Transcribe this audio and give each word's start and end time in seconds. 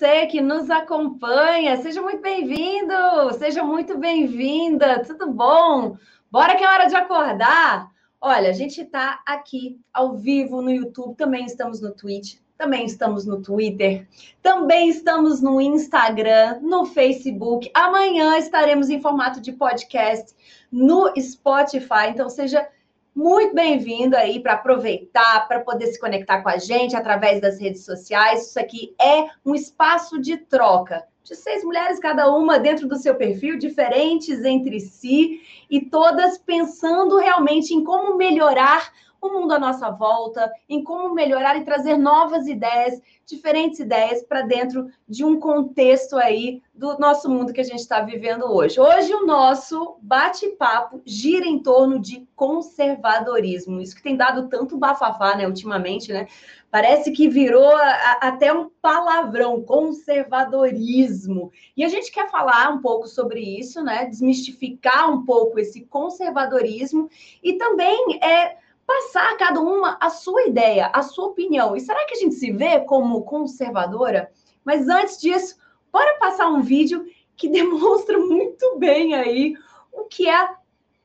você 0.00 0.26
que 0.28 0.40
nos 0.40 0.70
acompanha. 0.70 1.76
Seja 1.76 2.00
muito 2.00 2.22
bem-vindo, 2.22 2.94
seja 3.38 3.62
muito 3.62 3.98
bem-vinda. 3.98 5.04
Tudo 5.04 5.30
bom? 5.30 5.94
Bora 6.30 6.56
que 6.56 6.64
é 6.64 6.68
hora 6.68 6.86
de 6.86 6.96
acordar. 6.96 7.90
Olha, 8.18 8.48
a 8.48 8.52
gente 8.54 8.80
está 8.80 9.20
aqui 9.26 9.78
ao 9.92 10.16
vivo 10.16 10.62
no 10.62 10.70
YouTube, 10.70 11.16
também 11.16 11.44
estamos 11.44 11.82
no 11.82 11.92
Twitch, 11.92 12.36
também 12.56 12.86
estamos 12.86 13.26
no 13.26 13.42
Twitter, 13.42 14.08
também 14.42 14.88
estamos 14.88 15.42
no 15.42 15.60
Instagram, 15.60 16.60
no 16.62 16.86
Facebook. 16.86 17.70
Amanhã 17.74 18.38
estaremos 18.38 18.88
em 18.88 19.02
formato 19.02 19.38
de 19.38 19.52
podcast 19.52 20.34
no 20.72 21.12
Spotify. 21.20 22.08
Então, 22.08 22.30
seja 22.30 22.66
muito 23.14 23.54
bem-vindo 23.54 24.16
aí 24.16 24.40
para 24.40 24.54
aproveitar, 24.54 25.46
para 25.48 25.60
poder 25.60 25.86
se 25.88 25.98
conectar 25.98 26.42
com 26.42 26.48
a 26.48 26.58
gente 26.58 26.96
através 26.96 27.40
das 27.40 27.60
redes 27.60 27.84
sociais. 27.84 28.48
Isso 28.48 28.58
aqui 28.58 28.94
é 29.00 29.26
um 29.44 29.54
espaço 29.54 30.20
de 30.20 30.36
troca 30.36 31.04
de 31.22 31.36
seis 31.36 31.62
mulheres, 31.62 32.00
cada 32.00 32.34
uma 32.34 32.58
dentro 32.58 32.88
do 32.88 32.96
seu 32.96 33.14
perfil, 33.14 33.58
diferentes 33.58 34.44
entre 34.44 34.80
si 34.80 35.40
e 35.68 35.80
todas 35.80 36.38
pensando 36.38 37.18
realmente 37.18 37.74
em 37.74 37.84
como 37.84 38.16
melhorar 38.16 38.90
o 39.20 39.28
mundo 39.28 39.52
à 39.52 39.58
nossa 39.58 39.90
volta, 39.90 40.50
em 40.68 40.82
como 40.82 41.14
melhorar 41.14 41.56
e 41.56 41.64
trazer 41.64 41.96
novas 41.98 42.46
ideias, 42.46 43.00
diferentes 43.26 43.78
ideias 43.78 44.22
para 44.22 44.42
dentro 44.42 44.88
de 45.08 45.24
um 45.24 45.38
contexto 45.38 46.16
aí 46.16 46.62
do 46.74 46.98
nosso 46.98 47.28
mundo 47.28 47.52
que 47.52 47.60
a 47.60 47.64
gente 47.64 47.80
está 47.80 48.00
vivendo 48.00 48.44
hoje. 48.50 48.80
Hoje 48.80 49.14
o 49.14 49.26
nosso 49.26 49.96
bate-papo 50.00 51.02
gira 51.04 51.46
em 51.46 51.58
torno 51.58 51.98
de 51.98 52.26
conservadorismo. 52.34 53.80
Isso 53.80 53.94
que 53.94 54.02
tem 54.02 54.16
dado 54.16 54.48
tanto 54.48 54.78
bafafá, 54.78 55.36
né, 55.36 55.46
ultimamente, 55.46 56.12
né? 56.12 56.26
Parece 56.70 57.10
que 57.10 57.28
virou 57.28 57.76
a, 57.76 58.18
até 58.22 58.52
um 58.52 58.70
palavrão, 58.80 59.62
conservadorismo. 59.62 61.52
E 61.76 61.84
a 61.84 61.88
gente 61.88 62.10
quer 62.10 62.30
falar 62.30 62.70
um 62.70 62.80
pouco 62.80 63.06
sobre 63.06 63.40
isso, 63.40 63.82
né? 63.82 64.06
Desmistificar 64.06 65.12
um 65.12 65.24
pouco 65.24 65.58
esse 65.58 65.82
conservadorismo 65.82 67.10
e 67.42 67.54
também 67.54 68.18
é 68.22 68.56
passar 68.90 69.36
cada 69.36 69.60
uma 69.60 69.96
a 70.00 70.10
sua 70.10 70.48
ideia, 70.48 70.90
a 70.92 71.00
sua 71.02 71.26
opinião. 71.26 71.76
E 71.76 71.80
será 71.80 72.04
que 72.06 72.14
a 72.14 72.18
gente 72.18 72.34
se 72.34 72.50
vê 72.50 72.80
como 72.80 73.22
conservadora? 73.22 74.32
Mas 74.64 74.88
antes 74.88 75.20
disso, 75.20 75.56
bora 75.92 76.18
passar 76.18 76.48
um 76.48 76.60
vídeo 76.60 77.06
que 77.36 77.46
demonstra 77.48 78.18
muito 78.18 78.78
bem 78.78 79.14
aí 79.14 79.54
o 79.92 80.04
que 80.04 80.28
é 80.28 80.48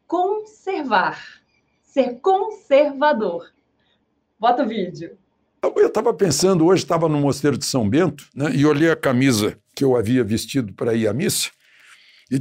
conservar, 0.08 1.23
ser 1.83 2.19
conservador. 2.22 3.52
Bota 4.39 4.64
o 4.64 4.67
vídeo. 4.67 5.16
Eu 5.64 5.88
estava 5.88 6.14
pensando, 6.14 6.66
hoje 6.66 6.83
estava 6.83 7.08
no 7.08 7.20
Mosteiro 7.20 7.58
de 7.58 7.66
São 7.66 7.88
Bento, 7.88 8.27
né, 8.36 8.52
e 8.53 8.66
olhei 8.66 8.89
a 8.89 8.95
camisa 8.95 9.58
que 9.75 9.83
eu 9.83 9.95
havia 9.95 10.23
vestido 10.23 10.73
para 10.73 10.94
ir 10.94 11.08
à 11.08 11.14
missa, 11.14 11.49
e 12.31 12.39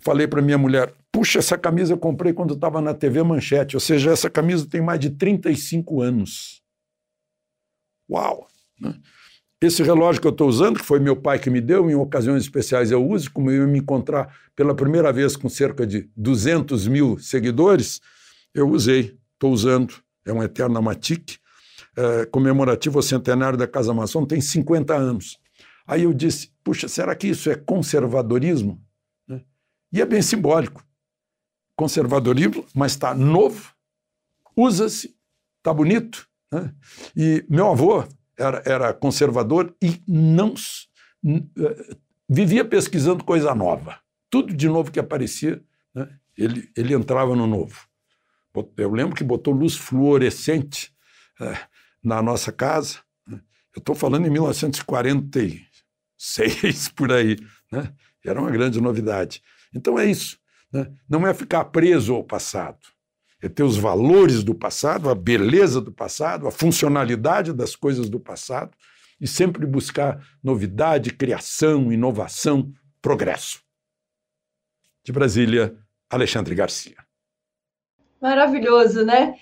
falei 0.00 0.26
para 0.26 0.42
minha 0.42 0.58
mulher: 0.58 0.92
Puxa, 1.14 1.38
essa 1.38 1.56
camisa 1.56 1.92
eu 1.92 1.96
comprei 1.96 2.32
quando 2.32 2.54
estava 2.54 2.80
na 2.80 2.92
TV 2.92 3.22
Manchete, 3.22 3.76
ou 3.76 3.80
seja, 3.80 4.10
essa 4.10 4.28
camisa 4.28 4.66
tem 4.68 4.82
mais 4.82 4.98
de 4.98 5.10
35 5.10 6.02
anos. 6.02 6.60
Uau! 8.10 8.48
Né? 8.80 8.92
Esse 9.60 9.84
relógio 9.84 10.20
que 10.20 10.26
eu 10.26 10.32
estou 10.32 10.48
usando, 10.48 10.80
que 10.80 10.84
foi 10.84 10.98
meu 10.98 11.14
pai 11.14 11.38
que 11.38 11.48
me 11.48 11.60
deu, 11.60 11.88
em 11.88 11.94
ocasiões 11.94 12.42
especiais 12.42 12.90
eu 12.90 13.00
uso, 13.08 13.30
como 13.30 13.48
eu 13.48 13.62
ia 13.62 13.66
me 13.68 13.78
encontrar 13.78 14.36
pela 14.56 14.74
primeira 14.74 15.12
vez 15.12 15.36
com 15.36 15.48
cerca 15.48 15.86
de 15.86 16.10
200 16.16 16.88
mil 16.88 17.16
seguidores, 17.20 18.00
eu 18.52 18.68
usei, 18.68 19.16
estou 19.34 19.52
usando, 19.52 19.94
é 20.26 20.32
um 20.32 20.42
Eterna 20.42 20.82
Matic, 20.82 21.38
é, 21.96 22.26
comemorativo 22.26 22.98
ao 22.98 23.02
centenário 23.04 23.56
da 23.56 23.68
Casa 23.68 23.94
Maçom, 23.94 24.26
tem 24.26 24.40
50 24.40 24.92
anos. 24.92 25.38
Aí 25.86 26.02
eu 26.02 26.12
disse, 26.12 26.50
puxa, 26.64 26.88
será 26.88 27.14
que 27.14 27.28
isso 27.28 27.48
é 27.48 27.54
conservadorismo? 27.54 28.82
Né? 29.28 29.42
E 29.92 30.02
é 30.02 30.04
bem 30.04 30.20
simbólico 30.20 30.84
conservadorismo, 31.76 32.66
mas 32.74 32.92
está 32.92 33.14
novo, 33.14 33.72
usa-se, 34.56 35.14
está 35.58 35.72
bonito. 35.72 36.28
Né? 36.52 36.74
E 37.16 37.44
meu 37.48 37.70
avô 37.70 38.04
era, 38.38 38.62
era 38.64 38.94
conservador 38.94 39.74
e 39.82 40.00
não 40.06 40.52
uh, 40.52 40.54
vivia 42.28 42.64
pesquisando 42.64 43.24
coisa 43.24 43.52
nova. 43.54 43.98
Tudo 44.30 44.54
de 44.54 44.68
novo 44.68 44.90
que 44.90 45.00
aparecia, 45.00 45.62
né? 45.94 46.08
ele, 46.36 46.68
ele 46.76 46.94
entrava 46.94 47.36
no 47.36 47.46
novo. 47.46 47.86
Eu 48.76 48.92
lembro 48.92 49.16
que 49.16 49.24
botou 49.24 49.52
luz 49.52 49.76
fluorescente 49.76 50.94
uh, 51.40 51.56
na 52.02 52.22
nossa 52.22 52.52
casa. 52.52 52.98
Né? 53.26 53.40
Eu 53.74 53.80
estou 53.80 53.94
falando 53.94 54.26
em 54.26 54.30
1946, 54.30 56.88
por 56.94 57.12
aí. 57.12 57.36
Né? 57.70 57.92
Era 58.24 58.40
uma 58.40 58.50
grande 58.50 58.80
novidade. 58.80 59.42
Então 59.74 59.98
é 59.98 60.06
isso. 60.06 60.38
Né? 60.74 60.92
Não 61.08 61.24
é 61.24 61.32
ficar 61.32 61.66
preso 61.66 62.16
ao 62.16 62.24
passado, 62.24 62.80
é 63.40 63.48
ter 63.48 63.62
os 63.62 63.76
valores 63.76 64.42
do 64.42 64.56
passado, 64.56 65.08
a 65.08 65.14
beleza 65.14 65.80
do 65.80 65.92
passado, 65.92 66.48
a 66.48 66.50
funcionalidade 66.50 67.52
das 67.52 67.76
coisas 67.76 68.10
do 68.10 68.18
passado 68.18 68.76
e 69.20 69.28
sempre 69.28 69.64
buscar 69.64 70.20
novidade, 70.42 71.14
criação, 71.14 71.92
inovação, 71.92 72.72
progresso. 73.00 73.62
De 75.04 75.12
Brasília, 75.12 75.78
Alexandre 76.10 76.56
Garcia. 76.56 76.96
Maravilhoso, 78.20 79.04
né? 79.04 79.38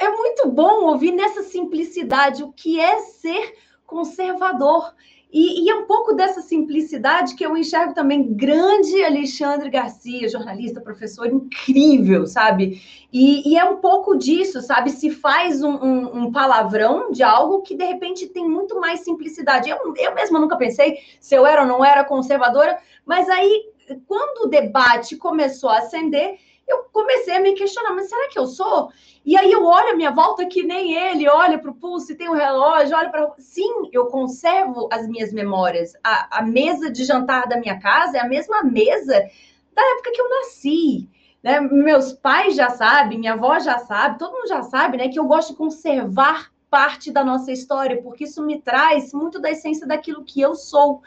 É 0.00 0.10
muito 0.10 0.50
bom 0.50 0.84
ouvir 0.90 1.12
nessa 1.12 1.42
simplicidade 1.44 2.42
o 2.42 2.52
que 2.52 2.78
é 2.78 2.98
ser 2.98 3.54
conservador. 3.86 4.94
E, 5.32 5.64
e, 5.64 5.68
é 5.70 5.74
um 5.74 5.86
pouco 5.86 6.14
dessa 6.14 6.40
simplicidade 6.40 7.34
que 7.34 7.44
eu 7.44 7.56
enxergo 7.56 7.92
também 7.92 8.32
grande 8.32 9.04
Alexandre 9.04 9.68
Garcia, 9.68 10.28
jornalista, 10.28 10.80
professor 10.80 11.26
incrível, 11.26 12.26
sabe? 12.26 12.80
E, 13.12 13.52
e 13.52 13.58
é 13.58 13.64
um 13.64 13.76
pouco 13.78 14.16
disso, 14.16 14.62
sabe? 14.62 14.90
Se 14.90 15.10
faz 15.10 15.62
um, 15.62 15.74
um, 15.74 16.16
um, 16.18 16.32
palavrão 16.32 17.10
de 17.10 17.24
algo 17.24 17.62
que 17.62 17.74
de 17.74 17.84
repente 17.84 18.28
tem 18.28 18.48
muito 18.48 18.80
mais 18.80 19.00
simplicidade. 19.00 19.68
Eu, 19.68 19.78
eu 19.96 20.14
mesma 20.14 20.38
nunca 20.38 20.56
pensei 20.56 20.98
se 21.20 21.34
eu 21.34 21.44
era 21.44 21.62
ou 21.62 21.68
não 21.68 21.84
era 21.84 22.04
conservadora, 22.04 22.78
mas 23.04 23.28
aí, 23.28 23.70
quando 24.06 24.46
o 24.46 24.48
debate 24.48 25.16
começou 25.16 25.70
a 25.70 25.78
acender, 25.78 26.38
eu 26.66 26.84
comecei 26.92 27.36
a 27.36 27.40
me 27.40 27.54
questionar, 27.54 27.94
mas 27.94 28.08
será 28.08 28.28
que 28.28 28.38
eu 28.38 28.46
sou? 28.46 28.90
E 29.24 29.36
aí 29.36 29.50
eu 29.50 29.64
olho 29.64 29.90
a 29.90 29.96
minha 29.96 30.10
volta 30.10 30.46
que 30.46 30.62
nem 30.62 30.94
ele, 30.94 31.28
olha 31.28 31.58
para 31.58 31.70
o 31.70 31.74
pulso, 31.74 32.16
tem 32.16 32.28
um 32.28 32.34
relógio, 32.34 32.96
olha 32.96 33.10
para. 33.10 33.32
Sim, 33.38 33.88
eu 33.92 34.06
conservo 34.06 34.88
as 34.92 35.08
minhas 35.08 35.32
memórias. 35.32 35.94
A, 36.02 36.38
a 36.38 36.42
mesa 36.42 36.90
de 36.90 37.04
jantar 37.04 37.48
da 37.48 37.58
minha 37.58 37.78
casa 37.78 38.18
é 38.18 38.20
a 38.20 38.28
mesma 38.28 38.62
mesa 38.62 39.28
da 39.74 39.82
época 39.82 40.12
que 40.12 40.20
eu 40.20 40.28
nasci. 40.28 41.08
Né? 41.42 41.60
Meus 41.60 42.12
pais 42.12 42.56
já 42.56 42.70
sabem, 42.70 43.18
minha 43.18 43.34
avó 43.34 43.58
já 43.58 43.78
sabe, 43.78 44.18
todo 44.18 44.32
mundo 44.32 44.48
já 44.48 44.62
sabe, 44.62 44.96
né? 44.96 45.08
Que 45.08 45.18
eu 45.18 45.24
gosto 45.26 45.50
de 45.50 45.58
conservar 45.58 46.50
parte 46.70 47.10
da 47.10 47.24
nossa 47.24 47.52
história, 47.52 48.02
porque 48.02 48.24
isso 48.24 48.44
me 48.44 48.60
traz 48.60 49.12
muito 49.12 49.40
da 49.40 49.50
essência 49.50 49.86
daquilo 49.86 50.24
que 50.24 50.40
eu 50.40 50.54
sou. 50.54 51.02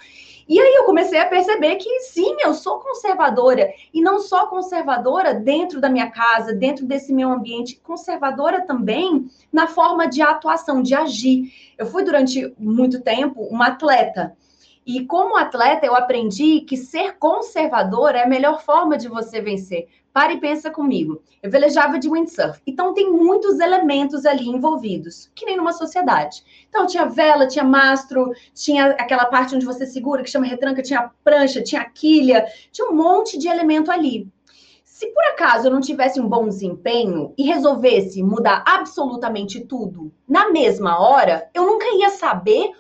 E 0.50 0.60
aí 0.60 0.74
eu 0.78 0.84
comecei 0.84 1.20
a 1.20 1.28
perceber 1.28 1.76
que 1.76 2.00
sim, 2.00 2.36
eu 2.40 2.56
sou 2.56 2.80
conservadora. 2.80 3.72
E 3.94 4.02
não 4.02 4.20
só 4.20 4.48
conservadora 4.48 5.32
dentro 5.32 5.80
da 5.80 5.88
minha 5.88 6.10
casa, 6.10 6.56
dentro 6.56 6.88
desse 6.88 7.14
meu 7.14 7.30
ambiente, 7.30 7.80
conservadora 7.84 8.66
também 8.66 9.30
na 9.54 9.68
forma 9.68 10.08
de 10.08 10.24
atuação, 10.24 10.82
de 10.82 10.96
agir. 10.96 11.54
Eu 11.78 11.86
fui 11.86 12.04
durante 12.04 12.52
muito 12.58 13.00
tempo 13.02 13.44
uma 13.44 13.68
atleta. 13.68 14.36
E 14.84 15.06
como 15.06 15.38
atleta, 15.38 15.86
eu 15.86 15.96
aprendi 15.96 16.62
que 16.62 16.76
ser 16.76 17.20
conservador 17.20 18.16
é 18.16 18.24
a 18.24 18.28
melhor 18.28 18.60
forma 18.64 18.98
de 18.98 19.08
você 19.08 19.40
vencer. 19.40 19.88
Para 20.20 20.34
e 20.34 20.38
pensa 20.42 20.70
comigo. 20.70 21.22
Eu 21.42 21.50
velejava 21.50 21.98
de 21.98 22.10
windsurf. 22.10 22.60
Então 22.68 22.94
tem 22.94 23.10
muitos 23.10 23.58
elementos 23.58 24.26
ali 24.26 24.50
envolvidos, 24.50 25.32
que 25.34 25.46
nem 25.46 25.56
numa 25.56 25.72
sociedade. 25.72 26.44
Então 26.68 26.86
tinha 26.86 27.06
vela, 27.06 27.48
tinha 27.48 27.64
mastro, 27.64 28.34
tinha 28.54 28.88
aquela 29.00 29.28
parte 29.28 29.56
onde 29.56 29.66
você 29.66 29.86
segura, 29.86 30.22
que 30.22 30.30
chama 30.30 30.46
retranca, 30.46 30.82
tinha 30.82 31.10
prancha, 31.24 31.64
tinha 31.64 31.86
quilha, 31.86 32.46
tinha 32.70 32.90
um 32.90 32.96
monte 32.96 33.38
de 33.38 33.48
elemento 33.48 33.90
ali. 33.90 34.28
Se 34.84 35.08
por 35.08 35.24
acaso 35.24 35.68
eu 35.68 35.72
não 35.72 35.80
tivesse 35.80 36.20
um 36.20 36.28
bom 36.28 36.50
desempenho 36.50 37.34
e 37.38 37.44
resolvesse 37.44 38.22
mudar 38.22 38.62
absolutamente 38.68 39.62
tudo 39.62 40.12
na 40.28 40.50
mesma 40.50 41.00
hora, 41.00 41.50
eu 41.54 41.66
nunca 41.66 41.86
ia 41.96 42.10
saber 42.10 42.72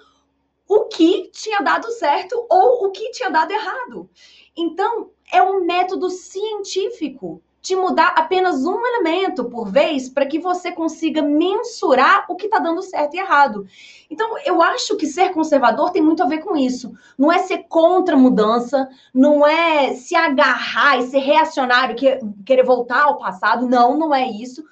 o 0.67 0.87
que 0.87 1.31
tinha 1.31 1.61
dado 1.61 1.89
certo 1.91 2.45
ou 2.49 2.85
o 2.85 2.91
que 2.91 3.11
tinha 3.11 3.29
dado 3.29 3.51
errado. 3.51 4.09
Então, 4.57 5.11
é 5.31 5.41
um 5.41 5.65
método 5.65 6.09
científico 6.09 7.41
de 7.61 7.75
mudar 7.75 8.13
apenas 8.15 8.65
um 8.65 8.85
elemento 8.85 9.45
por 9.45 9.69
vez 9.69 10.07
para 10.07 10.25
que 10.25 10.39
você 10.39 10.71
consiga 10.71 11.21
mensurar 11.21 12.25
o 12.29 12.35
que 12.35 12.45
está 12.45 12.57
dando 12.57 12.81
certo 12.81 13.15
e 13.15 13.19
errado. 13.19 13.65
Então, 14.09 14.37
eu 14.45 14.61
acho 14.61 14.95
que 14.95 15.05
ser 15.05 15.33
conservador 15.33 15.91
tem 15.91 16.01
muito 16.01 16.23
a 16.23 16.27
ver 16.27 16.39
com 16.39 16.55
isso. 16.55 16.93
Não 17.17 17.31
é 17.31 17.39
ser 17.39 17.65
contra 17.67 18.15
a 18.15 18.19
mudança, 18.19 18.87
não 19.13 19.45
é 19.45 19.93
se 19.93 20.15
agarrar 20.15 20.97
e 20.97 21.07
ser 21.07 21.19
reacionário, 21.19 21.95
que, 21.95 22.19
querer 22.45 22.63
voltar 22.63 23.03
ao 23.03 23.17
passado. 23.17 23.67
Não, 23.67 23.97
não 23.97 24.15
é 24.15 24.25
isso 24.25 24.63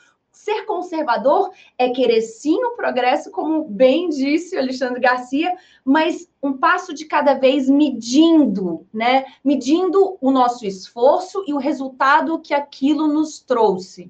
ser 0.47 0.63
conservador 0.63 1.51
é 1.77 1.89
querer 1.89 2.21
sim 2.21 2.55
o 2.63 2.71
progresso, 2.71 3.29
como 3.31 3.65
bem 3.65 4.07
disse 4.07 4.55
o 4.55 4.59
Alexandre 4.59 5.01
Garcia, 5.01 5.53
mas 5.83 6.29
um 6.41 6.53
passo 6.53 6.93
de 6.93 7.03
cada 7.03 7.33
vez 7.33 7.69
medindo, 7.69 8.87
né? 8.93 9.25
Medindo 9.43 10.17
o 10.21 10.31
nosso 10.31 10.65
esforço 10.65 11.43
e 11.45 11.53
o 11.53 11.57
resultado 11.57 12.39
que 12.39 12.53
aquilo 12.53 13.07
nos 13.07 13.41
trouxe. 13.41 14.09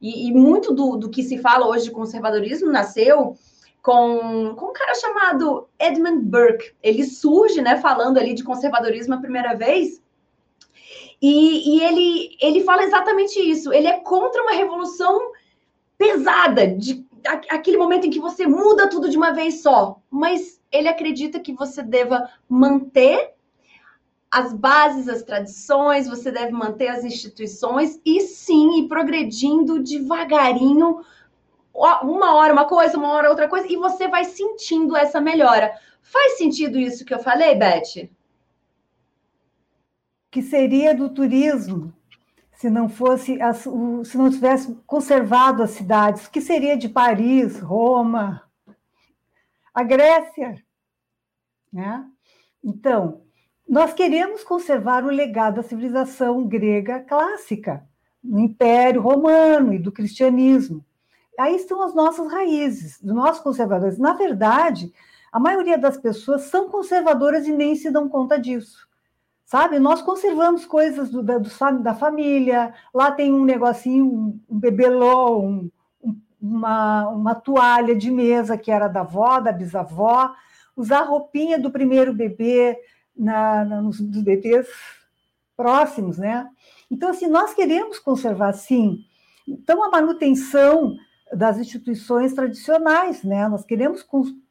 E, 0.00 0.28
e 0.28 0.32
muito 0.32 0.72
do, 0.72 0.96
do 0.96 1.10
que 1.10 1.22
se 1.22 1.36
fala 1.36 1.68
hoje 1.68 1.84
de 1.84 1.90
conservadorismo 1.90 2.72
nasceu 2.72 3.36
com, 3.82 4.54
com 4.56 4.70
um 4.70 4.72
cara 4.72 4.94
chamado 4.94 5.68
Edmund 5.78 6.24
Burke. 6.24 6.72
Ele 6.82 7.04
surge, 7.04 7.60
né, 7.60 7.76
falando 7.76 8.16
ali 8.16 8.32
de 8.32 8.42
conservadorismo 8.42 9.12
a 9.12 9.20
primeira 9.20 9.54
vez. 9.54 10.02
E, 11.20 11.76
e 11.76 11.82
ele, 11.82 12.36
ele 12.40 12.64
fala 12.64 12.84
exatamente 12.84 13.38
isso. 13.38 13.70
Ele 13.70 13.86
é 13.86 14.00
contra 14.00 14.42
uma 14.42 14.52
revolução 14.52 15.20
pesada, 15.96 16.66
de 16.66 17.04
aquele 17.48 17.76
momento 17.76 18.06
em 18.06 18.10
que 18.10 18.20
você 18.20 18.46
muda 18.46 18.88
tudo 18.88 19.08
de 19.08 19.16
uma 19.16 19.32
vez 19.32 19.62
só. 19.62 20.00
Mas 20.10 20.60
ele 20.70 20.88
acredita 20.88 21.40
que 21.40 21.52
você 21.52 21.82
deva 21.82 22.28
manter 22.48 23.32
as 24.30 24.52
bases, 24.52 25.08
as 25.08 25.22
tradições, 25.22 26.08
você 26.08 26.30
deve 26.32 26.50
manter 26.50 26.88
as 26.88 27.04
instituições 27.04 28.00
e 28.04 28.20
sim 28.20 28.80
ir 28.80 28.88
progredindo 28.88 29.80
devagarinho 29.80 31.04
uma 32.02 32.34
hora 32.34 32.52
uma 32.52 32.64
coisa, 32.64 32.96
uma 32.96 33.12
hora 33.12 33.30
outra 33.30 33.48
coisa, 33.48 33.66
e 33.72 33.76
você 33.76 34.08
vai 34.08 34.24
sentindo 34.24 34.96
essa 34.96 35.20
melhora. 35.20 35.72
Faz 36.02 36.36
sentido 36.36 36.78
isso 36.78 37.04
que 37.04 37.14
eu 37.14 37.20
falei, 37.20 37.54
Beth? 37.54 38.08
Que 40.32 40.42
seria 40.42 40.94
do 40.94 41.08
turismo 41.08 41.93
se 42.64 42.70
não 42.70 42.88
fosse 42.88 43.38
se 44.06 44.16
não 44.16 44.30
tivesse 44.30 44.74
conservado 44.86 45.62
as 45.62 45.72
cidades? 45.72 46.24
O 46.24 46.30
que 46.30 46.40
seria 46.40 46.78
de 46.78 46.88
Paris, 46.88 47.60
Roma, 47.60 48.42
a 49.74 49.82
Grécia, 49.82 50.56
né? 51.70 52.06
Então, 52.64 53.20
nós 53.68 53.92
queremos 53.92 54.42
conservar 54.42 55.04
o 55.04 55.10
legado 55.10 55.56
da 55.56 55.62
civilização 55.62 56.46
grega 56.46 57.00
clássica, 57.00 57.86
no 58.22 58.40
Império 58.40 59.02
Romano 59.02 59.74
e 59.74 59.78
do 59.78 59.92
cristianismo 59.92 60.82
aí 61.38 61.56
estão 61.56 61.82
as 61.82 61.94
nossas 61.94 62.32
raízes, 62.32 62.98
dos 62.98 63.14
nossos 63.14 63.42
conservadores. 63.42 63.98
Na 63.98 64.14
verdade, 64.14 64.90
a 65.30 65.38
maioria 65.38 65.76
das 65.76 65.98
pessoas 65.98 66.42
são 66.42 66.70
conservadoras 66.70 67.46
e 67.46 67.52
nem 67.52 67.74
se 67.74 67.90
dão 67.90 68.08
conta 68.08 68.38
disso. 68.38 68.88
Sabe? 69.44 69.78
Nós 69.78 70.00
conservamos 70.00 70.64
coisas 70.64 71.10
do, 71.10 71.22
da, 71.22 71.38
do, 71.38 71.50
da 71.82 71.94
família, 71.94 72.72
lá 72.92 73.12
tem 73.12 73.32
um 73.32 73.44
negocinho, 73.44 74.06
um, 74.06 74.40
um 74.48 74.58
bebelô, 74.58 75.40
um, 75.40 75.70
uma, 76.40 77.08
uma 77.08 77.34
toalha 77.34 77.94
de 77.94 78.10
mesa 78.10 78.56
que 78.56 78.70
era 78.70 78.88
da 78.88 79.00
avó, 79.00 79.40
da 79.40 79.52
bisavó, 79.52 80.34
usar 80.76 81.00
a 81.00 81.04
roupinha 81.04 81.58
do 81.58 81.70
primeiro 81.70 82.12
bebê 82.12 82.78
na, 83.16 83.64
na, 83.64 83.82
nos 83.82 84.00
dos 84.00 84.22
bebês 84.22 84.66
próximos, 85.56 86.18
né? 86.18 86.48
Então, 86.90 87.10
assim, 87.10 87.28
nós 87.28 87.54
queremos 87.54 87.98
conservar, 87.98 88.52
sim. 88.52 89.04
Então, 89.46 89.82
a 89.84 89.90
manutenção 89.90 90.96
das 91.32 91.58
instituições 91.58 92.34
tradicionais, 92.34 93.22
né? 93.22 93.48
Nós 93.48 93.64
queremos 93.64 94.04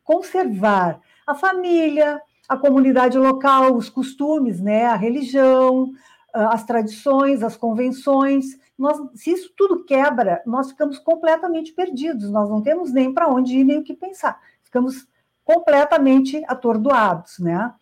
conservar 0.04 1.00
a 1.28 1.36
família, 1.36 2.22
a 2.48 2.58
comunidade 2.58 3.18
local, 3.18 3.76
os 3.76 3.90
costumes, 3.90 4.60
né? 4.60 4.86
A 4.86 4.96
religião, 4.96 5.92
as 6.34 6.66
tradições, 6.66 7.44
as 7.44 7.56
convenções. 7.56 8.58
Nós, 8.78 8.98
se 9.16 9.32
isso 9.32 9.54
tudo 9.56 9.86
quebra, 9.86 10.42
nós 10.46 10.70
ficamos 10.70 10.98
completamente 11.00 11.72
perdidos. 11.74 12.30
Nós 12.32 12.50
não 12.50 12.62
temos 12.62 12.92
nem 12.92 13.14
para 13.14 13.30
onde 13.30 13.58
ir 13.58 13.64
nem 13.64 13.80
o 13.80 13.84
que 13.84 13.94
pensar. 13.94 14.40
Ficamos 14.64 15.08
completamente 15.46 16.44
atordoados, 16.48 17.40
né? 17.40 17.74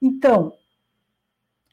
Então, 0.00 0.52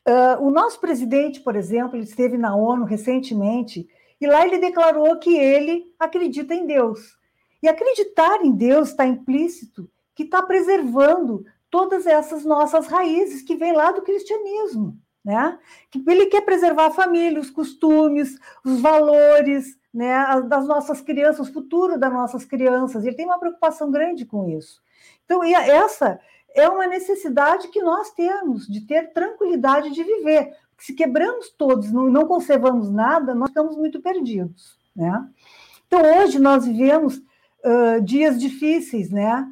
uh, 0.08 0.42
o 0.42 0.52
nosso 0.52 0.80
presidente, 0.80 1.40
por 1.42 1.56
exemplo, 1.56 1.96
ele 1.96 2.04
esteve 2.04 2.38
na 2.38 2.56
ONU 2.56 2.86
recentemente 2.86 3.88
e 4.20 4.28
lá 4.28 4.46
ele 4.46 4.60
declarou 4.60 5.18
que 5.18 5.36
ele 5.36 5.94
acredita 6.00 6.54
em 6.54 6.66
Deus. 6.66 7.18
E 7.62 7.68
acreditar 7.68 8.44
em 8.44 8.52
Deus 8.52 8.90
está 8.90 9.06
implícito 9.06 9.90
que 10.16 10.24
está 10.24 10.42
preservando 10.44 11.46
todas 11.74 12.06
essas 12.06 12.46
nossas 12.46 12.86
raízes 12.86 13.42
que 13.42 13.56
vêm 13.56 13.74
lá 13.74 13.92
do 13.92 14.04
cristianismo, 14.04 14.96
né? 15.26 15.58
Que 15.90 16.00
ele 16.06 16.28
quer 16.28 16.42
preservar 16.42 16.86
a 16.86 16.92
família, 16.92 17.42
os 17.42 17.50
costumes, 17.50 18.38
os 18.64 18.80
valores, 18.80 19.76
né, 19.92 20.40
das 20.48 20.68
nossas 20.68 21.02
crianças, 21.02 21.50
o 21.50 21.52
futuro 21.52 21.98
das 21.98 22.14
nossas 22.14 22.46
crianças. 22.46 23.04
Ele 23.04 23.16
tem 23.16 23.26
uma 23.26 23.40
preocupação 23.40 23.90
grande 23.90 24.24
com 24.24 24.48
isso. 24.48 24.84
Então, 25.26 25.44
essa 25.44 26.20
é 26.54 26.70
uma 26.70 26.86
necessidade 26.86 27.70
que 27.70 27.82
nós 27.82 28.12
temos 28.12 28.68
de 28.68 28.82
ter 28.82 29.12
tranquilidade 29.12 29.90
de 29.90 30.04
viver 30.04 30.56
se 30.78 30.94
quebramos 30.94 31.50
todos, 31.50 31.92
não, 31.92 32.08
não 32.08 32.28
conservamos 32.28 32.92
nada, 32.92 33.34
nós 33.34 33.50
ficamos 33.50 33.76
muito 33.76 34.00
perdidos, 34.00 34.78
né? 34.96 35.28
Então, 35.88 36.02
hoje 36.20 36.38
nós 36.38 36.66
vivemos 36.68 37.18
uh, 37.18 38.02
dias 38.04 38.40
difíceis, 38.40 39.10
né? 39.10 39.48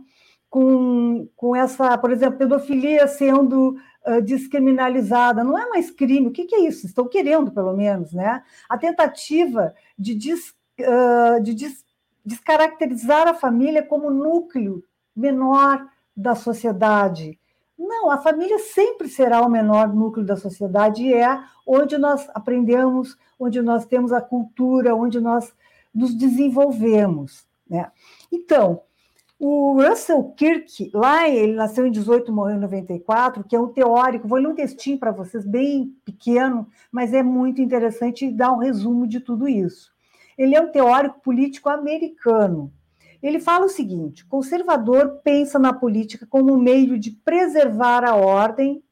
Com, 0.51 1.29
com 1.35 1.55
essa, 1.55 1.97
por 1.97 2.11
exemplo, 2.11 2.37
pedofilia 2.37 3.07
sendo 3.07 3.77
uh, 4.05 4.21
descriminalizada, 4.21 5.45
não 5.45 5.57
é 5.57 5.65
mais 5.69 5.89
crime, 5.89 6.27
o 6.27 6.31
que, 6.31 6.43
que, 6.43 6.55
é 6.55 6.67
isso? 6.67 6.85
Estão 6.85 7.07
querendo, 7.07 7.51
pelo 7.51 7.73
menos, 7.73 8.11
né? 8.11 8.43
A 8.67 8.77
tentativa 8.77 9.73
de, 9.97 10.13
des, 10.13 10.49
uh, 10.79 11.41
de 11.41 11.53
des, 11.53 11.85
descaracterizar 12.25 13.29
a 13.29 13.33
família 13.33 13.81
como 13.81 14.11
núcleo 14.11 14.83
menor 15.15 15.87
da 16.15 16.35
sociedade, 16.35 17.39
não, 17.81 18.11
a 18.11 18.19
família 18.19 18.59
sempre 18.59 19.09
será 19.09 19.41
o 19.41 19.49
menor 19.49 19.91
núcleo 19.93 20.23
da 20.23 20.37
sociedade 20.37 21.03
e 21.03 21.13
é 21.15 21.43
onde 21.65 21.97
nós 21.97 22.29
aprendemos, 22.33 23.17
onde 23.39 23.59
nós 23.59 23.87
temos 23.87 24.13
a 24.13 24.21
cultura, 24.21 24.95
onde 24.95 25.19
nós 25.19 25.51
nos 25.93 26.13
desenvolvemos. 26.13 27.43
Né? 27.67 27.91
Então, 28.31 28.83
o 29.43 29.73
Russell 29.81 30.23
Kirk, 30.37 30.91
lá 30.93 31.27
ele 31.27 31.53
nasceu 31.53 31.87
em 31.87 31.91
18, 31.91 32.31
morreu 32.31 32.57
em 32.57 32.59
94, 32.59 33.43
que 33.43 33.55
é 33.55 33.59
um 33.59 33.69
teórico, 33.69 34.27
vou 34.27 34.37
ler 34.37 34.47
um 34.47 34.53
textinho 34.53 34.99
para 34.99 35.09
vocês, 35.11 35.43
bem 35.43 35.95
pequeno, 36.05 36.67
mas 36.91 37.11
é 37.11 37.23
muito 37.23 37.59
interessante 37.59 38.27
e 38.27 38.31
dá 38.31 38.51
um 38.51 38.59
resumo 38.59 39.07
de 39.07 39.19
tudo 39.19 39.47
isso. 39.47 39.91
Ele 40.37 40.55
é 40.55 40.61
um 40.61 40.71
teórico 40.71 41.19
político 41.21 41.69
americano, 41.69 42.71
ele 43.21 43.39
fala 43.39 43.65
o 43.65 43.69
seguinte: 43.69 44.25
conservador 44.27 45.21
pensa 45.23 45.57
na 45.57 45.73
política 45.73 46.27
como 46.29 46.53
um 46.53 46.59
meio 46.59 46.99
de 46.99 47.09
preservar 47.09 48.03
a 48.03 48.15
ordem, 48.15 48.83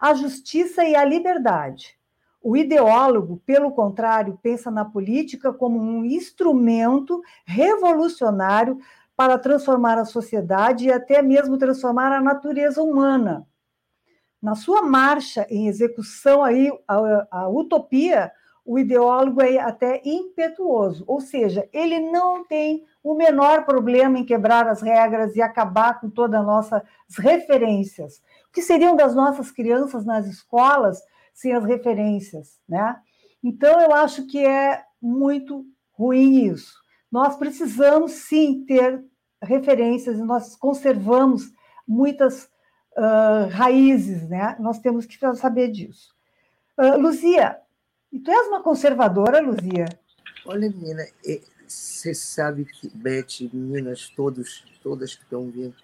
a 0.00 0.14
justiça 0.14 0.84
e 0.84 0.94
a 0.94 1.04
liberdade. 1.04 1.98
O 2.42 2.56
ideólogo, 2.56 3.42
pelo 3.44 3.70
contrário, 3.70 4.38
pensa 4.42 4.70
na 4.70 4.82
política 4.82 5.52
como 5.52 5.78
um 5.78 6.04
instrumento 6.04 7.20
revolucionário 7.44 8.78
para 9.20 9.38
transformar 9.38 9.98
a 9.98 10.06
sociedade 10.06 10.86
e 10.86 10.90
até 10.90 11.20
mesmo 11.20 11.58
transformar 11.58 12.10
a 12.10 12.22
natureza 12.22 12.82
humana. 12.82 13.46
Na 14.40 14.54
sua 14.54 14.80
marcha 14.80 15.46
em 15.50 15.68
execução 15.68 16.42
aí 16.42 16.72
a, 16.88 17.26
a 17.30 17.48
utopia, 17.50 18.32
o 18.64 18.78
ideólogo 18.78 19.42
é 19.42 19.58
até 19.58 20.00
impetuoso, 20.06 21.04
ou 21.06 21.20
seja, 21.20 21.68
ele 21.70 22.00
não 22.00 22.46
tem 22.46 22.86
o 23.04 23.12
menor 23.12 23.66
problema 23.66 24.18
em 24.18 24.24
quebrar 24.24 24.66
as 24.66 24.80
regras 24.80 25.36
e 25.36 25.42
acabar 25.42 26.00
com 26.00 26.08
todas 26.08 26.40
as 26.40 26.46
nossas 26.46 26.82
referências. 27.18 28.22
O 28.48 28.52
que 28.54 28.62
seriam 28.62 28.96
das 28.96 29.14
nossas 29.14 29.50
crianças 29.50 30.02
nas 30.02 30.26
escolas 30.28 30.98
sem 31.34 31.52
as 31.52 31.66
referências, 31.66 32.58
né? 32.66 32.96
Então, 33.44 33.82
eu 33.82 33.92
acho 33.92 34.26
que 34.26 34.38
é 34.42 34.82
muito 34.98 35.66
ruim 35.92 36.46
isso. 36.46 36.80
Nós 37.12 37.36
precisamos, 37.36 38.12
sim, 38.12 38.64
ter 38.66 39.09
referências 39.42 40.18
e 40.18 40.22
nós 40.22 40.56
conservamos 40.56 41.52
muitas 41.86 42.44
uh, 42.96 43.48
raízes, 43.50 44.28
né? 44.28 44.56
Nós 44.60 44.78
temos 44.78 45.06
que 45.06 45.18
saber 45.34 45.68
disso. 45.68 46.14
Uh, 46.78 46.98
Luzia, 46.98 47.58
e 48.12 48.18
tu 48.18 48.30
és 48.30 48.46
uma 48.48 48.62
conservadora, 48.62 49.40
Luzia? 49.40 49.86
Olha, 50.46 50.70
menina, 50.70 51.06
você 51.66 52.14
sabe 52.14 52.64
que, 52.64 52.88
Beth, 52.88 53.48
meninas, 53.52 54.08
todos, 54.16 54.64
todas 54.82 55.14
que 55.14 55.22
estão 55.22 55.50
vindo, 55.50 55.74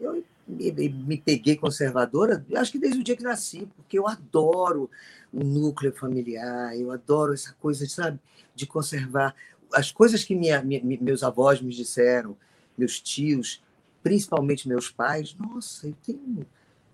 eu 0.00 0.24
me, 0.46 0.88
me, 0.88 1.18
peguei 1.18 1.56
conservadora, 1.56 2.44
acho 2.56 2.72
que 2.72 2.78
desde 2.78 2.98
o 2.98 3.04
dia 3.04 3.16
que 3.16 3.22
nasci, 3.22 3.68
porque 3.76 3.98
eu 3.98 4.08
adoro 4.08 4.90
o 5.32 5.44
núcleo 5.44 5.92
familiar, 5.92 6.76
eu 6.76 6.90
adoro 6.90 7.32
essa 7.32 7.54
coisa, 7.60 7.86
sabe, 7.88 8.18
de 8.54 8.66
conservar 8.66 9.34
as 9.72 9.92
coisas 9.92 10.24
que 10.24 10.34
minha, 10.34 10.60
minha, 10.62 10.82
meus 11.00 11.22
avós 11.22 11.60
me 11.60 11.72
disseram, 11.72 12.36
meus 12.80 13.00
tios, 13.00 13.62
principalmente 14.02 14.68
meus 14.68 14.90
pais. 14.90 15.34
Nossa, 15.38 15.86
eu 15.86 15.94
tenho, 16.04 16.46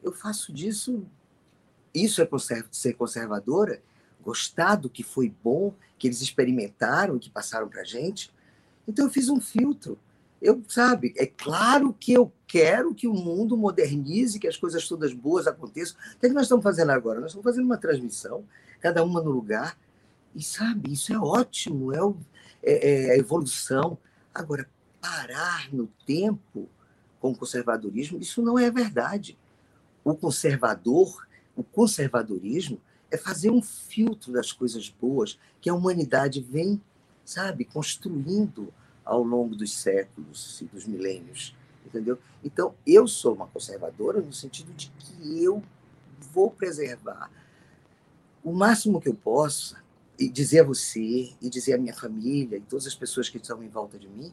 eu 0.02 0.12
faço 0.12 0.52
disso. 0.52 1.06
Isso 1.94 2.20
é 2.20 2.28
ser 2.70 2.92
conservadora 2.94 3.80
gostar 4.26 4.74
do 4.74 4.90
que 4.90 5.04
foi 5.04 5.32
bom, 5.44 5.72
que 5.96 6.08
eles 6.08 6.20
experimentaram, 6.20 7.16
que 7.16 7.30
passaram 7.30 7.68
para 7.68 7.84
gente. 7.84 8.34
Então 8.88 9.04
eu 9.04 9.10
fiz 9.10 9.28
um 9.28 9.40
filtro. 9.40 9.96
Eu, 10.42 10.62
sabe, 10.68 11.14
é 11.16 11.26
claro 11.26 11.94
que 11.98 12.12
eu 12.12 12.30
quero 12.46 12.92
que 12.92 13.06
o 13.06 13.14
mundo 13.14 13.56
modernize, 13.56 14.38
que 14.38 14.48
as 14.48 14.56
coisas 14.56 14.86
todas 14.88 15.12
boas 15.12 15.46
aconteçam. 15.46 15.96
O 16.16 16.18
que, 16.18 16.26
é 16.26 16.28
que 16.28 16.34
nós 16.34 16.44
estamos 16.44 16.64
fazendo 16.64 16.90
agora? 16.90 17.20
Nós 17.20 17.30
estamos 17.30 17.44
fazendo 17.44 17.64
uma 17.64 17.78
transmissão, 17.78 18.44
cada 18.80 19.02
uma 19.04 19.22
no 19.22 19.30
lugar. 19.30 19.78
E, 20.34 20.42
sabe, 20.42 20.92
isso 20.92 21.12
é 21.12 21.18
ótimo, 21.18 21.92
é, 21.92 22.02
o, 22.02 22.16
é, 22.62 23.06
é 23.06 23.10
a 23.12 23.16
evolução. 23.16 23.96
Agora, 24.34 24.68
parar 25.00 25.72
no 25.72 25.86
tempo 26.06 26.68
com 27.20 27.30
o 27.30 27.36
conservadorismo, 27.36 28.18
isso 28.18 28.42
não 28.42 28.58
é 28.58 28.70
verdade. 28.70 29.38
O 30.04 30.14
conservador, 30.14 31.26
o 31.56 31.62
conservadorismo, 31.62 32.80
é 33.10 33.16
fazer 33.16 33.50
um 33.50 33.62
filtro 33.62 34.32
das 34.32 34.52
coisas 34.52 34.88
boas 34.88 35.38
que 35.60 35.70
a 35.70 35.74
humanidade 35.74 36.40
vem, 36.40 36.80
sabe, 37.24 37.64
construindo 37.64 38.72
ao 39.04 39.22
longo 39.22 39.54
dos 39.54 39.72
séculos 39.72 40.60
e 40.60 40.64
dos 40.64 40.86
milênios, 40.86 41.54
entendeu? 41.84 42.18
Então, 42.44 42.74
eu 42.86 43.06
sou 43.06 43.34
uma 43.34 43.46
conservadora 43.46 44.20
no 44.20 44.32
sentido 44.32 44.72
de 44.72 44.90
que 44.98 45.42
eu 45.42 45.62
vou 46.32 46.50
preservar 46.50 47.30
o 48.42 48.52
máximo 48.52 49.00
que 49.00 49.08
eu 49.08 49.14
possa 49.14 49.82
e 50.18 50.28
dizer 50.28 50.60
a 50.60 50.64
você 50.64 51.32
e 51.40 51.50
dizer 51.50 51.74
à 51.74 51.78
minha 51.78 51.94
família 51.94 52.56
e 52.56 52.60
todas 52.60 52.86
as 52.86 52.94
pessoas 52.94 53.28
que 53.28 53.38
estão 53.38 53.62
em 53.62 53.68
volta 53.68 53.98
de 53.98 54.08
mim 54.08 54.32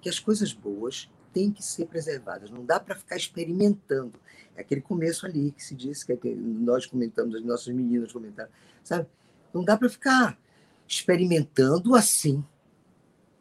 que 0.00 0.08
as 0.08 0.18
coisas 0.18 0.52
boas 0.52 1.10
têm 1.32 1.50
que 1.50 1.62
ser 1.62 1.86
preservadas. 1.86 2.50
Não 2.50 2.64
dá 2.64 2.80
para 2.80 2.94
ficar 2.94 3.16
experimentando. 3.16 4.18
É 4.56 4.60
aquele 4.60 4.80
começo 4.80 5.26
ali 5.26 5.52
que 5.52 5.62
se 5.62 5.74
diz 5.74 6.02
que, 6.02 6.12
é 6.12 6.16
que 6.16 6.34
nós 6.34 6.86
comentamos, 6.86 7.34
as 7.34 7.44
nossas 7.44 7.74
meninas 7.74 8.12
comentaram, 8.12 8.50
sabe? 8.82 9.06
Não 9.52 9.64
dá 9.64 9.76
para 9.76 9.88
ficar 9.88 10.38
experimentando 10.86 11.94
assim 11.94 12.44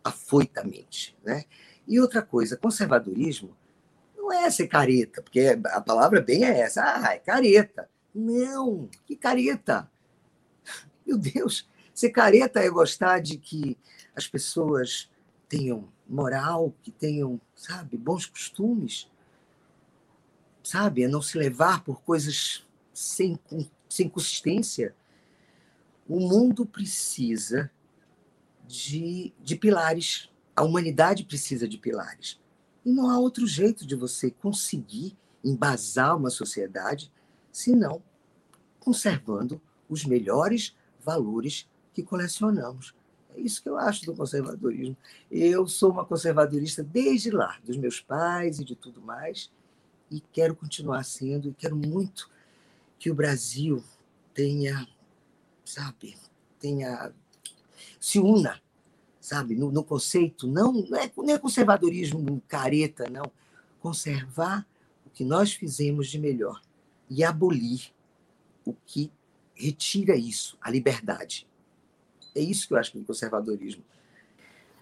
afoitamente. 0.03 1.17
Né? 1.23 1.45
E 1.87 1.99
outra 1.99 2.21
coisa, 2.21 2.57
conservadorismo 2.57 3.55
não 4.15 4.31
é 4.31 4.49
ser 4.49 4.67
careta, 4.67 5.21
porque 5.21 5.57
a 5.65 5.81
palavra 5.81 6.21
bem 6.21 6.43
é 6.43 6.59
essa, 6.59 6.83
ah, 6.83 7.13
é 7.13 7.19
careta. 7.19 7.89
Não, 8.13 8.89
que 9.05 9.15
careta? 9.15 9.89
Meu 11.05 11.17
Deus, 11.17 11.69
ser 11.93 12.09
careta 12.09 12.59
é 12.59 12.69
gostar 12.69 13.19
de 13.19 13.37
que 13.37 13.77
as 14.15 14.27
pessoas 14.27 15.09
tenham 15.47 15.87
moral, 16.09 16.73
que 16.81 16.91
tenham, 16.91 17.39
sabe, 17.55 17.97
bons 17.97 18.25
costumes, 18.25 19.09
sabe, 20.63 21.03
é 21.03 21.07
não 21.07 21.21
se 21.21 21.37
levar 21.37 21.83
por 21.83 22.01
coisas 22.01 22.65
sem, 22.93 23.39
sem 23.89 24.09
consistência. 24.09 24.95
O 26.07 26.19
mundo 26.19 26.65
precisa 26.65 27.71
de, 28.67 29.33
de 29.39 29.55
pilares. 29.55 30.29
A 30.55 30.63
humanidade 30.63 31.23
precisa 31.23 31.67
de 31.67 31.77
pilares. 31.77 32.39
E 32.85 32.91
não 32.91 33.09
há 33.09 33.19
outro 33.19 33.45
jeito 33.45 33.85
de 33.85 33.95
você 33.95 34.31
conseguir 34.31 35.17
embasar 35.43 36.17
uma 36.17 36.29
sociedade 36.29 37.11
senão 37.51 38.01
conservando 38.79 39.61
os 39.89 40.05
melhores 40.05 40.75
valores 41.03 41.69
que 41.93 42.03
colecionamos. 42.03 42.93
É 43.37 43.39
isso 43.39 43.61
que 43.61 43.69
eu 43.69 43.77
acho 43.77 44.03
do 44.05 44.15
conservadorismo. 44.15 44.97
Eu 45.29 45.67
sou 45.67 45.91
uma 45.91 46.03
conservadorista 46.03 46.83
desde 46.83 47.29
lá, 47.29 47.57
dos 47.63 47.77
meus 47.77 48.01
pais 48.01 48.59
e 48.59 48.65
de 48.65 48.75
tudo 48.75 48.99
mais, 48.99 49.51
e 50.09 50.19
quero 50.19 50.55
continuar 50.55 51.03
sendo, 51.03 51.49
e 51.49 51.53
quero 51.53 51.75
muito 51.75 52.29
que 52.97 53.11
o 53.11 53.13
Brasil 53.13 53.83
tenha, 54.33 54.87
sabe, 55.63 56.17
tenha 56.59 57.13
se 57.99 58.19
una, 58.19 58.59
sabe, 59.21 59.55
no, 59.55 59.71
no 59.71 59.83
conceito, 59.83 60.47
não, 60.47 60.73
não 60.73 60.97
é, 60.97 61.11
não 61.15 61.29
é 61.29 61.37
conservadorismo 61.37 62.41
careta, 62.47 63.07
não. 63.09 63.31
Conservar 63.79 64.65
o 65.05 65.09
que 65.11 65.23
nós 65.23 65.53
fizemos 65.53 66.07
de 66.07 66.17
melhor 66.17 66.59
e 67.07 67.23
abolir 67.23 67.93
o 68.65 68.73
que 68.73 69.11
retira 69.53 70.15
isso, 70.15 70.57
a 70.59 70.71
liberdade. 70.71 71.47
É 72.37 72.41
isso 72.41 72.67
que 72.67 72.73
eu 72.73 72.77
acho 72.77 72.97
é 72.97 73.01
conservadorismo. 73.03 73.83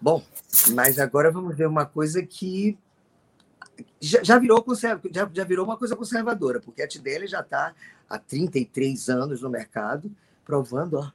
Bom, 0.02 0.24
mas 0.74 1.00
agora 1.00 1.32
vamos 1.32 1.56
ver 1.56 1.68
uma 1.68 1.86
coisa 1.86 2.22
que 2.22 2.78
já, 4.00 4.24
já 4.24 4.38
virou 4.38 4.64
já, 5.12 5.30
já 5.34 5.44
virou 5.44 5.66
uma 5.66 5.78
coisa 5.78 5.96
conservadora, 5.96 6.60
porque 6.60 6.82
a 6.82 6.88
Tidele 6.88 7.28
já 7.28 7.40
está 7.40 7.74
há 8.10 8.20
33 8.20 9.10
anos 9.10 9.42
no 9.42 9.50
mercado, 9.50 10.12
provando 10.44 10.98
ó, 10.98 11.12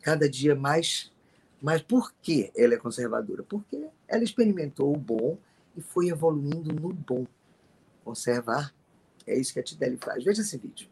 cada 0.00 0.28
dia 0.28 0.54
mais 0.54 1.12
mas 1.60 1.82
por 1.82 2.12
que 2.22 2.50
ela 2.56 2.74
é 2.74 2.78
conservadora? 2.78 3.42
Porque 3.42 3.86
ela 4.08 4.24
experimentou 4.24 4.94
o 4.94 4.98
bom 4.98 5.36
e 5.76 5.82
foi 5.82 6.08
evoluindo 6.08 6.72
no 6.72 6.92
bom. 6.92 7.26
Conservar 8.02 8.74
é 9.26 9.38
isso 9.38 9.52
que 9.52 9.60
a 9.60 9.62
Tideli 9.62 9.98
faz. 9.98 10.24
Veja 10.24 10.40
esse 10.40 10.56
vídeo. 10.56 10.88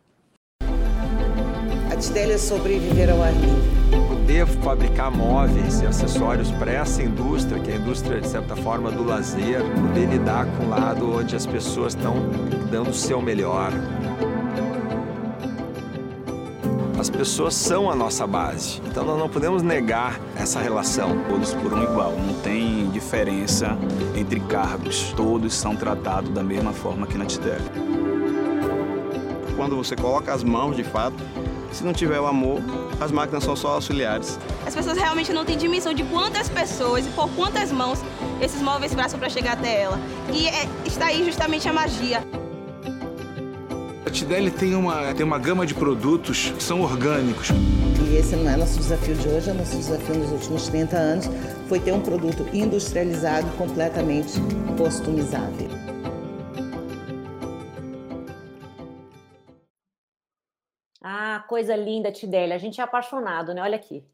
A 1.98 2.00
Tideli 2.00 2.34
é 2.34 2.38
sobreviver 2.38 3.10
ao 3.10 3.20
ar 3.20 3.32
livre. 3.32 4.06
Poder 4.06 4.46
fabricar 4.46 5.10
móveis 5.10 5.80
e 5.80 5.86
acessórios 5.86 6.48
para 6.52 6.70
essa 6.70 7.02
indústria, 7.02 7.60
que 7.60 7.72
é 7.72 7.74
a 7.74 7.76
indústria, 7.76 8.20
de 8.20 8.28
certa 8.28 8.54
forma, 8.54 8.88
do 8.88 9.02
lazer, 9.02 9.60
poder 9.74 10.06
lidar 10.06 10.46
com 10.46 10.66
o 10.66 10.68
lado 10.68 11.12
onde 11.12 11.34
as 11.34 11.44
pessoas 11.44 11.96
estão 11.96 12.14
dando 12.70 12.90
o 12.90 12.94
seu 12.94 13.20
melhor, 13.20 13.72
as 17.00 17.10
pessoas 17.10 17.54
são 17.54 17.90
a 17.90 17.96
nossa 17.96 18.28
base. 18.28 18.80
Então 18.86 19.04
nós 19.04 19.18
não 19.18 19.28
podemos 19.28 19.60
negar 19.64 20.20
essa 20.36 20.60
relação. 20.60 21.24
Todos 21.28 21.52
por 21.52 21.72
um 21.72 21.82
igual, 21.82 22.12
não 22.12 22.34
tem 22.42 22.88
diferença 22.90 23.76
entre 24.14 24.38
cargos. 24.38 25.12
Todos 25.16 25.52
são 25.52 25.74
tratados 25.74 26.30
da 26.30 26.44
mesma 26.44 26.72
forma 26.72 27.08
que 27.08 27.18
na 27.18 27.26
TIDEL. 27.26 27.58
Quando 29.56 29.74
você 29.74 29.96
coloca 29.96 30.32
as 30.32 30.44
mãos 30.44 30.76
de 30.76 30.84
fato, 30.84 31.16
se 31.72 31.84
não 31.84 31.92
tiver 31.92 32.20
o 32.20 32.26
amor, 32.26 32.60
as 33.00 33.10
máquinas 33.10 33.44
são 33.44 33.54
só 33.54 33.74
auxiliares. 33.74 34.38
As 34.66 34.74
pessoas 34.74 34.96
realmente 34.96 35.32
não 35.32 35.44
têm 35.44 35.56
dimensão 35.56 35.92
de 35.92 36.02
quantas 36.04 36.48
pessoas 36.48 37.06
e 37.06 37.10
por 37.10 37.28
quantas 37.30 37.70
mãos 37.70 38.00
esses 38.40 38.60
móveis 38.60 38.94
passam 38.94 39.18
para 39.18 39.28
chegar 39.28 39.52
até 39.52 39.82
ela. 39.82 39.98
E 40.32 40.46
é, 40.46 40.68
está 40.84 41.06
aí 41.06 41.24
justamente 41.24 41.68
a 41.68 41.72
magia. 41.72 42.22
A 44.06 44.10
Tideli 44.10 44.50
tem 44.50 44.74
uma, 44.74 45.12
tem 45.14 45.24
uma 45.24 45.38
gama 45.38 45.66
de 45.66 45.74
produtos 45.74 46.52
que 46.56 46.62
são 46.62 46.80
orgânicos. 46.80 47.48
E 48.10 48.16
esse 48.16 48.34
não 48.36 48.50
é 48.50 48.56
nosso 48.56 48.78
desafio 48.78 49.14
de 49.14 49.28
hoje, 49.28 49.50
é 49.50 49.52
nosso 49.52 49.76
desafio 49.76 50.14
nos 50.14 50.32
últimos 50.32 50.68
30 50.68 50.96
anos 50.96 51.30
foi 51.68 51.78
ter 51.78 51.92
um 51.92 52.00
produto 52.00 52.46
industrializado 52.52 53.46
completamente 53.58 54.40
customizável. 54.76 55.77
Ah, 61.00 61.44
coisa 61.48 61.76
linda, 61.76 62.10
Tideli. 62.10 62.52
A 62.52 62.58
gente 62.58 62.80
é 62.80 62.84
apaixonado, 62.84 63.54
né? 63.54 63.62
Olha 63.62 63.76
aqui. 63.76 64.04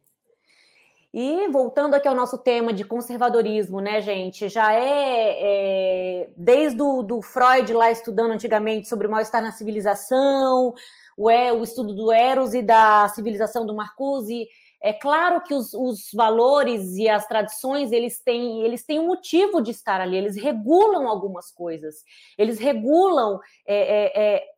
E 1.17 1.47
voltando 1.49 1.95
aqui 1.95 2.09
ao 2.09 2.15
nosso 2.15 2.37
tema 2.37 2.73
de 2.73 2.85
conservadorismo, 2.85 3.81
né, 3.81 4.01
gente? 4.01 4.49
Já 4.49 4.75
é, 4.75 6.25
é 6.25 6.31
desde 6.37 6.83
o 6.83 7.05
do 7.05 7.23
Freud 7.23 7.73
lá 7.73 7.89
estudando 7.89 8.33
antigamente 8.33 8.89
sobre 8.89 9.07
o 9.07 9.11
mal-estar 9.11 9.41
na 9.41 9.53
civilização, 9.53 10.75
o, 11.17 11.31
é, 11.31 11.53
o 11.53 11.63
estudo 11.63 11.95
do 11.95 12.11
Eros 12.11 12.53
e 12.53 12.63
da 12.63 13.09
civilização 13.11 13.65
do 13.65 13.77
Marcuse. 13.77 14.49
É 14.83 14.93
claro 14.93 15.41
que 15.41 15.55
os, 15.55 15.73
os, 15.73 16.11
valores 16.13 16.97
e 16.97 17.09
as 17.09 17.27
tradições 17.29 17.93
eles 17.93 18.21
têm, 18.21 18.63
eles 18.63 18.85
têm 18.85 18.99
um 18.99 19.07
motivo 19.07 19.63
de 19.63 19.71
estar 19.71 20.01
ali, 20.01 20.17
eles 20.17 20.37
regulam 20.37 21.09
algumas 21.09 21.51
coisas, 21.51 22.03
eles 22.37 22.59
regulam 22.59 23.39
é, 23.67 23.77
é, 23.77 24.35
é 24.37 24.54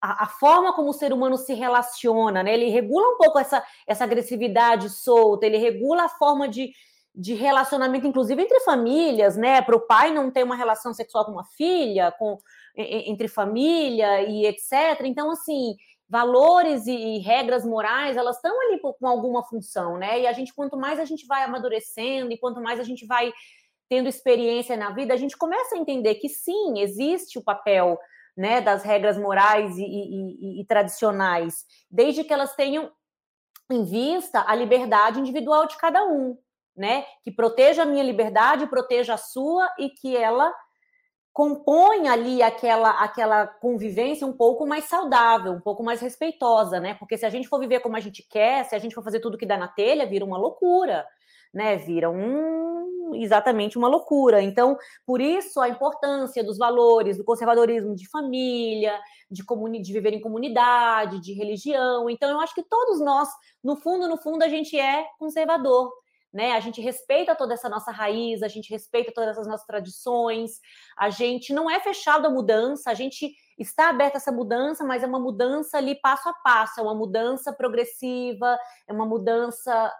a, 0.00 0.24
a, 0.24 0.26
forma 0.26 0.72
como 0.72 0.90
o 0.90 0.94
ser 0.94 1.12
humano 1.12 1.36
se 1.36 1.52
relaciona, 1.54 2.42
né? 2.42 2.54
Ele 2.54 2.70
regula 2.70 3.14
um 3.14 3.18
pouco 3.18 3.38
essa, 3.38 3.62
essa 3.86 4.04
agressividade 4.04 4.88
solta, 4.88 5.46
ele 5.46 5.58
regula 5.58 6.04
a 6.04 6.08
forma 6.08 6.48
de, 6.48 6.72
de 7.14 7.34
relacionamento, 7.34 8.06
inclusive 8.06 8.42
entre 8.42 8.60
famílias, 8.60 9.36
né? 9.36 9.60
Para 9.60 9.76
o 9.76 9.86
pai 9.86 10.12
não 10.12 10.30
ter 10.30 10.42
uma 10.42 10.56
relação 10.56 10.94
sexual 10.94 11.24
com 11.24 11.32
uma 11.32 11.44
filha, 11.44 12.12
com 12.18 12.38
entre 12.76 13.28
família 13.28 14.22
e 14.22 14.46
etc. 14.46 15.00
Então, 15.04 15.30
assim, 15.30 15.74
valores 16.08 16.86
e, 16.86 16.92
e 16.92 17.18
regras 17.18 17.64
morais, 17.64 18.16
elas 18.16 18.36
estão 18.36 18.58
ali 18.62 18.80
com 18.80 19.06
alguma 19.06 19.44
função, 19.44 19.98
né? 19.98 20.20
E 20.20 20.26
a 20.26 20.32
gente, 20.32 20.54
quanto 20.54 20.76
mais 20.76 20.98
a 20.98 21.04
gente 21.04 21.26
vai 21.26 21.44
amadurecendo 21.44 22.32
e 22.32 22.38
quanto 22.38 22.60
mais 22.60 22.80
a 22.80 22.84
gente 22.84 23.06
vai 23.06 23.32
tendo 23.88 24.08
experiência 24.08 24.76
na 24.76 24.90
vida, 24.90 25.12
a 25.12 25.16
gente 25.16 25.36
começa 25.36 25.74
a 25.74 25.78
entender 25.78 26.14
que 26.14 26.28
sim, 26.28 26.78
existe 26.78 27.38
o 27.38 27.42
papel 27.42 27.98
né, 28.40 28.62
das 28.62 28.82
regras 28.82 29.18
morais 29.18 29.76
e, 29.76 29.84
e, 29.84 30.62
e, 30.62 30.64
tradicionais, 30.64 31.66
desde 31.90 32.24
que 32.24 32.32
elas 32.32 32.54
tenham 32.56 32.90
em 33.70 33.84
vista 33.84 34.42
a 34.46 34.54
liberdade 34.54 35.20
individual 35.20 35.66
de 35.66 35.76
cada 35.76 36.02
um, 36.06 36.38
né, 36.74 37.04
que 37.22 37.30
proteja 37.30 37.82
a 37.82 37.84
minha 37.84 38.02
liberdade, 38.02 38.66
proteja 38.66 39.12
a 39.12 39.18
sua 39.18 39.70
e 39.78 39.90
que 39.90 40.16
ela 40.16 40.50
componha 41.34 42.12
ali 42.12 42.42
aquela 42.42 42.90
aquela 43.02 43.46
convivência 43.46 44.26
um 44.26 44.32
pouco 44.32 44.66
mais 44.66 44.84
saudável, 44.86 45.52
um 45.52 45.60
pouco 45.60 45.82
mais 45.82 46.00
respeitosa, 46.00 46.80
né? 46.80 46.94
Porque 46.94 47.18
se 47.18 47.26
a 47.26 47.30
gente 47.30 47.46
for 47.46 47.60
viver 47.60 47.80
como 47.80 47.96
a 47.96 48.00
gente 48.00 48.26
quer, 48.26 48.64
se 48.64 48.74
a 48.74 48.78
gente 48.78 48.94
for 48.94 49.04
fazer 49.04 49.20
tudo 49.20 49.38
que 49.38 49.46
dá 49.46 49.58
na 49.58 49.68
telha, 49.68 50.06
vira 50.06 50.24
uma 50.24 50.38
loucura. 50.38 51.06
Né, 51.52 51.76
vira 51.76 52.10
um, 52.10 53.14
exatamente 53.14 53.76
uma 53.76 53.88
loucura. 53.88 54.42
Então, 54.42 54.76
por 55.04 55.20
isso 55.20 55.60
a 55.60 55.68
importância 55.68 56.42
dos 56.44 56.58
valores, 56.58 57.16
do 57.16 57.24
conservadorismo 57.24 57.94
de 57.94 58.08
família, 58.08 58.98
de, 59.30 59.44
comuni 59.44 59.80
de 59.80 59.92
viver 59.92 60.12
em 60.12 60.20
comunidade, 60.20 61.20
de 61.20 61.32
religião. 61.32 62.08
Então, 62.08 62.30
eu 62.30 62.40
acho 62.40 62.54
que 62.54 62.62
todos 62.62 63.00
nós, 63.00 63.28
no 63.62 63.76
fundo, 63.76 64.08
no 64.08 64.16
fundo, 64.16 64.42
a 64.42 64.48
gente 64.48 64.78
é 64.78 65.06
conservador. 65.18 65.92
Né? 66.32 66.52
A 66.52 66.60
gente 66.60 66.80
respeita 66.80 67.34
toda 67.34 67.54
essa 67.54 67.68
nossa 67.68 67.90
raiz, 67.90 68.44
a 68.44 68.48
gente 68.48 68.70
respeita 68.70 69.10
todas 69.12 69.30
essas 69.30 69.48
nossas 69.48 69.66
tradições, 69.66 70.60
a 70.96 71.10
gente 71.10 71.52
não 71.52 71.68
é 71.68 71.80
fechado 71.80 72.24
à 72.24 72.30
mudança, 72.30 72.88
a 72.88 72.94
gente 72.94 73.34
está 73.58 73.88
aberto 73.88 74.14
a 74.14 74.18
essa 74.18 74.30
mudança, 74.30 74.84
mas 74.84 75.02
é 75.02 75.06
uma 75.08 75.18
mudança 75.18 75.76
ali 75.76 75.96
passo 75.96 76.28
a 76.28 76.32
passo, 76.32 76.78
é 76.78 76.82
uma 76.84 76.94
mudança 76.94 77.52
progressiva, 77.52 78.56
é 78.86 78.92
uma 78.92 79.04
mudança 79.04 79.92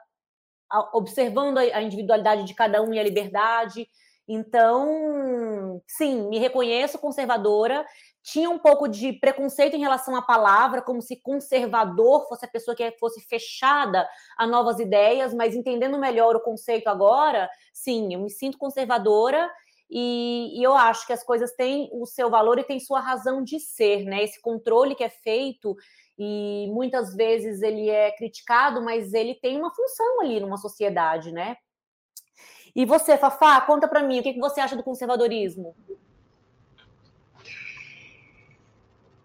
observando 0.93 1.59
a 1.59 1.83
individualidade 1.83 2.45
de 2.45 2.55
cada 2.55 2.83
um 2.83 2.93
e 2.95 2.99
a 2.99 3.03
liberdade. 3.03 3.89
Então, 4.33 5.83
sim, 5.89 6.29
me 6.29 6.39
reconheço 6.39 6.99
conservadora. 6.99 7.85
Tinha 8.23 8.49
um 8.49 8.59
pouco 8.59 8.87
de 8.87 9.15
preconceito 9.15 9.75
em 9.75 9.81
relação 9.81 10.15
à 10.15 10.23
palavra, 10.23 10.83
como 10.83 11.03
se 11.03 11.21
conservador 11.21 12.29
fosse 12.29 12.45
a 12.45 12.49
pessoa 12.49 12.77
que 12.77 12.93
fosse 12.93 13.21
fechada 13.23 14.09
a 14.39 14.47
novas 14.47 14.79
ideias, 14.79 15.35
mas 15.35 15.57
entendendo 15.57 15.99
melhor 15.99 16.37
o 16.37 16.41
conceito 16.41 16.87
agora, 16.89 17.51
sim, 17.73 18.15
eu 18.15 18.21
me 18.21 18.31
sinto 18.31 18.57
conservadora 18.59 19.51
e, 19.91 20.61
e, 20.61 20.63
eu 20.63 20.75
acho 20.75 21.05
que 21.05 21.13
as 21.13 21.25
coisas 21.25 21.53
têm 21.53 21.91
o 21.93 22.07
seu 22.07 22.31
valor 22.31 22.59
e 22.59 22.65
têm 22.65 22.79
sua 22.79 23.01
razão 23.01 23.43
de 23.43 23.59
ser, 23.59 24.05
né? 24.05 24.23
Esse 24.23 24.41
controle 24.41 24.95
que 24.95 25.03
é 25.03 25.11
feito 25.11 25.77
e 26.17 26.69
muitas 26.73 27.15
vezes 27.17 27.61
ele 27.61 27.89
é 27.89 28.13
criticado, 28.13 28.81
mas 28.83 29.13
ele 29.13 29.35
tem 29.35 29.59
uma 29.59 29.75
função 29.75 30.21
ali 30.21 30.39
numa 30.39 30.59
sociedade, 30.59 31.33
né? 31.33 31.57
E 32.75 32.85
você, 32.85 33.19
Fafá, 33.19 33.61
conta 33.63 33.89
para 33.89 34.03
mim, 34.03 34.21
o 34.21 34.23
que 34.23 34.39
você 34.39 34.61
acha 34.61 34.77
do 34.77 34.83
conservadorismo? 34.83 35.75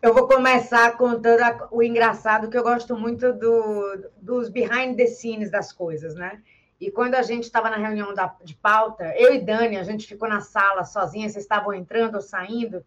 Eu 0.01 0.13
vou 0.13 0.27
começar 0.27 0.97
contando 0.97 1.67
o 1.71 1.83
engraçado, 1.83 2.49
que 2.49 2.57
eu 2.57 2.63
gosto 2.63 2.95
muito 2.95 3.33
do, 3.33 4.09
dos 4.21 4.49
behind 4.49 4.95
the 4.95 5.07
scenes 5.07 5.51
das 5.51 5.71
coisas, 5.71 6.15
né? 6.15 6.41
E 6.85 6.91
quando 6.91 7.15
a 7.15 7.23
gente 7.23 7.45
estava 7.45 7.67
na 7.67 7.77
reunião 7.77 8.13
da, 8.13 8.35
de 8.43 8.53
pauta, 8.53 9.11
eu 9.17 9.33
e 9.33 9.41
Dani, 9.41 9.75
a 9.75 9.83
gente 9.83 10.05
ficou 10.05 10.29
na 10.29 10.41
sala 10.41 10.83
sozinha, 10.83 11.27
vocês 11.27 11.43
estavam 11.43 11.73
entrando 11.73 12.13
ou 12.13 12.21
saindo, 12.21 12.85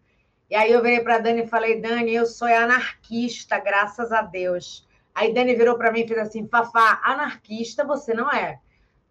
e 0.49 0.55
aí 0.55 0.71
eu 0.71 0.81
virei 0.81 1.01
para 1.01 1.19
Dani 1.19 1.41
e 1.41 1.47
falei, 1.47 1.81
Dani, 1.81 2.15
eu 2.15 2.25
sou 2.25 2.47
anarquista, 2.47 3.59
graças 3.59 4.13
a 4.13 4.21
Deus. 4.21 4.87
Aí 5.13 5.33
Dani 5.33 5.53
virou 5.53 5.77
para 5.77 5.91
mim 5.91 6.03
e 6.03 6.07
fez 6.07 6.17
assim, 6.17 6.47
Fafá, 6.47 7.01
anarquista 7.03 7.83
você 7.83 8.13
não 8.13 8.31
é. 8.31 8.61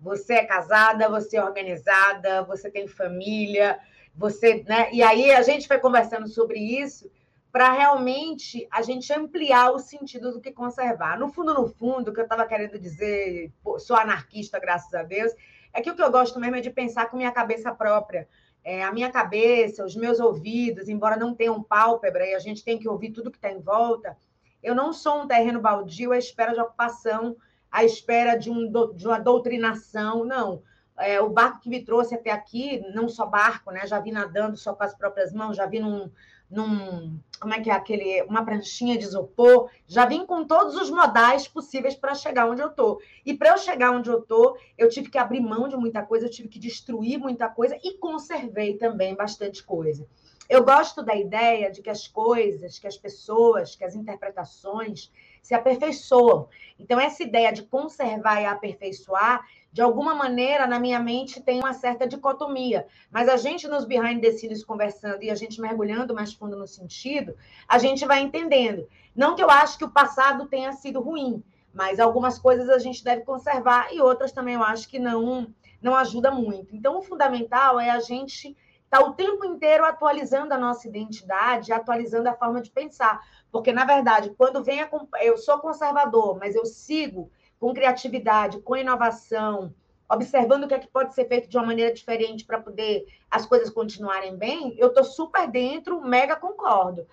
Você 0.00 0.33
é 0.37 0.47
casada, 0.47 1.07
você 1.07 1.37
é 1.37 1.45
organizada, 1.45 2.42
você 2.45 2.71
tem 2.71 2.88
família, 2.88 3.78
você, 4.16 4.64
né? 4.66 4.88
E 4.90 5.02
aí 5.02 5.33
a 5.33 5.42
gente 5.42 5.68
foi 5.68 5.78
conversando 5.78 6.26
sobre 6.28 6.59
isso 6.59 7.11
para 7.50 7.73
realmente 7.73 8.67
a 8.71 8.83
gente 8.83 9.12
ampliar 9.12 9.71
o 9.71 9.78
sentido 9.78 10.33
do 10.33 10.40
que 10.40 10.52
conservar. 10.52 11.19
No 11.19 11.28
fundo, 11.28 11.55
no 11.55 11.67
fundo, 11.67 12.11
o 12.11 12.14
que 12.14 12.21
eu 12.21 12.25
estava 12.25 12.47
querendo 12.47 12.78
dizer, 12.78 13.52
sou 13.78 13.97
anarquista, 13.97 14.59
graças 14.59 14.93
a 14.95 15.02
Deus, 15.02 15.33
é 15.73 15.81
que 15.81 15.90
o 15.90 15.97
que 15.97 16.02
eu 16.02 16.11
gosto 16.11 16.38
mesmo 16.38 16.57
é 16.57 16.61
de 16.61 16.71
pensar 16.71 17.11
com 17.11 17.17
minha 17.17 17.33
cabeça 17.33 17.75
própria 17.75 18.28
é, 18.69 18.85
a 18.85 18.93
minha 18.93 19.11
cabeça, 19.11 19.83
os 19.83 19.97
meus 19.97 20.21
ouvidos, 20.21 20.90
embora 20.90 21.17
não 21.17 21.35
tenham 21.35 21.62
pálpebra 21.62 22.26
e 22.26 22.35
a 22.35 22.38
gente 22.38 22.62
tem 22.62 22.78
que 22.78 22.87
ouvir 22.87 23.12
tudo 23.12 23.31
que 23.31 23.38
está 23.38 23.50
em 23.50 23.61
volta, 23.61 24.14
eu 24.62 24.75
não 24.75 24.93
sou 24.93 25.23
um 25.23 25.26
terreno 25.26 25.59
baldio 25.59 26.12
à 26.12 26.19
espera 26.19 26.52
de 26.52 26.61
ocupação, 26.61 27.35
à 27.71 27.83
espera 27.83 28.37
de, 28.37 28.50
um, 28.50 28.71
de 28.95 29.07
uma 29.07 29.19
doutrinação, 29.19 30.23
não. 30.23 30.62
É, 30.99 31.18
o 31.18 31.31
barco 31.31 31.61
que 31.61 31.68
me 31.70 31.83
trouxe 31.83 32.14
até 32.14 32.31
aqui, 32.31 32.85
não 32.92 33.09
só 33.09 33.25
barco, 33.25 33.70
né? 33.70 33.87
Já 33.87 34.01
vi 34.01 34.11
nadando 34.11 34.57
só 34.57 34.75
com 34.75 34.83
as 34.83 34.94
próprias 34.94 35.33
mãos, 35.33 35.57
já 35.57 35.64
vi 35.64 35.79
num, 35.79 36.11
num, 36.50 37.20
como 37.40 37.54
é 37.54 37.61
que 37.61 37.70
é 37.70 37.72
aquele, 37.72 38.22
uma 38.22 38.44
pranchinha 38.44 38.96
de 38.96 39.04
isopor, 39.04 39.70
já 39.87 40.06
vim 40.06 40.24
com 40.24 40.44
todos 40.44 40.74
os 40.74 40.90
modais 40.90 41.46
possíveis 41.46 41.94
para 41.94 42.14
chegar 42.14 42.48
onde 42.48 42.62
eu 42.62 42.70
tô. 42.70 43.00
E 43.24 43.34
para 43.34 43.50
eu 43.50 43.58
chegar 43.58 43.90
onde 43.90 44.08
eu 44.08 44.22
tô, 44.22 44.56
eu 44.76 44.88
tive 44.88 45.11
que 45.11 45.18
abrir 45.18 45.40
mão 45.40 45.68
de 45.68 45.76
muita 45.76 46.02
coisa, 46.02 46.26
eu 46.26 46.30
tive 46.30 46.48
que 46.48 46.58
destruir 46.58 47.18
muita 47.18 47.48
coisa 47.48 47.78
e 47.82 47.98
conservei 47.98 48.76
também 48.76 49.14
bastante 49.14 49.62
coisa. 49.62 50.06
Eu 50.48 50.64
gosto 50.64 51.02
da 51.02 51.14
ideia 51.14 51.70
de 51.70 51.82
que 51.82 51.90
as 51.90 52.08
coisas, 52.08 52.78
que 52.78 52.87
as 52.87 52.96
pessoas, 52.96 53.76
que 53.76 53.84
as 53.84 53.94
interpretações 53.94 55.12
se 55.42 55.54
aperfeiçoam. 55.54 56.48
Então, 56.78 56.98
essa 56.98 57.22
ideia 57.22 57.52
de 57.52 57.64
conservar 57.64 58.40
e 58.40 58.46
aperfeiçoar 58.46 59.46
de 59.70 59.83
alguma 59.83 60.14
maneira, 60.14 60.66
na 60.66 60.78
minha 60.81 60.98
mente, 60.98 61.40
tem 61.40 61.61
uma 61.61 61.72
certa 61.72 62.07
dicotomia. 62.07 62.87
Mas 63.11 63.28
a 63.28 63.37
gente, 63.37 63.68
nos 63.68 63.85
behind 63.85 64.20
the 64.20 64.33
scenes, 64.33 64.64
conversando 64.64 65.22
e 65.22 65.31
a 65.31 65.35
gente 65.35 65.61
mergulhando 65.61 66.14
mais 66.14 66.33
fundo 66.33 66.57
no 66.57 66.66
sentido, 66.66 67.37
a 67.68 67.78
gente 67.78 68.04
vai 68.07 68.20
entendendo. 68.20 68.88
Não 69.14 69.35
que 69.35 69.42
eu 69.42 69.50
acho 69.50 69.76
que 69.76 69.85
o 69.85 69.90
passado 69.90 70.46
tenha 70.46 70.72
sido 70.72 71.00
ruim, 71.00 71.42
mas 71.72 72.00
algumas 72.00 72.38
coisas 72.38 72.68
a 72.68 72.78
gente 72.78 73.04
deve 73.04 73.22
conservar 73.22 73.92
e 73.92 74.00
outras 74.00 74.33
também 74.33 74.54
eu 74.54 74.62
acho 74.62 74.88
que 74.88 74.98
não, 74.98 75.52
não 75.83 75.94
ajuda 75.94 76.31
muito. 76.31 76.74
Então, 76.74 76.98
o 76.98 77.02
fundamental 77.02 77.78
é 77.78 77.90
a 77.90 78.00
gente 78.00 78.57
estar 78.85 79.00
tá 79.00 79.04
o 79.04 79.12
tempo 79.12 79.44
inteiro 79.44 79.85
atualizando 79.85 80.54
a 80.54 80.59
nossa 80.59 80.88
identidade, 80.88 81.72
atualizando 81.72 82.28
a 82.28 82.35
forma 82.35 82.62
de 82.62 82.70
pensar. 82.70 83.20
Porque, 83.52 83.70
na 83.70 83.85
verdade, 83.85 84.35
quando 84.37 84.64
vem 84.64 84.81
a. 84.81 84.88
Eu 85.20 85.37
sou 85.37 85.59
conservador, 85.59 86.38
mas 86.38 86.54
eu 86.54 86.64
sigo 86.64 87.31
com 87.59 87.75
criatividade, 87.75 88.61
com 88.61 88.77
inovação, 88.77 89.75
observando 90.09 90.64
o 90.64 90.68
que 90.68 90.75
é 90.75 90.79
que 90.79 90.88
pode 90.88 91.14
ser 91.14 91.27
feito 91.27 91.49
de 91.49 91.57
uma 91.57 91.66
maneira 91.66 91.92
diferente 91.92 92.44
para 92.44 92.61
poder 92.61 93.07
as 93.31 93.44
coisas 93.44 93.68
continuarem 93.68 94.37
bem, 94.37 94.75
eu 94.79 94.88
estou 94.88 95.05
super 95.05 95.49
dentro, 95.49 96.01
mega 96.01 96.37
concordo. 96.37 97.07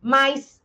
Mas 0.00 0.60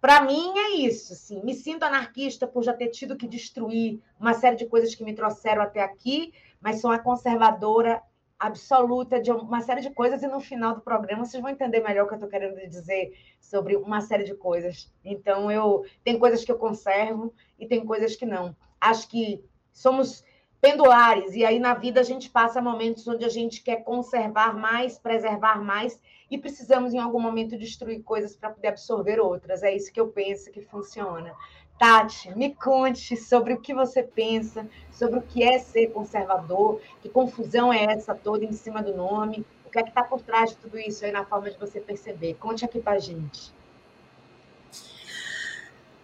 para 0.00 0.22
mim 0.22 0.56
é 0.56 0.70
isso, 0.76 1.12
assim, 1.12 1.42
me 1.42 1.54
sinto 1.54 1.82
anarquista 1.82 2.46
por 2.46 2.62
já 2.62 2.72
ter 2.72 2.88
tido 2.88 3.16
que 3.16 3.26
destruir 3.26 4.00
uma 4.18 4.32
série 4.32 4.54
de 4.54 4.66
coisas 4.66 4.94
que 4.94 5.02
me 5.02 5.12
trouxeram 5.12 5.62
até 5.62 5.82
aqui, 5.82 6.32
mas 6.60 6.80
sou 6.80 6.90
uma 6.90 7.00
conservadora 7.00 8.00
absoluta 8.38 9.20
de 9.20 9.32
uma 9.32 9.60
série 9.60 9.80
de 9.80 9.90
coisas 9.90 10.22
e 10.22 10.28
no 10.28 10.40
final 10.40 10.74
do 10.74 10.80
programa 10.80 11.24
vocês 11.24 11.42
vão 11.42 11.50
entender 11.50 11.80
melhor 11.80 12.04
o 12.04 12.06
que 12.06 12.14
eu 12.14 12.18
estou 12.18 12.30
querendo 12.30 12.56
dizer 12.68 13.12
sobre 13.40 13.76
uma 13.76 14.00
série 14.00 14.24
de 14.24 14.34
coisas. 14.34 14.92
Então 15.04 15.50
eu 15.50 15.84
tem 16.04 16.18
coisas 16.18 16.44
que 16.44 16.52
eu 16.52 16.58
conservo 16.58 17.34
e 17.58 17.66
tem 17.66 17.84
coisas 17.84 18.14
que 18.14 18.24
não. 18.24 18.54
Acho 18.80 19.08
que 19.08 19.44
somos 19.72 20.24
pendulares 20.60 21.34
e 21.34 21.44
aí 21.44 21.58
na 21.58 21.74
vida 21.74 22.00
a 22.00 22.04
gente 22.04 22.30
passa 22.30 22.62
momentos 22.62 23.06
onde 23.08 23.24
a 23.24 23.28
gente 23.28 23.62
quer 23.62 23.82
conservar 23.82 24.56
mais, 24.56 24.98
preservar 24.98 25.62
mais 25.62 26.00
e 26.30 26.36
precisamos 26.36 26.92
em 26.92 26.98
algum 26.98 27.20
momento 27.20 27.56
destruir 27.56 28.02
coisas 28.02 28.36
para 28.36 28.50
poder 28.50 28.68
absorver 28.68 29.18
outras. 29.18 29.62
É 29.62 29.74
isso 29.74 29.92
que 29.92 30.00
eu 30.00 30.08
penso 30.08 30.50
que 30.50 30.60
funciona. 30.62 31.34
Tati, 31.78 32.36
me 32.36 32.54
conte 32.54 33.16
sobre 33.16 33.52
o 33.52 33.60
que 33.60 33.72
você 33.72 34.02
pensa, 34.02 34.68
sobre 34.92 35.20
o 35.20 35.22
que 35.22 35.44
é 35.44 35.58
ser 35.58 35.88
conservador, 35.88 36.80
que 37.00 37.08
confusão 37.08 37.72
é 37.72 37.84
essa 37.84 38.14
toda 38.14 38.44
em 38.44 38.52
cima 38.52 38.82
do 38.82 38.96
nome, 38.96 39.46
o 39.64 39.70
que 39.70 39.78
é 39.78 39.82
que 39.82 39.90
está 39.90 40.02
por 40.02 40.20
trás 40.20 40.50
de 40.50 40.56
tudo 40.56 40.78
isso 40.78 41.04
aí 41.04 41.12
na 41.12 41.24
forma 41.24 41.50
de 41.50 41.58
você 41.58 41.78
perceber. 41.78 42.34
Conte 42.40 42.64
aqui 42.64 42.80
para 42.80 42.98
gente. 42.98 43.52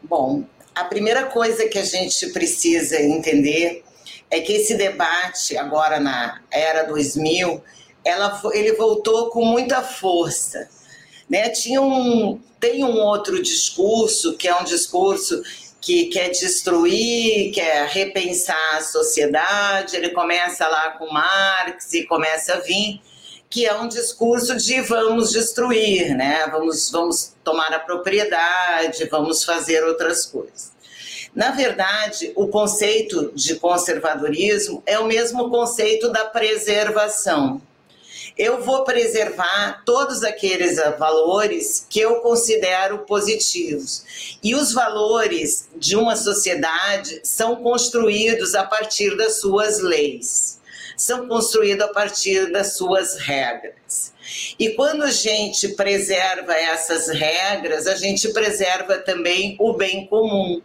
Bom, 0.02 0.44
a 0.74 0.84
primeira 0.84 1.24
coisa 1.26 1.68
que 1.68 1.78
a 1.78 1.84
gente 1.84 2.28
precisa 2.28 3.00
entender 3.00 3.82
é 4.30 4.40
que 4.40 4.52
esse 4.52 4.74
debate 4.76 5.56
agora 5.56 5.98
na 5.98 6.42
era 6.50 6.84
2000, 6.84 7.62
ela, 8.04 8.40
ele 8.52 8.74
voltou 8.74 9.30
com 9.30 9.44
muita 9.44 9.82
força. 9.82 10.68
Né? 11.28 11.48
Tinha 11.48 11.80
um, 11.80 12.38
tem 12.60 12.84
um 12.84 12.98
outro 12.98 13.42
discurso, 13.42 14.36
que 14.36 14.46
é 14.46 14.54
um 14.54 14.64
discurso 14.64 15.42
que 15.84 16.06
quer 16.06 16.30
destruir, 16.30 17.52
quer 17.52 17.86
repensar 17.88 18.76
a 18.76 18.80
sociedade, 18.80 19.94
ele 19.94 20.08
começa 20.08 20.66
lá 20.66 20.92
com 20.92 21.12
Marx 21.12 21.92
e 21.92 22.04
começa 22.06 22.54
a 22.54 22.60
vir, 22.60 23.02
que 23.50 23.66
é 23.66 23.74
um 23.78 23.86
discurso 23.86 24.56
de 24.56 24.80
vamos 24.80 25.30
destruir, 25.30 26.16
né? 26.16 26.46
vamos, 26.50 26.90
vamos 26.90 27.34
tomar 27.44 27.70
a 27.74 27.78
propriedade, 27.78 29.04
vamos 29.10 29.44
fazer 29.44 29.84
outras 29.84 30.24
coisas. 30.24 30.72
Na 31.34 31.50
verdade, 31.50 32.32
o 32.34 32.48
conceito 32.48 33.30
de 33.34 33.56
conservadorismo 33.56 34.82
é 34.86 34.98
o 34.98 35.04
mesmo 35.04 35.50
conceito 35.50 36.10
da 36.10 36.24
preservação 36.24 37.60
eu 38.36 38.62
vou 38.62 38.84
preservar 38.84 39.82
todos 39.86 40.24
aqueles 40.24 40.76
valores 40.98 41.86
que 41.88 42.00
eu 42.00 42.16
considero 42.16 42.98
positivos. 43.00 44.36
E 44.42 44.54
os 44.54 44.72
valores 44.72 45.68
de 45.76 45.94
uma 45.94 46.16
sociedade 46.16 47.20
são 47.22 47.56
construídos 47.56 48.54
a 48.54 48.64
partir 48.64 49.16
das 49.16 49.40
suas 49.40 49.80
leis, 49.80 50.60
são 50.96 51.28
construídos 51.28 51.84
a 51.84 51.92
partir 51.92 52.50
das 52.50 52.76
suas 52.76 53.16
regras. 53.18 54.12
E 54.58 54.70
quando 54.70 55.04
a 55.04 55.10
gente 55.10 55.68
preserva 55.68 56.54
essas 56.54 57.08
regras, 57.08 57.86
a 57.86 57.94
gente 57.94 58.32
preserva 58.32 58.98
também 58.98 59.56
o 59.60 59.74
bem 59.74 60.06
comum. 60.06 60.60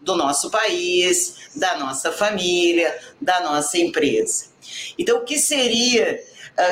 do 0.00 0.16
nosso 0.16 0.50
país, 0.50 1.36
da 1.54 1.78
nossa 1.78 2.10
família, 2.10 2.98
da 3.20 3.40
nossa 3.40 3.78
empresa. 3.78 4.46
Então, 4.98 5.18
o 5.18 5.24
que 5.24 5.38
seria 5.38 6.20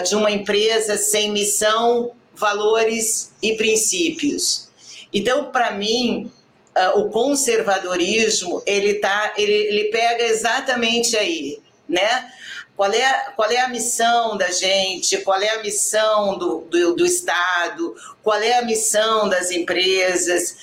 de 0.07 0.15
uma 0.15 0.31
empresa 0.31 0.97
sem 0.97 1.31
missão, 1.31 2.13
valores 2.35 3.33
e 3.43 3.55
princípios? 3.55 4.69
Então, 5.13 5.51
para 5.51 5.73
mim, 5.73 6.31
uh, 6.77 7.01
o 7.01 7.11
conservadorismo 7.11 8.63
ele 8.67 8.95
tá, 8.95 9.35
ele, 9.37 9.53
ele 9.53 9.85
pega 9.91 10.25
exatamente 10.25 11.17
aí, 11.17 11.59
né? 11.89 12.31
Qual 12.77 12.91
é, 12.91 13.33
qual 13.37 13.51
é 13.51 13.59
a 13.59 13.69
missão 13.69 14.39
da 14.39 14.51
gente? 14.51 15.19
Qual 15.19 15.39
é 15.39 15.51
a 15.51 15.63
missão 15.63 16.39
do, 16.39 16.61
do, 16.63 16.97
do 16.97 17.05
Estado? 17.05 17.95
Qual 18.23 18.39
é 18.39 18.59
a 18.59 18.63
missão 18.63 19.29
das 19.29 19.51
empresas? 19.51 20.57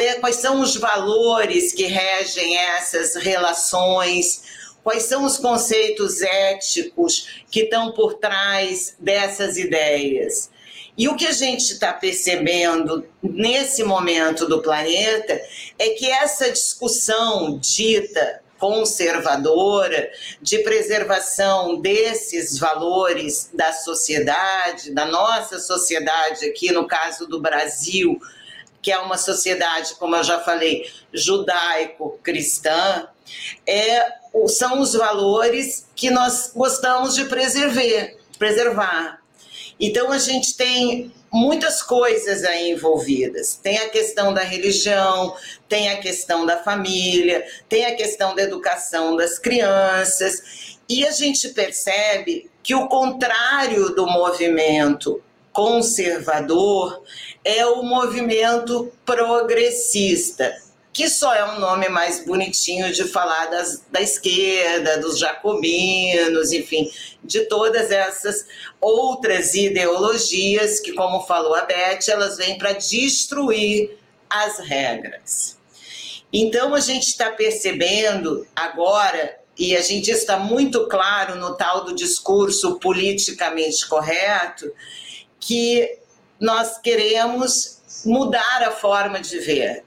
É, 0.00 0.14
quais 0.14 0.36
são 0.36 0.60
os 0.60 0.74
valores 0.76 1.72
que 1.72 1.84
regem 1.84 2.56
essas 2.56 3.14
relações? 3.14 4.42
Quais 4.88 5.02
são 5.02 5.26
os 5.26 5.36
conceitos 5.36 6.22
éticos 6.22 7.44
que 7.50 7.64
estão 7.64 7.92
por 7.92 8.14
trás 8.14 8.96
dessas 8.98 9.58
ideias? 9.58 10.50
E 10.96 11.06
o 11.08 11.14
que 11.14 11.26
a 11.26 11.32
gente 11.32 11.74
está 11.74 11.92
percebendo 11.92 13.06
nesse 13.22 13.84
momento 13.84 14.46
do 14.46 14.62
planeta 14.62 15.38
é 15.78 15.90
que 15.90 16.10
essa 16.10 16.50
discussão 16.50 17.58
dita 17.58 18.40
conservadora 18.58 20.10
de 20.40 20.60
preservação 20.60 21.78
desses 21.82 22.58
valores 22.58 23.50
da 23.52 23.74
sociedade, 23.74 24.92
da 24.92 25.04
nossa 25.04 25.58
sociedade 25.58 26.46
aqui, 26.46 26.72
no 26.72 26.86
caso 26.86 27.26
do 27.26 27.42
Brasil, 27.42 28.18
que 28.80 28.92
é 28.92 28.98
uma 28.98 29.18
sociedade, 29.18 29.94
como 29.96 30.16
eu 30.16 30.24
já 30.24 30.40
falei, 30.40 30.90
judaico-cristã, 31.12 33.08
é, 33.66 34.12
são 34.46 34.80
os 34.80 34.94
valores 34.94 35.88
que 35.94 36.10
nós 36.10 36.52
gostamos 36.54 37.14
de 37.14 37.24
preservar, 37.24 38.12
preservar. 38.38 39.20
Então 39.80 40.10
a 40.10 40.18
gente 40.18 40.56
tem 40.56 41.12
muitas 41.32 41.82
coisas 41.82 42.44
aí 42.44 42.70
envolvidas. 42.70 43.54
Tem 43.54 43.78
a 43.78 43.88
questão 43.88 44.32
da 44.32 44.42
religião, 44.42 45.36
tem 45.68 45.90
a 45.90 45.98
questão 45.98 46.46
da 46.46 46.56
família, 46.62 47.44
tem 47.68 47.84
a 47.84 47.94
questão 47.94 48.34
da 48.34 48.42
educação 48.42 49.16
das 49.16 49.38
crianças. 49.38 50.78
E 50.88 51.06
a 51.06 51.10
gente 51.10 51.48
percebe 51.50 52.50
que 52.62 52.74
o 52.74 52.88
contrário 52.88 53.90
do 53.94 54.06
movimento 54.06 55.22
conservador 55.58 57.02
é 57.44 57.66
o 57.66 57.82
movimento 57.82 58.92
progressista 59.04 60.54
que 60.92 61.08
só 61.08 61.34
é 61.34 61.44
um 61.52 61.58
nome 61.58 61.88
mais 61.88 62.24
bonitinho 62.24 62.92
de 62.92 63.02
falar 63.04 63.46
das, 63.46 63.84
da 63.90 64.00
esquerda, 64.00 64.98
dos 64.98 65.18
jacobinos, 65.18 66.52
enfim, 66.52 66.88
de 67.24 67.40
todas 67.46 67.90
essas 67.90 68.46
outras 68.80 69.54
ideologias 69.54 70.78
que, 70.78 70.92
como 70.92 71.26
falou 71.26 71.54
a 71.56 71.62
Beth, 71.62 72.08
elas 72.08 72.36
vêm 72.36 72.56
para 72.56 72.72
destruir 72.72 73.98
as 74.30 74.60
regras. 74.60 75.58
Então 76.32 76.72
a 76.74 76.80
gente 76.80 77.08
está 77.08 77.32
percebendo 77.32 78.46
agora, 78.54 79.38
e 79.58 79.76
a 79.76 79.80
gente 79.80 80.08
está 80.08 80.36
muito 80.36 80.86
claro 80.86 81.34
no 81.34 81.56
tal 81.56 81.84
do 81.84 81.94
discurso 81.94 82.78
politicamente 82.78 83.88
correto, 83.88 84.72
que 85.40 85.98
nós 86.40 86.78
queremos 86.78 87.78
mudar 88.04 88.62
a 88.62 88.70
forma 88.70 89.20
de 89.20 89.38
ver. 89.38 89.84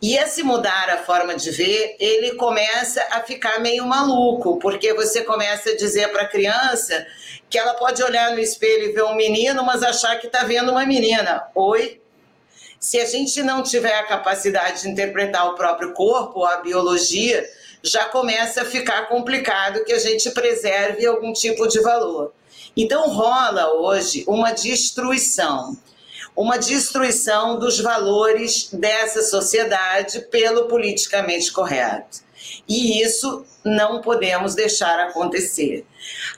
E 0.00 0.16
esse 0.16 0.42
mudar 0.42 0.90
a 0.90 0.98
forma 1.04 1.36
de 1.36 1.50
ver, 1.52 1.96
ele 2.00 2.34
começa 2.34 3.06
a 3.12 3.20
ficar 3.20 3.60
meio 3.60 3.86
maluco, 3.86 4.58
porque 4.58 4.92
você 4.92 5.22
começa 5.22 5.70
a 5.70 5.76
dizer 5.76 6.10
para 6.10 6.22
a 6.22 6.28
criança 6.28 7.06
que 7.48 7.56
ela 7.56 7.74
pode 7.74 8.02
olhar 8.02 8.32
no 8.32 8.40
espelho 8.40 8.86
e 8.86 8.92
ver 8.92 9.04
um 9.04 9.14
menino, 9.14 9.64
mas 9.64 9.80
achar 9.80 10.18
que 10.18 10.26
está 10.26 10.42
vendo 10.42 10.72
uma 10.72 10.84
menina. 10.84 11.44
Oi? 11.54 12.00
Se 12.80 12.98
a 12.98 13.04
gente 13.04 13.44
não 13.44 13.62
tiver 13.62 13.94
a 13.94 14.02
capacidade 14.02 14.82
de 14.82 14.88
interpretar 14.88 15.46
o 15.46 15.54
próprio 15.54 15.92
corpo, 15.92 16.44
a 16.44 16.56
biologia, 16.56 17.48
já 17.80 18.06
começa 18.06 18.62
a 18.62 18.64
ficar 18.64 19.08
complicado 19.08 19.84
que 19.84 19.92
a 19.92 20.00
gente 20.00 20.28
preserve 20.32 21.06
algum 21.06 21.32
tipo 21.32 21.68
de 21.68 21.80
valor. 21.80 22.34
Então 22.76 23.08
rola 23.10 23.72
hoje 23.74 24.24
uma 24.26 24.52
destruição 24.52 25.76
uma 26.34 26.58
destruição 26.58 27.58
dos 27.58 27.78
valores 27.78 28.70
dessa 28.72 29.22
sociedade 29.22 30.20
pelo 30.30 30.66
politicamente 30.66 31.52
correto. 31.52 32.20
E 32.68 33.02
isso 33.02 33.44
não 33.64 34.00
podemos 34.00 34.54
deixar 34.54 34.98
acontecer. 35.00 35.86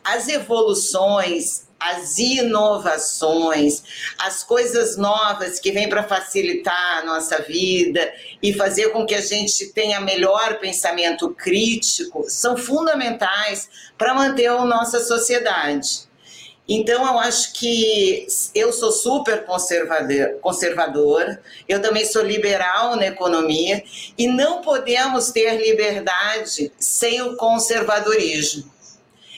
As 0.02 0.28
evoluções, 0.28 1.66
as 1.78 2.18
inovações, 2.18 3.82
as 4.18 4.42
coisas 4.42 4.96
novas 4.96 5.58
que 5.58 5.70
vêm 5.70 5.88
para 5.88 6.02
facilitar 6.02 6.98
a 6.98 7.04
nossa 7.04 7.40
vida 7.42 8.12
e 8.42 8.52
fazer 8.52 8.90
com 8.90 9.06
que 9.06 9.14
a 9.14 9.20
gente 9.20 9.72
tenha 9.72 10.00
melhor 10.00 10.58
pensamento 10.58 11.30
crítico 11.30 12.24
são 12.28 12.56
fundamentais 12.56 13.68
para 13.96 14.14
manter 14.14 14.46
a 14.46 14.64
nossa 14.64 15.00
sociedade. 15.00 16.13
Então, 16.66 17.06
eu 17.06 17.18
acho 17.18 17.52
que 17.52 18.26
eu 18.54 18.72
sou 18.72 18.90
super 18.90 19.44
conservador, 19.44 20.38
conservadora, 20.40 21.42
eu 21.68 21.82
também 21.82 22.06
sou 22.06 22.22
liberal 22.22 22.96
na 22.96 23.06
economia, 23.06 23.84
e 24.16 24.26
não 24.26 24.62
podemos 24.62 25.30
ter 25.30 25.58
liberdade 25.58 26.72
sem 26.78 27.20
o 27.20 27.36
conservadorismo. 27.36 28.72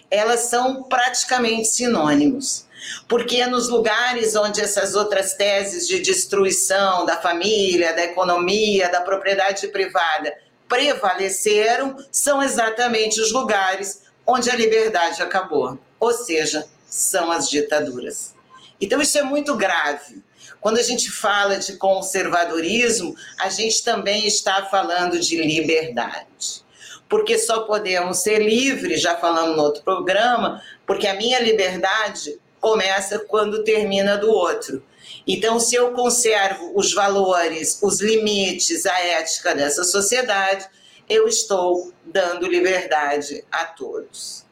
Elas 0.09 0.41
são 0.41 0.85
praticamente 0.85 1.67
sinônimos. 1.67 2.65
Porque 3.09 3.45
nos 3.47 3.69
lugares 3.69 4.37
onde 4.37 4.61
essas 4.61 4.95
outras 4.95 5.35
teses 5.35 5.89
de 5.89 5.99
destruição 5.99 7.05
da 7.05 7.17
família, 7.17 7.93
da 7.93 8.05
economia, 8.05 8.89
da 8.89 9.01
propriedade 9.01 9.67
privada 9.69 10.33
prevaleceram, 10.69 11.97
são 12.13 12.43
exatamente 12.43 13.21
os 13.21 13.33
lugares 13.33 14.03
onde 14.27 14.51
a 14.51 14.55
liberdade 14.55 15.23
acabou. 15.23 15.79
Ou 15.99 16.13
seja, 16.13 16.67
são 16.97 17.31
as 17.31 17.49
ditaduras. 17.49 18.35
Então, 18.81 19.01
isso 19.01 19.19
é 19.19 19.23
muito 19.23 19.55
grave. 19.55 20.23
Quando 20.61 20.79
a 20.79 20.83
gente 20.83 21.11
fala 21.11 21.59
de 21.59 21.77
conservadorismo, 21.77 23.15
a 23.39 23.49
gente 23.49 23.85
também 23.85 24.27
está 24.27 24.65
falando 24.67 25.19
de 25.19 25.37
liberdade. 25.37 26.65
Porque 27.09 27.39
só 27.39 27.61
podemos 27.61 28.19
ser 28.19 28.39
livres, 28.43 29.01
já 29.01 29.17
falamos 29.17 29.57
no 29.57 29.63
outro 29.63 29.83
programa, 29.83 30.63
porque 30.87 31.07
a 31.07 31.15
minha 31.15 31.39
liberdade 31.39 32.41
começa 32.61 33.19
quando 33.21 33.63
termina 33.63 34.17
do 34.17 34.31
outro. 34.31 34.83
Então, 35.27 35.61
se 35.61 35.77
eu 35.77 35.93
conservo 35.93 36.73
os 36.75 36.93
valores, 36.93 37.79
os 37.83 38.01
limites, 38.01 38.87
a 38.87 38.99
ética 38.99 39.55
dessa 39.55 39.85
sociedade, 39.85 40.67
eu 41.09 41.29
estou 41.29 41.93
dando 42.05 42.49
liberdade 42.49 43.45
a 43.53 43.67
todos. 43.67 44.46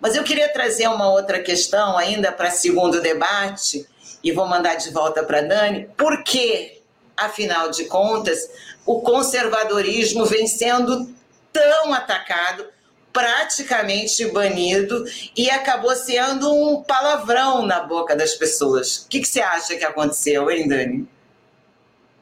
Mas 0.00 0.16
eu 0.16 0.24
queria 0.24 0.52
trazer 0.52 0.88
uma 0.88 1.10
outra 1.10 1.40
questão 1.40 1.96
ainda 1.98 2.32
para 2.32 2.50
segundo 2.50 3.00
debate, 3.00 3.86
e 4.22 4.32
vou 4.32 4.46
mandar 4.46 4.76
de 4.76 4.90
volta 4.90 5.22
para 5.22 5.42
Dani. 5.42 5.88
Por 5.96 6.22
que, 6.22 6.80
afinal 7.16 7.70
de 7.70 7.84
contas, 7.84 8.48
o 8.84 9.00
conservadorismo 9.00 10.24
vem 10.24 10.46
sendo 10.46 11.12
tão 11.52 11.92
atacado, 11.92 12.66
praticamente 13.12 14.26
banido, 14.26 15.04
e 15.36 15.50
acabou 15.50 15.94
sendo 15.96 16.52
um 16.52 16.82
palavrão 16.82 17.66
na 17.66 17.80
boca 17.80 18.14
das 18.14 18.34
pessoas? 18.34 18.98
O 18.98 19.08
que, 19.08 19.20
que 19.20 19.28
você 19.28 19.40
acha 19.40 19.76
que 19.76 19.84
aconteceu, 19.84 20.50
hein, 20.50 20.68
Dani? 20.68 21.08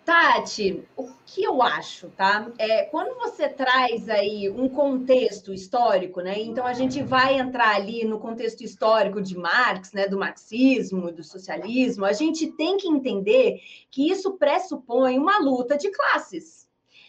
Tati, 0.04 0.82
o 0.96 1.10
que 1.28 1.44
eu 1.44 1.60
acho, 1.62 2.08
tá? 2.10 2.50
É, 2.56 2.84
quando 2.84 3.14
você 3.18 3.50
traz 3.50 4.08
aí 4.08 4.48
um 4.48 4.66
contexto 4.66 5.52
histórico, 5.52 6.22
né? 6.22 6.40
Então 6.40 6.66
a 6.66 6.72
gente 6.72 7.02
vai 7.02 7.38
entrar 7.38 7.76
ali 7.76 8.02
no 8.02 8.18
contexto 8.18 8.62
histórico 8.62 9.20
de 9.20 9.36
Marx, 9.36 9.92
né? 9.92 10.08
Do 10.08 10.18
marxismo, 10.18 11.12
do 11.12 11.22
socialismo, 11.22 12.06
a 12.06 12.14
gente 12.14 12.46
tem 12.52 12.78
que 12.78 12.88
entender 12.88 13.60
que 13.90 14.10
isso 14.10 14.38
pressupõe 14.38 15.18
uma 15.18 15.38
luta 15.38 15.76
de 15.76 15.90
classes. 15.90 16.66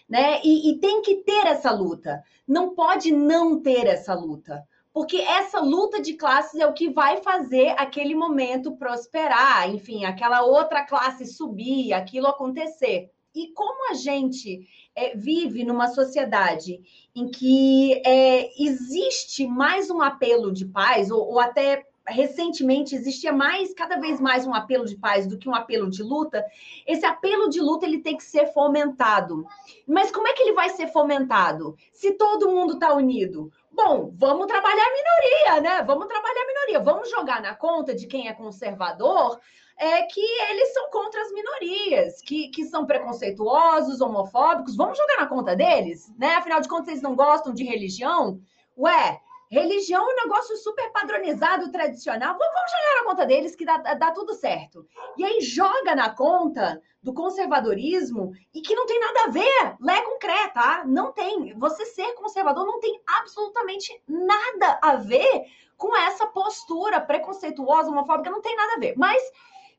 Né? 0.08 0.42
E, 0.44 0.72
e 0.72 0.80
tem 0.80 1.02
que 1.02 1.18
ter 1.18 1.46
essa 1.46 1.72
luta. 1.72 2.24
Não 2.48 2.74
pode 2.74 3.12
não 3.12 3.62
ter 3.62 3.86
essa 3.86 4.14
luta 4.14 4.68
porque 4.92 5.18
essa 5.18 5.60
luta 5.62 6.02
de 6.02 6.16
classes 6.16 6.60
é 6.60 6.66
o 6.66 6.74
que 6.74 6.90
vai 6.90 7.18
fazer 7.18 7.76
aquele 7.78 8.16
momento 8.16 8.76
prosperar, 8.76 9.70
enfim, 9.70 10.04
aquela 10.04 10.42
outra 10.42 10.84
classe 10.84 11.28
subir, 11.28 11.94
aquilo 11.94 12.28
acontecer. 12.28 13.12
E 13.34 13.54
como 13.54 13.92
a 13.92 13.94
gente 13.94 14.68
é, 14.96 15.16
vive 15.16 15.64
numa 15.64 15.88
sociedade 15.88 16.82
em 17.16 17.30
que 17.30 18.02
é, 18.06 18.50
existe 18.62 19.46
mais 19.46 19.90
um 19.90 20.02
apelo 20.02 20.52
de 20.52 20.66
paz, 20.66 21.12
ou, 21.12 21.22
ou 21.28 21.40
até 21.40 21.86
recentemente 22.10 22.96
existia 22.96 23.32
mais, 23.32 23.74
cada 23.74 23.98
vez 23.98 24.20
mais 24.20 24.46
um 24.46 24.54
apelo 24.54 24.86
de 24.86 24.98
paz 24.98 25.28
do 25.28 25.38
que 25.38 25.48
um 25.48 25.56
apelo 25.56 25.90
de 25.90 26.02
luta, 26.02 26.44
esse 26.86 27.06
apelo 27.06 27.50
de 27.50 27.62
luta 27.62 27.86
ele 27.86 28.00
tem 28.00 28.18
que 28.18 28.24
ser 28.24 28.48
fomentado. 28.48 29.46
Mas 29.88 30.12
como 30.12 30.28
é 30.28 30.34
que 30.34 30.44
ele 30.44 30.54
vai 30.54 30.70
ser 30.70 30.88
fomentado? 30.88 31.76
Se 31.94 32.14
todo 32.14 32.50
mundo 32.50 32.74
está 32.74 32.94
unido? 32.94 33.52
Bom, 33.72 34.12
vamos 34.16 34.48
trabalhar 34.48 34.84
a 34.84 34.94
minoria, 34.94 35.62
né? 35.62 35.84
Vamos 35.84 36.08
trabalhar 36.08 36.42
a 36.42 36.48
minoria. 36.48 36.80
Vamos 36.80 37.10
jogar 37.10 37.42
na 37.42 37.56
conta 37.56 37.96
de 37.96 38.08
quem 38.08 38.28
é 38.28 38.34
conservador 38.34 39.40
é 39.80 40.02
que 40.04 40.22
eles 40.22 40.74
são 40.74 40.90
contra 40.90 41.22
as 41.22 41.32
minorias, 41.32 42.22
que, 42.22 42.50
que 42.50 42.66
são 42.66 42.86
preconceituosos, 42.86 44.02
homofóbicos. 44.02 44.76
Vamos 44.76 44.98
jogar 44.98 45.22
na 45.22 45.28
conta 45.28 45.56
deles, 45.56 46.14
né? 46.18 46.36
Afinal 46.36 46.60
de 46.60 46.68
contas, 46.68 46.90
eles 46.90 47.02
não 47.02 47.16
gostam 47.16 47.54
de 47.54 47.64
religião. 47.64 48.42
Ué, 48.78 49.22
Religião 49.52 50.08
é 50.08 50.14
um 50.14 50.28
negócio 50.28 50.56
super 50.58 50.92
padronizado, 50.92 51.72
tradicional. 51.72 52.38
Vamos 52.38 52.72
jogar 52.72 52.96
na 52.98 53.10
conta 53.10 53.26
deles 53.26 53.56
que 53.56 53.66
dá, 53.66 53.78
dá, 53.78 54.12
tudo 54.12 54.36
certo. 54.36 54.86
E 55.18 55.26
aí 55.26 55.42
joga 55.42 55.96
na 55.96 56.12
conta 56.12 56.80
do 57.02 57.12
conservadorismo 57.16 58.32
e 58.54 58.62
que 58.62 58.76
não 58.76 58.86
tem 58.86 59.00
nada 59.00 59.24
a 59.24 59.32
ver, 59.32 59.76
lé 59.82 60.02
concreto, 60.04 60.54
tá? 60.54 60.84
Não 60.86 61.12
tem. 61.12 61.58
Você 61.58 61.84
ser 61.88 62.14
conservador 62.14 62.64
não 62.64 62.80
tem 62.80 63.02
absolutamente 63.08 64.00
nada 64.08 64.78
a 64.84 64.98
ver 64.98 65.46
com 65.76 65.98
essa 65.98 66.28
postura 66.28 67.02
preconceituosa, 67.02 67.90
homofóbica, 67.90 68.30
não 68.30 68.42
tem 68.42 68.56
nada 68.56 68.74
a 68.76 68.80
ver. 68.80 68.94
Mas 68.98 69.20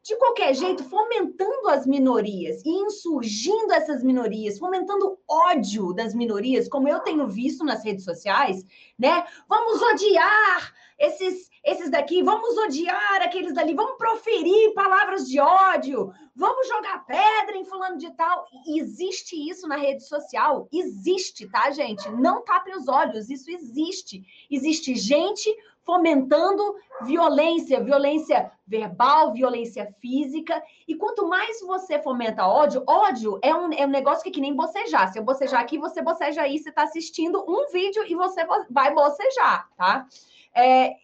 de 0.03 0.17
qualquer 0.17 0.55
jeito, 0.55 0.83
fomentando 0.85 1.69
as 1.69 1.87
minorias 1.87 2.63
e 2.65 2.71
insurgindo 2.71 3.73
essas 3.73 4.03
minorias, 4.03 4.59
fomentando 4.59 5.19
ódio 5.29 5.93
das 5.93 6.15
minorias, 6.15 6.69
como 6.69 6.89
eu 6.89 7.01
tenho 7.01 7.27
visto 7.29 7.65
nas 7.65 7.85
redes 7.85 8.05
sociais, 8.05 8.65
né? 8.99 9.25
Vamos 9.47 9.81
odiar 9.83 10.73
esses, 10.99 11.51
esses 11.65 11.91
daqui, 11.91 12.23
vamos 12.23 12.57
odiar 12.59 13.23
aqueles 13.23 13.55
dali, 13.55 13.75
vamos 13.75 13.97
proferir 13.97 14.73
palavras 14.75 15.27
de 15.29 15.39
ódio, 15.39 16.13
vamos 16.35 16.67
jogar 16.69 17.05
pedra 17.07 17.57
em 17.57 17.65
fulano 17.65 17.99
de 17.99 18.11
tal. 18.15 18.47
Existe 18.67 19.37
isso 19.37 19.69
na 19.69 19.77
rede 19.77 20.03
social? 20.07 20.67
Existe, 20.73 21.47
tá, 21.49 21.71
gente? 21.71 22.09
Não 22.11 22.43
tapem 22.43 22.75
os 22.75 22.89
olhos, 22.89 23.29
isso 23.29 23.51
existe. 23.51 24.23
Existe 24.51 24.95
gente 24.95 25.55
fomentando 25.83 26.75
violência, 27.03 27.83
violência 27.83 28.51
verbal, 28.67 29.33
violência 29.33 29.93
física. 30.01 30.63
E 30.87 30.95
quanto 30.95 31.27
mais 31.29 31.61
você 31.61 31.99
fomenta 31.99 32.47
ódio, 32.47 32.85
ódio 32.87 33.39
é 33.43 33.55
um, 33.55 33.73
é 33.73 33.87
um 33.87 33.91
negócio 33.91 34.23
que 34.23 34.29
é 34.29 34.33
que 34.33 34.41
nem 34.41 34.55
bocejar. 34.55 35.13
Se 35.13 35.19
eu 35.19 35.25
bocejar 35.25 35.61
aqui, 35.61 35.79
você 35.79 36.03
boceja 36.03 36.43
aí, 36.43 36.59
você 36.59 36.69
está 36.69 36.83
assistindo 36.83 37.45
um 37.49 37.71
vídeo 37.73 38.05
e 38.07 38.15
você 38.15 38.45
vai 38.71 38.95
bocejar, 38.95 39.69
tá? 39.77 40.07
É, 40.55 40.97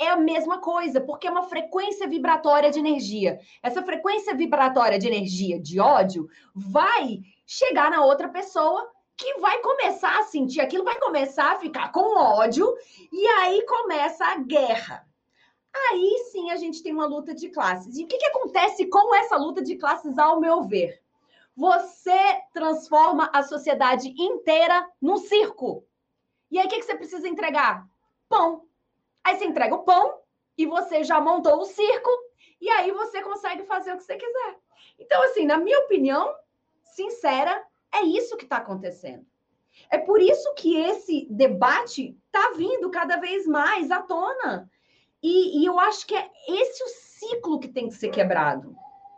é 0.00 0.08
a 0.08 0.16
mesma 0.16 0.58
coisa, 0.58 1.00
porque 1.00 1.28
é 1.28 1.30
uma 1.30 1.44
frequência 1.44 2.08
vibratória 2.08 2.70
de 2.70 2.78
energia. 2.78 3.38
Essa 3.62 3.82
frequência 3.82 4.34
vibratória 4.34 4.98
de 4.98 5.06
energia 5.06 5.60
de 5.60 5.78
ódio 5.78 6.28
vai 6.54 7.20
chegar 7.46 7.90
na 7.90 8.04
outra 8.04 8.28
pessoa 8.28 8.90
que 9.18 9.34
vai 9.40 9.58
começar 9.60 10.16
a 10.16 10.22
sentir 10.22 10.60
aquilo, 10.60 10.84
vai 10.84 10.98
começar 11.00 11.52
a 11.52 11.58
ficar 11.58 11.90
com 11.90 12.16
ódio, 12.16 12.72
e 13.12 13.26
aí 13.26 13.66
começa 13.66 14.24
a 14.24 14.38
guerra. 14.38 15.04
Aí 15.90 16.24
sim 16.30 16.52
a 16.52 16.56
gente 16.56 16.82
tem 16.82 16.92
uma 16.92 17.04
luta 17.04 17.34
de 17.34 17.50
classes. 17.50 17.98
E 17.98 18.04
o 18.04 18.06
que, 18.06 18.16
que 18.16 18.26
acontece 18.26 18.86
com 18.86 19.14
essa 19.16 19.36
luta 19.36 19.60
de 19.60 19.76
classes, 19.76 20.16
ao 20.16 20.40
meu 20.40 20.62
ver? 20.62 21.02
Você 21.56 22.16
transforma 22.52 23.28
a 23.34 23.42
sociedade 23.42 24.14
inteira 24.16 24.88
num 25.02 25.16
circo. 25.16 25.84
E 26.48 26.58
aí 26.58 26.66
o 26.66 26.68
que, 26.68 26.78
que 26.78 26.86
você 26.86 26.96
precisa 26.96 27.28
entregar? 27.28 27.84
Pão. 28.28 28.66
Aí 29.24 29.36
você 29.36 29.44
entrega 29.44 29.74
o 29.74 29.82
pão 29.82 30.20
e 30.56 30.64
você 30.64 31.02
já 31.02 31.20
montou 31.20 31.58
o 31.60 31.64
circo, 31.64 32.10
e 32.60 32.68
aí 32.70 32.90
você 32.92 33.20
consegue 33.22 33.64
fazer 33.64 33.92
o 33.92 33.96
que 33.96 34.04
você 34.04 34.16
quiser. 34.16 34.56
Então, 34.98 35.20
assim, 35.22 35.44
na 35.44 35.58
minha 35.58 35.78
opinião, 35.80 36.34
sincera, 36.82 37.64
é 37.92 38.02
isso 38.02 38.36
que 38.36 38.44
está 38.44 38.58
acontecendo. 38.58 39.26
É 39.90 39.98
por 39.98 40.20
isso 40.20 40.52
que 40.54 40.76
esse 40.76 41.26
debate 41.30 42.16
está 42.26 42.52
vindo 42.56 42.90
cada 42.90 43.16
vez 43.16 43.46
mais 43.46 43.90
à 43.90 44.02
tona. 44.02 44.70
E, 45.22 45.60
e, 45.60 45.66
eu 45.66 45.78
acho 45.78 46.06
que 46.06 46.14
é 46.14 46.30
esse 46.48 46.82
o 46.82 46.88
ciclo 46.88 47.58
que 47.58 47.68
tem 47.68 47.88
que 47.88 47.94
ser 47.94 48.10
quebrado. 48.10 48.74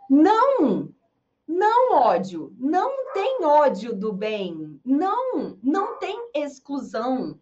Não, 0.09 0.93
não 1.47 1.95
ódio. 1.95 2.55
Não 2.59 3.13
tem 3.13 3.45
ódio 3.45 3.95
do 3.95 4.13
bem. 4.13 4.81
Não, 4.85 5.59
não 5.63 5.99
tem 5.99 6.31
exclusão. 6.35 7.39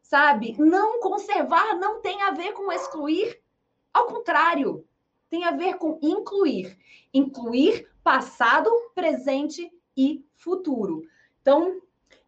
Sabe? 0.00 0.56
Não 0.58 1.00
conservar 1.00 1.76
não 1.76 2.00
tem 2.00 2.22
a 2.22 2.30
ver 2.30 2.52
com 2.52 2.72
excluir. 2.72 3.42
Ao 3.92 4.06
contrário, 4.06 4.86
tem 5.28 5.44
a 5.44 5.50
ver 5.50 5.76
com 5.76 5.98
incluir. 6.02 6.78
Incluir 7.12 7.90
passado, 8.02 8.70
presente 8.94 9.70
e 9.98 10.24
futuro. 10.36 11.02
Então, 11.42 11.80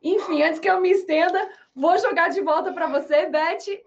enfim, 0.02 0.42
antes 0.42 0.58
que 0.58 0.68
eu 0.68 0.80
me 0.80 0.90
estenda, 0.90 1.48
vou 1.74 1.96
jogar 1.98 2.28
de 2.30 2.40
volta 2.40 2.72
para 2.72 2.88
você, 2.88 3.26
Beth. 3.26 3.80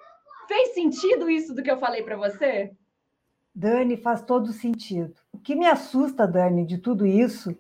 Fez 0.48 0.74
sentido 0.74 1.30
isso 1.30 1.54
do 1.54 1.62
que 1.62 1.70
eu 1.70 1.78
falei 1.78 2.02
para 2.02 2.16
você? 2.16 2.72
Dani, 3.54 3.98
faz 3.98 4.22
todo 4.22 4.54
sentido. 4.54 5.14
O 5.32 5.38
que 5.38 5.54
me 5.54 5.68
assusta, 5.68 6.26
Dani, 6.26 6.66
de 6.66 6.78
tudo 6.78 7.06
isso, 7.06 7.56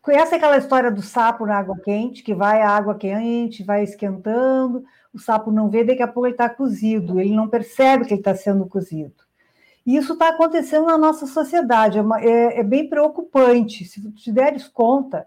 conhece 0.00 0.34
aquela 0.34 0.56
história 0.56 0.90
do 0.90 1.02
sapo 1.02 1.44
na 1.44 1.58
água 1.58 1.78
quente, 1.84 2.22
que 2.22 2.34
vai 2.34 2.62
a 2.62 2.70
água 2.70 2.94
quente, 2.94 3.62
vai 3.62 3.84
esquentando, 3.84 4.84
o 5.12 5.18
sapo 5.18 5.52
não 5.52 5.68
vê, 5.68 5.84
daqui 5.84 6.02
a 6.02 6.08
pouco 6.08 6.26
ele 6.26 6.34
está 6.34 6.48
cozido, 6.48 7.20
ele 7.20 7.36
não 7.36 7.48
percebe 7.48 8.06
que 8.06 8.14
ele 8.14 8.20
está 8.20 8.34
sendo 8.34 8.66
cozido. 8.66 9.22
E 9.84 9.96
isso 9.96 10.12
está 10.12 10.28
acontecendo 10.28 10.86
na 10.86 10.96
nossa 10.96 11.26
sociedade, 11.26 11.98
é, 11.98 12.02
uma, 12.02 12.20
é, 12.20 12.60
é, 12.60 12.62
bem 12.62 12.88
preocupante. 12.88 13.84
Se 13.84 14.10
te 14.12 14.32
deres 14.32 14.68
conta, 14.68 15.26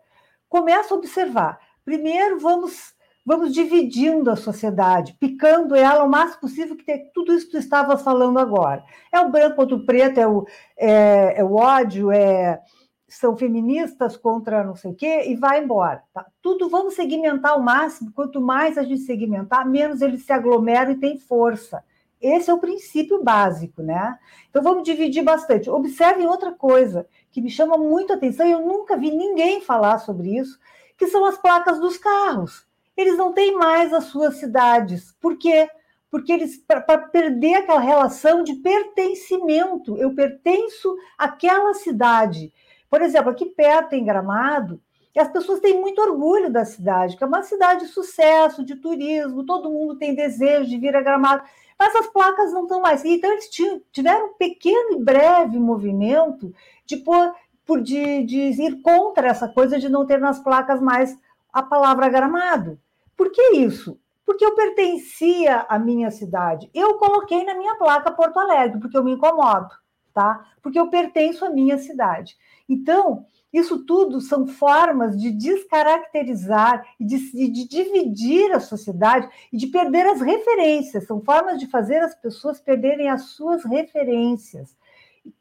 começa 0.50 0.94
a 0.94 0.98
observar. 0.98 1.60
Primeiro, 1.84 2.40
vamos 2.40 2.96
vamos 3.26 3.52
dividindo 3.52 4.30
a 4.30 4.36
sociedade, 4.36 5.18
picando 5.20 5.74
ela 5.74 6.04
o 6.04 6.10
máximo 6.10 6.42
possível, 6.42 6.76
que 6.76 6.86
tem 6.86 7.10
tudo 7.12 7.34
isso 7.34 7.48
que 7.48 7.54
tu 7.54 7.58
estava 7.58 7.98
falando 7.98 8.38
agora. 8.38 8.84
É 9.12 9.20
o 9.20 9.32
branco 9.32 9.56
contra 9.56 9.76
o 9.76 9.86
preto, 9.86 10.20
é 10.20 10.28
o, 10.28 10.46
é, 10.78 11.40
é 11.40 11.44
o 11.44 11.56
ódio, 11.56 12.12
é, 12.12 12.62
são 13.08 13.36
feministas 13.36 14.16
contra 14.16 14.64
não 14.64 14.76
sei 14.76 14.92
o 14.92 14.96
quê, 14.96 15.24
e 15.28 15.36
vai 15.36 15.64
embora. 15.64 16.04
Tá? 16.14 16.26
Tudo 16.42 16.70
vamos 16.70 16.94
segmentar 16.94 17.54
ao 17.54 17.62
máximo, 17.62 18.12
quanto 18.14 18.40
mais 18.40 18.78
a 18.78 18.84
gente 18.84 19.02
segmentar, 19.02 19.68
menos 19.68 20.02
eles 20.02 20.24
se 20.24 20.32
aglomeram 20.32 20.92
e 20.92 21.00
têm 21.00 21.18
força. 21.18 21.84
Esse 22.22 22.50
é 22.50 22.54
o 22.54 22.60
princípio 22.60 23.24
básico, 23.24 23.84
né? 23.84 24.18
Então 24.50 24.64
vamos 24.64 24.84
dividir 24.84 25.22
bastante. 25.22 25.70
Observem 25.70 26.26
outra 26.26 26.52
coisa 26.52 27.06
que 27.36 27.42
me 27.42 27.50
chama 27.50 27.78
muito 27.78 28.14
atenção, 28.14 28.48
e 28.48 28.52
eu 28.52 28.62
nunca 28.62 28.96
vi 28.96 29.12
ninguém 29.12 29.60
falar 29.60 29.98
sobre 29.98 30.38
isso, 30.38 30.58
que 30.98 31.06
são 31.08 31.26
as 31.26 31.38
placas 31.38 31.82
dos 31.82 31.98
carros. 31.98 32.66
Eles 32.96 33.18
não 33.18 33.34
têm 33.34 33.58
mais 33.58 33.92
as 33.92 34.06
suas 34.06 34.38
cidades. 34.38 35.14
Por 35.20 35.38
quê? 35.38 35.70
Porque 36.10 36.32
eles, 36.32 36.56
para 36.56 36.80
perder 36.98 37.56
aquela 37.56 37.82
relação 37.82 38.42
de 38.42 38.54
pertencimento, 38.54 39.98
eu 39.98 40.16
pertenço 40.16 40.96
àquela 41.18 41.74
cidade. 41.74 42.54
Por 42.90 43.02
exemplo, 43.02 43.32
aqui 43.32 43.48
perto 43.48 43.92
em 43.96 44.06
Gramado, 44.06 44.82
as 45.14 45.28
pessoas 45.28 45.60
têm 45.60 45.78
muito 45.78 46.02
orgulho 46.02 46.50
da 46.50 46.64
cidade, 46.64 47.18
que 47.18 47.24
é 47.26 47.28
uma 47.28 47.44
cidade 47.44 47.82
de 47.82 47.92
sucesso, 47.92 48.64
de 48.64 48.78
turismo, 48.78 49.46
todo 49.46 49.70
mundo 49.70 49.98
tem 49.98 50.16
desejo 50.16 50.70
de 50.70 50.78
vir 50.78 50.96
a 50.96 51.02
Gramado, 51.02 51.44
mas 51.78 51.94
as 51.94 52.08
placas 52.08 52.54
não 52.54 52.64
estão 52.64 52.80
mais. 52.80 53.04
Então, 53.04 53.30
eles 53.34 53.50
tiveram 53.92 54.28
um 54.28 54.34
pequeno 54.36 54.94
e 54.94 55.04
breve 55.04 55.60
movimento 55.60 56.54
de 56.86 56.98
pôr 56.98 57.34
por 57.66 57.82
de, 57.82 58.24
de 58.24 58.38
ir 58.62 58.82
contra 58.82 59.28
essa 59.28 59.48
coisa 59.48 59.80
de 59.80 59.90
não 59.90 60.06
ter 60.06 60.20
nas 60.20 60.40
placas 60.40 60.80
mais 60.80 61.18
a 61.52 61.64
palavra 61.64 62.10
gramado. 62.10 62.80
Por 63.18 63.32
que 63.32 63.58
isso? 63.58 64.00
Porque 64.26 64.46
eu 64.46 64.56
pertencia 64.56 65.66
à 65.70 65.80
minha 65.80 66.12
cidade. 66.12 66.70
Eu 66.74 66.96
coloquei 66.98 67.44
na 67.44 67.56
minha 67.56 67.76
placa 67.76 68.12
Porto 68.12 68.40
Alegre, 68.40 68.80
porque 68.80 68.98
eu 68.98 69.04
me 69.04 69.14
incomodo, 69.14 69.70
tá? 70.14 70.46
Porque 70.62 70.80
eu 70.80 70.90
pertenço 70.90 71.46
à 71.46 71.50
minha 71.50 71.78
cidade. 71.78 72.36
Então, 72.68 73.26
isso 73.54 73.86
tudo 73.86 74.20
são 74.20 74.46
formas 74.46 75.18
de 75.18 75.32
descaracterizar 75.32 76.86
e 77.00 77.06
de, 77.06 77.32
de, 77.32 77.68
dividir 77.68 78.52
a 78.52 78.60
sociedade 78.60 79.30
e 79.54 79.56
de 79.56 79.68
perder 79.68 80.06
as 80.08 80.20
referências. 80.20 81.06
São 81.06 81.22
formas 81.22 81.58
de 81.58 81.68
fazer 81.68 82.00
as 82.00 82.14
pessoas 82.14 82.60
perderem 82.60 83.10
as 83.10 83.30
suas 83.30 83.64
referências. 83.64 84.76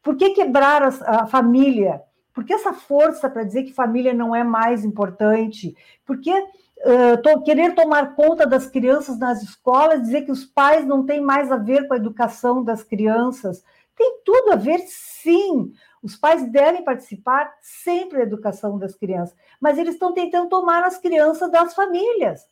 Por 0.03 0.17
que 0.17 0.31
quebrar 0.31 0.83
a, 0.83 0.89
a 1.23 1.27
família? 1.27 2.03
Por 2.33 2.45
que 2.45 2.53
essa 2.53 2.73
força 2.73 3.31
para 3.31 3.45
dizer 3.45 3.63
que 3.63 3.73
família 3.73 4.13
não 4.13 4.35
é 4.35 4.43
mais 4.43 4.85
importante? 4.85 5.77
Por 6.05 6.21
que 6.21 6.33
uh, 6.33 7.23
to, 7.23 7.43
querer 7.43 7.75
tomar 7.75 8.15
conta 8.15 8.47
das 8.47 8.67
crianças 8.67 9.19
nas 9.19 9.43
escolas, 9.43 10.03
dizer 10.03 10.23
que 10.23 10.33
os 10.33 10.45
pais 10.45 10.85
não 10.85 11.07
têm 11.07 11.21
mais 11.21 11.53
a 11.53 11.57
ver 11.57 11.87
com 11.87 11.95
a 11.95 11.99
educação 11.99 12.65
das 12.65 12.83
crianças? 12.83 13.63
Tem 13.97 14.21
tudo 14.25 14.53
a 14.53 14.57
ver, 14.57 14.81
sim. 14.89 15.73
Os 16.03 16.17
pais 16.17 16.51
devem 16.51 16.85
participar 16.85 17.55
sempre 17.63 18.19
da 18.19 18.25
educação 18.25 18.79
das 18.79 18.95
crianças, 18.95 19.35
mas 19.61 19.79
eles 19.79 19.95
estão 19.95 20.13
tentando 20.13 20.49
tomar 20.49 20.85
as 20.85 20.99
crianças 20.99 21.51
das 21.51 21.75
famílias. 21.75 22.47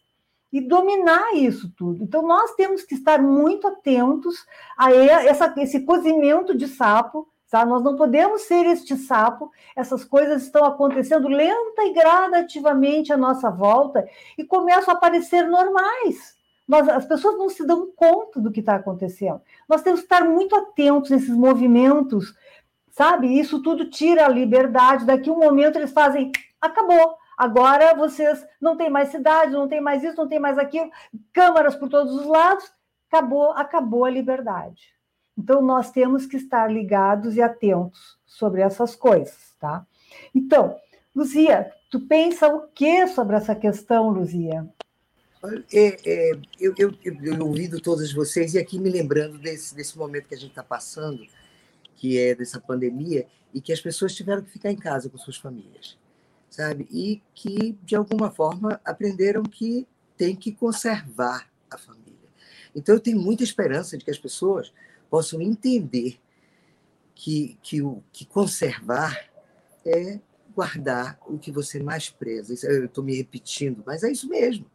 E 0.53 0.61
dominar 0.61 1.35
isso 1.35 1.73
tudo. 1.77 2.05
Então, 2.05 2.23
nós 2.23 2.55
temos 2.55 2.83
que 2.83 2.95
estar 2.95 3.23
muito 3.23 3.67
atentos 3.67 4.47
a 4.77 4.93
essa, 4.93 5.53
esse 5.57 5.81
cozimento 5.81 6.55
de 6.55 6.69
sapo, 6.69 7.27
tá? 7.51 7.65
Nós 7.65 7.83
não 7.83 7.97
podemos 7.97 8.43
ser 8.43 8.67
este 8.67 8.97
sapo, 8.97 9.51
essas 9.75 10.05
coisas 10.05 10.43
estão 10.43 10.65
acontecendo 10.65 11.27
lenta 11.29 11.85
e 11.85 11.95
gradativamente 11.95 13.13
à 13.13 13.17
nossa 13.17 13.51
volta 13.51 14.07
e 14.37 14.45
começam 14.45 14.93
a 14.93 14.99
parecer 14.99 15.49
normais. 15.49 16.37
Nós, 16.69 16.89
as 16.89 17.07
pessoas 17.07 17.37
não 17.39 17.49
se 17.49 17.67
dão 17.67 17.91
conta 17.97 18.41
do 18.41 18.53
que 18.53 18.61
está 18.61 18.77
acontecendo. 18.77 19.41
Nós 19.69 19.83
temos 19.83 20.01
que 20.01 20.07
estar 20.07 20.25
muito 20.25 20.55
atentos 20.55 21.11
nesses 21.11 21.35
movimentos, 21.35 22.35
sabe? 22.91 23.39
Isso 23.39 23.63
tudo 23.63 23.91
tira 23.91 24.27
a 24.27 24.29
liberdade. 24.29 25.07
Daqui 25.07 25.31
um 25.31 25.39
momento 25.39 25.77
eles 25.77 25.93
fazem, 25.93 26.31
acabou. 26.61 27.22
Agora 27.43 27.93
vocês 27.93 28.47
não 28.61 28.77
têm 28.77 28.89
mais 28.89 29.09
cidade, 29.09 29.51
não 29.51 29.67
tem 29.67 29.81
mais 29.81 30.05
isso, 30.05 30.17
não 30.17 30.29
tem 30.29 30.39
mais 30.39 30.57
aquilo, 30.59 30.89
câmaras 31.33 31.75
por 31.75 31.89
todos 31.89 32.15
os 32.15 32.25
lados, 32.25 32.73
acabou, 33.09 33.51
acabou 33.51 34.05
a 34.05 34.11
liberdade. 34.11 34.95
Então 35.37 35.61
nós 35.61 35.91
temos 35.91 36.25
que 36.25 36.37
estar 36.37 36.71
ligados 36.71 37.35
e 37.35 37.43
atentos 37.43 38.17
sobre 38.25 38.61
essas 38.61 38.95
coisas, 38.95 39.57
tá? 39.59 39.85
Então, 40.33 40.77
Luzia, 41.13 41.73
tu 41.91 42.07
pensa 42.07 42.47
o 42.47 42.69
que 42.69 43.09
sobre 43.09 43.35
essa 43.35 43.57
questão, 43.57 44.11
Luzia? 44.11 44.65
É, 45.73 45.97
é, 46.07 46.33
eu, 46.61 46.73
eu, 46.79 46.95
eu, 47.03 47.45
ouvindo 47.45 47.81
todas 47.81 48.13
vocês 48.13 48.55
e 48.55 48.59
aqui 48.61 48.79
me 48.79 48.89
lembrando 48.89 49.37
desse, 49.37 49.75
desse 49.75 49.99
momento 49.99 50.29
que 50.29 50.37
a 50.37 50.39
gente 50.39 50.51
está 50.51 50.63
passando, 50.63 51.27
que 51.97 52.17
é 52.21 52.37
dessa 52.37 52.61
pandemia, 52.61 53.27
e 53.53 53.61
que 53.61 53.73
as 53.73 53.81
pessoas 53.81 54.15
tiveram 54.15 54.43
que 54.43 54.51
ficar 54.53 54.71
em 54.71 54.79
casa 54.79 55.11
com 55.11 55.19
suas 55.19 55.37
famílias 55.37 56.01
sabe? 56.53 56.87
E 56.91 57.23
que, 57.35 57.79
de 57.83 57.97
alguma 57.97 58.31
forma, 58.31 58.79
aprenderam 58.85 59.43
que 59.43 59.89
tem 60.19 60.37
que 60.37 60.53
conservar 60.53 61.51
a 61.71 61.79
família. 61.79 62.13
Então, 62.75 62.95
eu 62.95 63.01
tenho 63.01 63.19
muita 63.19 63.43
esperança 63.43 63.97
de 63.97 64.05
que 64.05 64.11
as 64.11 64.19
pessoas 64.19 64.73
possam 65.09 65.41
entender 65.41 66.21
que, 67.15 67.59
que, 67.63 67.81
o, 67.81 68.03
que 68.13 68.27
conservar 68.27 69.31
é 69.85 70.21
guardar 70.55 71.19
o 71.27 71.39
que 71.39 71.51
você 71.51 71.83
mais 71.83 72.11
preza. 72.11 72.55
Eu 72.67 72.85
estou 72.85 73.03
me 73.03 73.17
repetindo, 73.17 73.83
mas 73.87 74.03
é 74.03 74.13
isso 74.13 74.29
mesmo. 74.29 74.67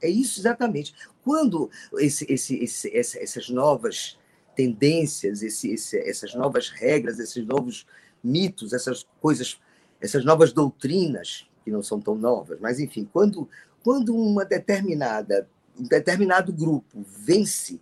É 0.00 0.08
isso 0.08 0.40
exatamente. 0.40 0.94
Quando 1.24 1.68
esse, 1.94 2.24
esse, 2.32 2.56
esse, 2.62 2.96
essas 2.96 3.48
novas 3.48 4.16
tendências, 4.54 5.42
essas 5.42 6.34
novas 6.34 6.68
regras, 6.68 7.18
esses 7.18 7.44
novos 7.44 7.84
mitos, 8.22 8.72
essas 8.72 9.04
coisas 9.20 9.60
essas 10.00 10.24
novas 10.24 10.52
doutrinas, 10.52 11.46
que 11.64 11.70
não 11.70 11.82
são 11.82 12.00
tão 12.00 12.14
novas, 12.14 12.58
mas 12.60 12.78
enfim, 12.78 13.08
quando, 13.12 13.48
quando 13.82 14.14
uma 14.16 14.44
determinada, 14.44 15.48
um 15.78 15.84
determinado 15.84 16.52
grupo 16.52 17.04
vence 17.06 17.80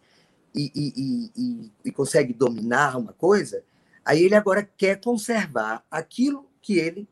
e, 0.55 0.73
e, 0.75 1.31
e, 1.37 1.73
e 1.85 1.93
consegue 1.93 2.33
dominar 2.33 2.97
uma 2.97 3.13
coisa, 3.13 3.63
aí 4.05 4.23
ele 4.23 4.35
agora 4.35 4.63
quer 4.63 5.01
conservar 5.01 5.85
aquilo 5.91 6.49
que 6.63 6.79
ele 6.79 7.09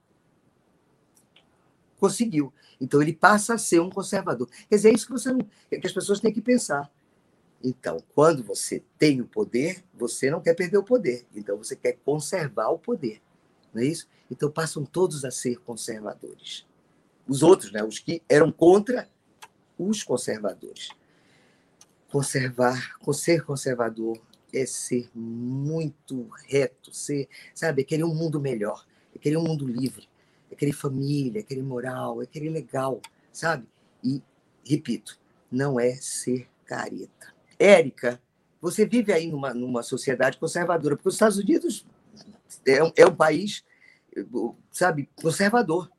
conseguiu. 1.99 2.53
Então 2.81 3.01
ele 3.01 3.13
passa 3.13 3.55
a 3.55 3.59
ser 3.59 3.81
um 3.81 3.91
conservador. 3.91 4.49
Quer 4.69 4.77
dizer, 4.77 4.91
é 4.91 4.95
isso 4.95 5.07
que, 5.07 5.13
você 5.13 5.33
não, 5.33 5.41
que 5.71 5.87
as 5.87 5.93
pessoas 5.93 6.21
têm 6.21 6.33
que 6.33 6.41
pensar. 6.41 6.91
Então, 7.63 7.97
quando 8.15 8.45
você 8.45 8.83
tem 8.99 9.23
o 9.23 9.27
poder, 9.27 9.83
você 9.95 10.31
não 10.31 10.41
quer 10.41 10.55
perder 10.55 10.77
o 10.77 10.83
poder. 10.83 11.27
Então 11.35 11.57
você 11.57 11.75
quer 11.75 11.99
conservar 12.05 12.69
o 12.69 12.79
poder. 12.79 13.23
Não 13.75 13.83
é 13.83 13.87
isso? 13.87 14.09
Então 14.31 14.51
passam 14.51 14.85
todos 14.85 15.25
a 15.25 15.31
ser 15.31 15.57
conservadores. 15.61 16.67
Os 17.27 17.43
outros, 17.43 17.73
né, 17.73 17.83
os 17.83 17.99
que 17.99 18.23
eram 18.29 18.53
contra 18.53 19.09
os 19.79 20.03
conservadores. 20.03 20.89
Conservar, 22.09 22.97
ser 23.13 23.45
conservador 23.45 24.21
é 24.53 24.65
ser 24.67 25.11
muito 25.15 26.29
reto, 26.47 26.95
ser, 26.95 27.29
sabe, 27.55 27.83
é 27.83 27.85
querer 27.85 28.05
um 28.05 28.15
mundo 28.15 28.41
melhor, 28.41 28.87
é 29.15 29.19
querer 29.19 29.37
um 29.37 29.43
mundo 29.43 29.67
livre, 29.67 30.09
é 30.51 30.55
querer 30.55 30.73
família, 30.73 31.41
é 31.41 31.43
querer 31.43 31.63
moral, 31.63 32.23
é 32.23 32.27
querer 32.27 32.51
legal, 32.51 33.01
sabe? 33.33 33.67
E, 34.03 34.23
repito, 34.65 35.19
não 35.51 35.81
é 35.81 35.97
ser 35.97 36.49
careta. 36.65 37.35
Érica, 37.59 38.21
você 38.61 38.87
vive 38.87 39.13
aí 39.13 39.31
numa, 39.31 39.53
numa 39.53 39.83
sociedade 39.83 40.39
conservadora, 40.39 40.97
porque 40.97 41.09
os 41.09 41.15
Estados 41.15 41.39
Unidos 41.39 41.85
é 42.67 42.83
um, 42.83 42.93
é 42.97 43.07
um 43.07 43.15
país 43.15 43.65
sabe, 44.71 45.09
conservador. 45.21 45.91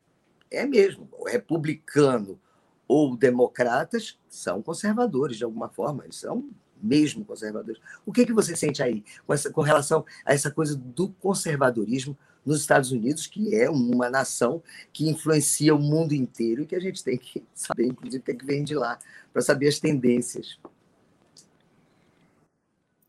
É 0.50 0.66
mesmo. 0.66 1.10
Republicano 1.28 2.40
ou 2.88 3.18
democratas 3.18 4.18
são 4.30 4.62
conservadores 4.62 5.38
de 5.38 5.44
alguma 5.44 5.70
forma, 5.70 6.04
eles 6.04 6.18
são 6.18 6.48
mesmo 6.82 7.26
conservadores. 7.26 7.82
O 8.06 8.12
que, 8.12 8.26
que 8.26 8.34
você 8.34 8.56
sente 8.56 8.84
aí 8.84 9.04
com, 9.26 9.34
essa, 9.34 9.52
com 9.52 9.62
relação 9.62 10.06
a 10.24 10.34
essa 10.34 10.52
coisa 10.52 10.76
do 10.76 11.10
conservadorismo 11.10 12.16
nos 12.46 12.62
Estados 12.62 12.92
Unidos, 12.92 13.26
que 13.26 13.56
é 13.56 13.68
uma 13.68 14.08
nação 14.08 14.62
que 14.94 15.10
influencia 15.10 15.74
o 15.74 15.80
mundo 15.80 16.14
inteiro 16.14 16.62
e 16.62 16.66
que 16.68 16.76
a 16.76 16.80
gente 16.80 17.04
tem 17.04 17.18
que 17.18 17.44
saber, 17.56 17.88
inclusive, 17.88 18.22
o 18.22 18.24
que, 18.24 18.32
é 18.32 18.46
vem 18.46 18.64
de 18.64 18.76
lá, 18.76 19.00
para 19.34 19.42
saber 19.42 19.68
as 19.68 19.80
tendências. 19.80 20.60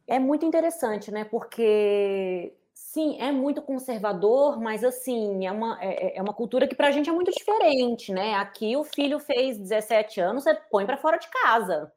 É 0.06 0.18
muito 0.18 0.46
interessante, 0.46 1.10
né? 1.10 1.24
Porque 1.24 2.54
Sim, 2.96 3.18
é 3.20 3.30
muito 3.30 3.60
conservador, 3.60 4.58
mas 4.58 4.82
assim, 4.82 5.44
é 5.46 5.52
uma, 5.52 5.78
é, 5.82 6.14
é, 6.14 6.16
é 6.16 6.22
uma 6.22 6.32
cultura 6.32 6.66
que 6.66 6.74
para 6.74 6.88
a 6.88 6.90
gente 6.90 7.10
é 7.10 7.12
muito 7.12 7.30
diferente, 7.30 8.10
né? 8.10 8.32
Aqui 8.36 8.74
o 8.74 8.84
filho 8.84 9.18
fez 9.20 9.58
17 9.58 10.18
anos, 10.18 10.44
você 10.44 10.54
põe 10.70 10.86
para 10.86 10.96
fora 10.96 11.18
de 11.18 11.28
casa 11.28 11.92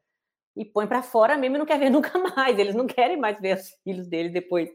e 0.56 0.64
põe 0.64 0.86
para 0.86 1.02
fora 1.02 1.38
mesmo 1.38 1.56
e 1.56 1.58
não 1.60 1.66
quer 1.66 1.78
ver 1.78 1.90
nunca 1.92 2.18
mais. 2.18 2.58
Eles 2.58 2.74
não 2.74 2.86
querem 2.86 3.16
mais 3.16 3.40
ver 3.40 3.56
os 3.58 3.70
filhos 3.84 4.06
deles 4.08 4.32
depois. 4.32 4.70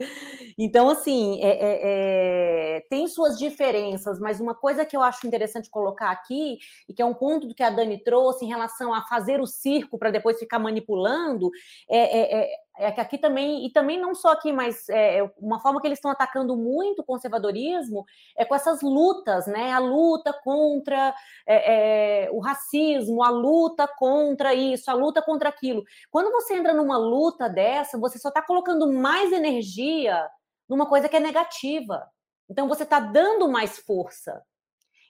Então, 0.57 0.89
assim, 0.89 1.39
é, 1.41 1.49
é, 1.49 2.77
é, 2.77 2.81
tem 2.89 3.07
suas 3.07 3.37
diferenças, 3.37 4.19
mas 4.19 4.39
uma 4.39 4.55
coisa 4.55 4.85
que 4.85 4.97
eu 4.97 5.03
acho 5.03 5.27
interessante 5.27 5.69
colocar 5.69 6.11
aqui, 6.11 6.57
e 6.89 6.93
que 6.93 7.01
é 7.01 7.05
um 7.05 7.13
ponto 7.13 7.47
do 7.47 7.55
que 7.55 7.63
a 7.63 7.69
Dani 7.69 8.03
trouxe 8.03 8.45
em 8.45 8.49
relação 8.49 8.93
a 8.93 9.03
fazer 9.03 9.41
o 9.41 9.45
circo 9.47 9.97
para 9.99 10.11
depois 10.11 10.39
ficar 10.39 10.59
manipulando, 10.59 11.51
é, 11.89 12.49
é, 12.77 12.91
que 12.91 13.01
aqui 13.01 13.17
também, 13.17 13.65
e 13.65 13.71
também 13.71 13.99
não 13.99 14.13
só 14.13 14.31
aqui, 14.31 14.51
mas 14.51 14.89
é, 14.89 15.19
é, 15.19 15.31
uma 15.37 15.59
forma 15.59 15.79
que 15.79 15.87
eles 15.87 15.97
estão 15.97 16.11
atacando 16.11 16.55
muito 16.55 16.99
o 16.99 17.05
conservadorismo 17.05 18.05
é 18.37 18.43
com 18.43 18.55
essas 18.55 18.81
lutas, 18.81 19.47
né? 19.47 19.71
A 19.71 19.79
luta 19.79 20.33
contra 20.43 21.15
é, 21.47 22.25
é, 22.25 22.31
o 22.31 22.39
racismo, 22.39 23.23
a 23.23 23.29
luta 23.29 23.87
contra 23.87 24.53
isso, 24.53 24.89
a 24.91 24.93
luta 24.93 25.21
contra 25.21 25.49
aquilo. 25.49 25.83
Quando 26.11 26.31
você 26.31 26.55
entra 26.55 26.73
numa 26.73 26.97
luta 26.97 27.49
dessa, 27.49 27.97
você 27.97 28.19
só 28.19 28.29
está 28.29 28.41
colocando 28.41 28.91
mais 28.91 29.31
energia 29.31 30.29
numa 30.67 30.87
coisa 30.87 31.07
que 31.07 31.15
é 31.15 31.19
negativa. 31.19 32.07
Então 32.49 32.67
você 32.67 32.83
está 32.83 32.99
dando 32.99 33.47
mais 33.47 33.79
força. 33.79 34.43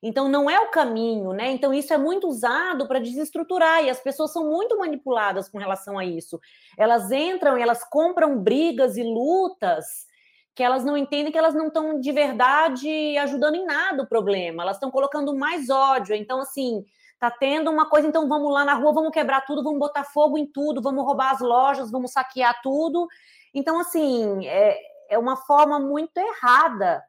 Então, 0.07 0.29
não 0.29 0.47
é 0.47 0.59
o 0.59 0.69
caminho, 0.69 1.33
né? 1.33 1.49
Então, 1.49 1.73
isso 1.73 1.91
é 1.91 1.97
muito 1.97 2.27
usado 2.27 2.87
para 2.87 2.99
desestruturar 2.99 3.83
e 3.83 3.89
as 3.89 3.99
pessoas 3.99 4.31
são 4.31 4.47
muito 4.47 4.77
manipuladas 4.77 5.49
com 5.49 5.57
relação 5.57 5.97
a 5.97 6.05
isso. 6.05 6.39
Elas 6.77 7.11
entram 7.11 7.57
e 7.57 7.61
elas 7.63 7.83
compram 7.83 8.37
brigas 8.37 8.97
e 8.97 9.03
lutas 9.03 10.05
que 10.53 10.61
elas 10.61 10.85
não 10.85 10.95
entendem 10.95 11.31
que 11.31 11.37
elas 11.39 11.55
não 11.55 11.69
estão 11.69 11.99
de 11.99 12.11
verdade 12.11 13.17
ajudando 13.17 13.55
em 13.55 13.65
nada 13.65 14.03
o 14.03 14.07
problema, 14.07 14.61
elas 14.61 14.77
estão 14.77 14.91
colocando 14.91 15.35
mais 15.35 15.71
ódio. 15.71 16.15
Então, 16.15 16.39
assim, 16.39 16.85
tá 17.19 17.31
tendo 17.31 17.71
uma 17.71 17.89
coisa, 17.89 18.07
então 18.07 18.29
vamos 18.29 18.53
lá 18.53 18.63
na 18.63 18.75
rua, 18.75 18.93
vamos 18.93 19.11
quebrar 19.11 19.41
tudo, 19.41 19.63
vamos 19.63 19.79
botar 19.79 20.03
fogo 20.03 20.37
em 20.37 20.45
tudo, 20.45 20.83
vamos 20.83 21.03
roubar 21.03 21.31
as 21.31 21.41
lojas, 21.41 21.89
vamos 21.89 22.11
saquear 22.11 22.61
tudo. 22.61 23.07
Então, 23.55 23.79
assim, 23.79 24.45
é, 24.45 24.77
é 25.09 25.17
uma 25.17 25.35
forma 25.35 25.79
muito 25.79 26.15
errada, 26.15 27.03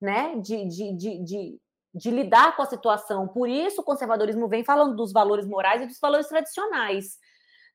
né, 0.00 0.34
de, 0.36 0.64
de, 0.64 0.96
de, 0.96 1.22
de 1.22 1.60
de 1.98 2.12
lidar 2.12 2.54
com 2.54 2.62
a 2.62 2.66
situação. 2.66 3.26
Por 3.26 3.48
isso, 3.48 3.80
o 3.80 3.84
conservadorismo 3.84 4.46
vem 4.46 4.62
falando 4.64 4.94
dos 4.94 5.12
valores 5.12 5.46
morais 5.46 5.82
e 5.82 5.86
dos 5.86 5.98
valores 5.98 6.28
tradicionais, 6.28 7.18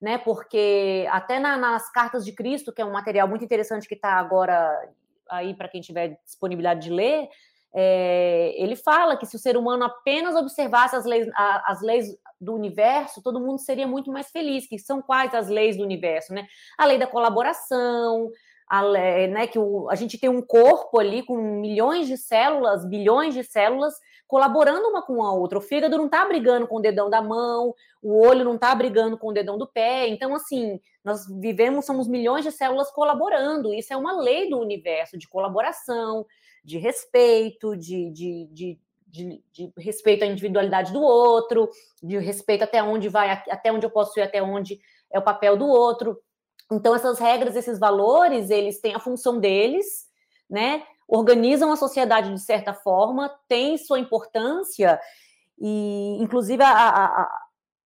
né? 0.01 0.17
Porque 0.17 1.05
até 1.11 1.39
na, 1.39 1.57
nas 1.57 1.91
cartas 1.91 2.23
de 2.23 2.31
Cristo, 2.31 2.71
que 2.71 2.81
é 2.81 2.85
um 2.85 2.93
material 2.93 3.27
muito 3.27 3.43
interessante 3.43 3.87
que 3.87 3.95
está 3.95 4.13
agora 4.13 4.79
aí 5.29 5.53
para 5.53 5.67
quem 5.67 5.81
tiver 5.81 6.17
disponibilidade 6.25 6.81
de 6.81 6.89
ler, 6.89 7.27
é, 7.75 8.53
ele 8.55 8.77
fala 8.77 9.17
que 9.17 9.25
se 9.25 9.35
o 9.35 9.39
ser 9.39 9.57
humano 9.57 9.83
apenas 9.83 10.35
observasse 10.35 10.95
as 10.95 11.05
leis, 11.05 11.27
a, 11.35 11.71
as 11.71 11.81
leis 11.81 12.07
do 12.39 12.53
universo, 12.53 13.21
todo 13.21 13.41
mundo 13.41 13.59
seria 13.59 13.87
muito 13.87 14.09
mais 14.09 14.31
feliz. 14.31 14.67
Que 14.67 14.79
são 14.79 15.01
quais 15.01 15.33
as 15.33 15.49
leis 15.49 15.75
do 15.75 15.83
universo, 15.83 16.33
né? 16.33 16.47
A 16.77 16.85
lei 16.85 16.97
da 16.97 17.07
colaboração, 17.07 18.31
né, 19.29 19.47
que 19.47 19.59
o, 19.59 19.89
a 19.89 19.95
gente 19.95 20.17
tem 20.17 20.29
um 20.29 20.41
corpo 20.41 20.99
ali 20.99 21.23
com 21.23 21.37
milhões 21.37 22.07
de 22.07 22.17
células, 22.17 22.85
bilhões 22.85 23.33
de 23.33 23.43
células, 23.43 23.93
colaborando 24.27 24.87
uma 24.87 25.01
com 25.01 25.23
a 25.23 25.31
outra. 25.31 25.57
O 25.57 25.61
fígado 25.61 25.97
não 25.97 26.05
está 26.05 26.25
brigando 26.25 26.67
com 26.67 26.77
o 26.77 26.81
dedão 26.81 27.09
da 27.09 27.21
mão, 27.21 27.73
o 28.01 28.19
olho 28.25 28.43
não 28.43 28.55
está 28.55 28.73
brigando 28.73 29.17
com 29.17 29.27
o 29.27 29.33
dedão 29.33 29.57
do 29.57 29.67
pé. 29.67 30.07
Então, 30.07 30.33
assim, 30.33 30.79
nós 31.03 31.25
vivemos, 31.39 31.85
somos 31.85 32.07
milhões 32.07 32.43
de 32.43 32.51
células 32.51 32.89
colaborando. 32.91 33.73
Isso 33.73 33.93
é 33.93 33.97
uma 33.97 34.19
lei 34.19 34.49
do 34.49 34.59
universo 34.59 35.17
de 35.17 35.27
colaboração, 35.27 36.25
de 36.63 36.77
respeito, 36.77 37.75
de, 37.77 38.09
de, 38.11 38.47
de 38.51 38.79
de, 39.13 39.43
de, 39.53 39.71
respeito 39.77 40.23
à 40.23 40.25
individualidade 40.25 40.91
do 40.91 40.99
outro, 40.99 41.69
de 42.01 42.17
respeito 42.17 42.63
até 42.63 42.81
onde 42.81 43.09
vai, 43.09 43.29
até 43.29 43.71
onde 43.71 43.85
eu 43.85 43.91
posso 43.91 44.19
ir, 44.19 44.23
até 44.23 44.41
onde 44.41 44.79
é 45.11 45.19
o 45.19 45.23
papel 45.23 45.55
do 45.55 45.67
outro. 45.67 46.19
Então, 46.71 46.95
essas 46.95 47.19
regras, 47.19 47.55
esses 47.55 47.79
valores, 47.79 48.49
eles 48.49 48.79
têm 48.79 48.95
a 48.95 48.99
função 48.99 49.39
deles, 49.39 50.07
né? 50.49 50.83
Organizam 51.07 51.71
a 51.71 51.75
sociedade 51.75 52.33
de 52.33 52.39
certa 52.39 52.73
forma, 52.73 53.29
têm 53.47 53.77
sua 53.77 53.99
importância, 53.99 54.99
e 55.59 56.17
inclusive 56.19 56.63
a, 56.63 56.71
a, 56.71 57.05
a, 57.05 57.41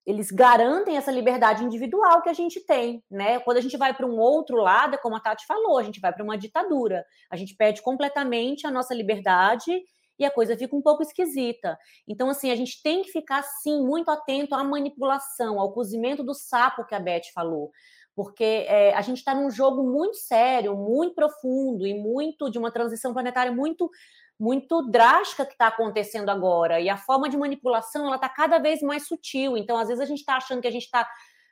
eles 0.05 0.31
garantem 0.31 0.95
essa 0.95 1.11
liberdade 1.11 1.63
individual 1.63 2.21
que 2.21 2.29
a 2.29 2.33
gente 2.33 2.61
tem, 2.61 3.03
né? 3.11 3.39
Quando 3.39 3.57
a 3.57 3.61
gente 3.61 3.75
vai 3.75 3.93
para 3.93 4.05
um 4.05 4.17
outro 4.17 4.57
lado, 4.57 4.95
é 4.95 4.97
como 4.97 5.15
a 5.15 5.19
Tati 5.19 5.45
falou, 5.45 5.77
a 5.77 5.83
gente 5.83 5.99
vai 5.99 6.13
para 6.13 6.23
uma 6.23 6.37
ditadura, 6.37 7.05
a 7.29 7.35
gente 7.35 7.55
perde 7.55 7.81
completamente 7.81 8.65
a 8.65 8.71
nossa 8.71 8.93
liberdade 8.93 9.69
e 10.17 10.25
a 10.25 10.31
coisa 10.31 10.57
fica 10.57 10.75
um 10.75 10.81
pouco 10.81 11.03
esquisita. 11.03 11.77
Então, 12.07 12.29
assim, 12.29 12.49
a 12.51 12.55
gente 12.55 12.81
tem 12.81 13.03
que 13.03 13.11
ficar, 13.11 13.43
sim, 13.43 13.85
muito 13.85 14.09
atento 14.09 14.55
à 14.55 14.63
manipulação, 14.63 15.59
ao 15.59 15.73
cozimento 15.73 16.23
do 16.23 16.33
sapo 16.33 16.85
que 16.85 16.95
a 16.95 16.99
Beth 16.99 17.29
falou, 17.33 17.71
porque 18.17 18.65
é, 18.67 18.95
a 18.95 19.01
gente 19.01 19.19
está 19.19 19.35
num 19.35 19.51
jogo 19.51 19.83
muito 19.83 20.17
sério, 20.17 20.75
muito 20.75 21.13
profundo 21.13 21.85
e 21.85 21.93
muito 21.93 22.49
de 22.49 22.57
uma 22.57 22.71
transição 22.71 23.13
planetária 23.13 23.51
muito 23.51 23.91
muito 24.39 24.83
drástica 24.89 25.45
que 25.45 25.53
está 25.53 25.67
acontecendo 25.67 26.29
agora. 26.29 26.79
E 26.79 26.89
a 26.89 26.97
forma 26.97 27.29
de 27.29 27.37
manipulação 27.37 28.05
ela 28.05 28.15
está 28.15 28.29
cada 28.29 28.59
vez 28.59 28.81
mais 28.81 29.07
sutil. 29.07 29.57
Então, 29.57 29.77
às 29.77 29.87
vezes, 29.87 30.01
a 30.01 30.05
gente 30.05 30.19
está 30.19 30.37
achando 30.37 30.61
que 30.61 30.67
a 30.67 30.71
gente 30.71 30.85
está 30.85 31.07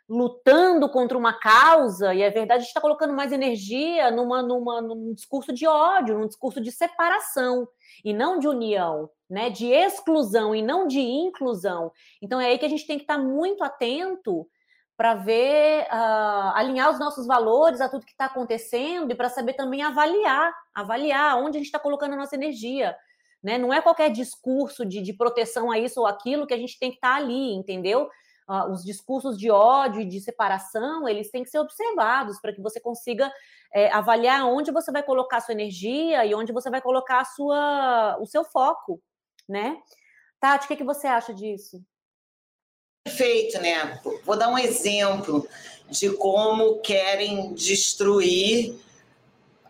lutando 0.07 0.87
contra 0.89 1.17
uma 1.17 1.33
causa, 1.33 2.13
e 2.13 2.21
é 2.21 2.29
verdade, 2.29 2.59
a 2.59 2.59
gente 2.59 2.67
está 2.67 2.81
colocando 2.81 3.11
mais 3.11 3.31
energia 3.31 4.11
numa, 4.11 4.43
numa, 4.43 4.81
num 4.81 5.15
discurso 5.15 5.51
de 5.51 5.65
ódio, 5.65 6.17
num 6.17 6.27
discurso 6.27 6.61
de 6.61 6.71
separação, 6.71 7.67
e 8.03 8.13
não 8.13 8.37
de 8.37 8.47
união, 8.47 9.09
né? 9.27 9.49
de 9.49 9.65
exclusão 9.65 10.53
e 10.53 10.61
não 10.61 10.85
de 10.85 10.99
inclusão. 10.99 11.91
Então, 12.21 12.39
é 12.39 12.47
aí 12.47 12.59
que 12.59 12.65
a 12.65 12.69
gente 12.69 12.85
tem 12.85 12.97
que 12.97 13.03
estar 13.03 13.17
tá 13.17 13.23
muito 13.23 13.63
atento 13.63 14.47
para 14.97 15.13
ver, 15.13 15.83
uh, 15.83 16.51
alinhar 16.55 16.89
os 16.89 16.99
nossos 16.99 17.27
valores 17.27 17.81
a 17.81 17.89
tudo 17.89 18.05
que 18.05 18.13
está 18.13 18.25
acontecendo 18.25 19.11
e 19.11 19.15
para 19.15 19.29
saber 19.29 19.53
também 19.53 19.83
avaliar, 19.83 20.53
avaliar 20.73 21.37
onde 21.37 21.57
a 21.57 21.59
gente 21.59 21.67
está 21.67 21.79
colocando 21.79 22.13
a 22.13 22.17
nossa 22.17 22.35
energia. 22.35 22.95
Né? 23.43 23.57
Não 23.57 23.73
é 23.73 23.81
qualquer 23.81 24.09
discurso 24.09 24.85
de, 24.85 25.01
de 25.01 25.13
proteção 25.13 25.69
a 25.69 25.77
isso 25.77 25.99
ou 25.99 26.07
aquilo 26.07 26.47
que 26.47 26.53
a 26.53 26.57
gente 26.57 26.79
tem 26.79 26.91
que 26.91 26.97
estar 26.97 27.15
tá 27.15 27.15
ali, 27.17 27.53
entendeu? 27.53 28.09
Uh, 28.47 28.71
os 28.71 28.83
discursos 28.83 29.37
de 29.37 29.51
ódio 29.51 30.01
e 30.01 30.05
de 30.05 30.21
separação, 30.21 31.07
eles 31.09 31.29
têm 31.29 31.43
que 31.43 31.49
ser 31.49 31.59
observados 31.59 32.39
para 32.39 32.53
que 32.53 32.61
você 32.61 32.79
consiga 32.79 33.31
é, 33.73 33.91
avaliar 33.91 34.45
onde 34.45 34.71
você 34.71 34.91
vai 34.91 35.03
colocar 35.03 35.37
a 35.37 35.41
sua 35.41 35.53
energia 35.53 36.25
e 36.25 36.33
onde 36.33 36.53
você 36.53 36.69
vai 36.69 36.81
colocar 36.81 37.19
a 37.19 37.25
sua, 37.25 38.17
o 38.21 38.25
seu 38.25 38.43
foco, 38.45 39.01
né? 39.49 39.77
Tati, 40.39 40.65
o 40.65 40.67
que, 40.67 40.77
que 40.77 40.83
você 40.83 41.07
acha 41.07 41.33
disso? 41.33 41.83
Perfeito, 43.15 43.61
né? 43.61 43.97
Vou 44.25 44.35
dar 44.35 44.49
um 44.49 44.57
exemplo 44.57 45.47
de 45.89 46.09
como 46.09 46.79
querem 46.79 47.53
destruir 47.53 48.77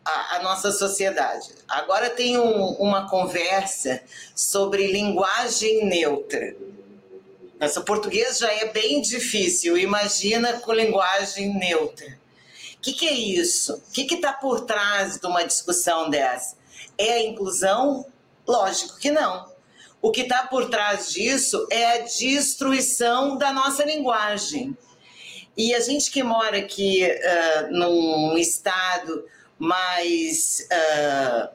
a, 0.03 0.37
a 0.37 0.43
nossa 0.43 0.71
sociedade. 0.71 1.49
Agora 1.67 2.09
tem 2.09 2.39
um, 2.39 2.69
uma 2.79 3.07
conversa 3.07 4.01
sobre 4.35 4.87
linguagem 4.87 5.85
neutra. 5.85 6.55
Nosso 7.59 7.83
português 7.83 8.39
já 8.39 8.51
é 8.51 8.65
bem 8.65 8.99
difícil, 8.99 9.77
imagina 9.77 10.53
com 10.53 10.73
linguagem 10.73 11.53
neutra. 11.53 12.17
O 12.77 12.81
que, 12.81 12.93
que 12.93 13.07
é 13.07 13.13
isso? 13.13 13.75
O 13.75 13.91
que 13.91 14.11
está 14.11 14.33
por 14.33 14.61
trás 14.61 15.19
de 15.19 15.27
uma 15.27 15.43
discussão 15.43 16.09
dessa? 16.09 16.57
É 16.97 17.13
a 17.13 17.23
inclusão? 17.23 18.07
Lógico 18.47 18.97
que 18.97 19.11
não 19.11 19.54
o 20.05 20.11
que 20.11 20.21
está 20.21 20.45
por 20.45 20.69
trás 20.69 21.11
disso 21.11 21.65
é 21.71 21.83
a 21.93 21.97
destruição 22.03 23.39
da 23.39 23.51
nossa 23.51 23.83
linguagem. 23.83 24.77
E 25.57 25.73
a 25.73 25.79
gente 25.79 26.11
que 26.11 26.21
mora 26.21 26.59
aqui 26.59 27.01
uh, 27.03 27.73
num 27.73 28.37
estado 28.37 29.25
mais 29.57 30.67
uh, 30.71 31.49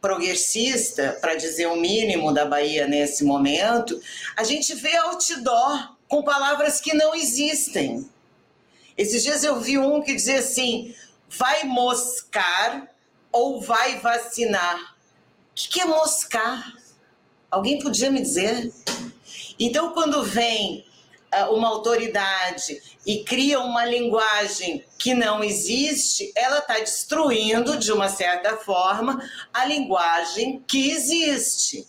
progressista, 0.00 1.18
para 1.20 1.34
dizer 1.34 1.66
o 1.66 1.76
mínimo 1.76 2.32
da 2.32 2.46
Bahia 2.46 2.86
nesse 2.86 3.24
momento, 3.24 4.00
a 4.38 4.42
gente 4.42 4.74
vê 4.74 4.96
outdoor 4.96 5.94
com 6.08 6.22
palavras 6.22 6.80
que 6.80 6.94
não 6.94 7.14
existem. 7.14 8.08
Esses 8.96 9.22
dias 9.22 9.44
eu 9.44 9.60
vi 9.60 9.76
um 9.76 10.00
que 10.00 10.14
dizia 10.14 10.38
assim: 10.38 10.94
vai 11.28 11.64
moscar 11.64 12.88
ou 13.30 13.60
vai 13.60 14.00
vacinar. 14.00 14.96
O 15.50 15.54
que 15.54 15.82
é 15.82 15.84
moscar? 15.84 16.80
Alguém 17.52 17.78
podia 17.78 18.10
me 18.10 18.22
dizer? 18.22 18.72
Então, 19.60 19.92
quando 19.92 20.24
vem 20.24 20.86
uh, 21.34 21.54
uma 21.54 21.68
autoridade 21.68 22.80
e 23.04 23.22
cria 23.24 23.60
uma 23.60 23.84
linguagem 23.84 24.82
que 24.98 25.12
não 25.12 25.44
existe, 25.44 26.32
ela 26.34 26.60
está 26.60 26.78
destruindo, 26.78 27.76
de 27.76 27.92
uma 27.92 28.08
certa 28.08 28.56
forma, 28.56 29.22
a 29.52 29.66
linguagem 29.66 30.64
que 30.66 30.92
existe. 30.92 31.86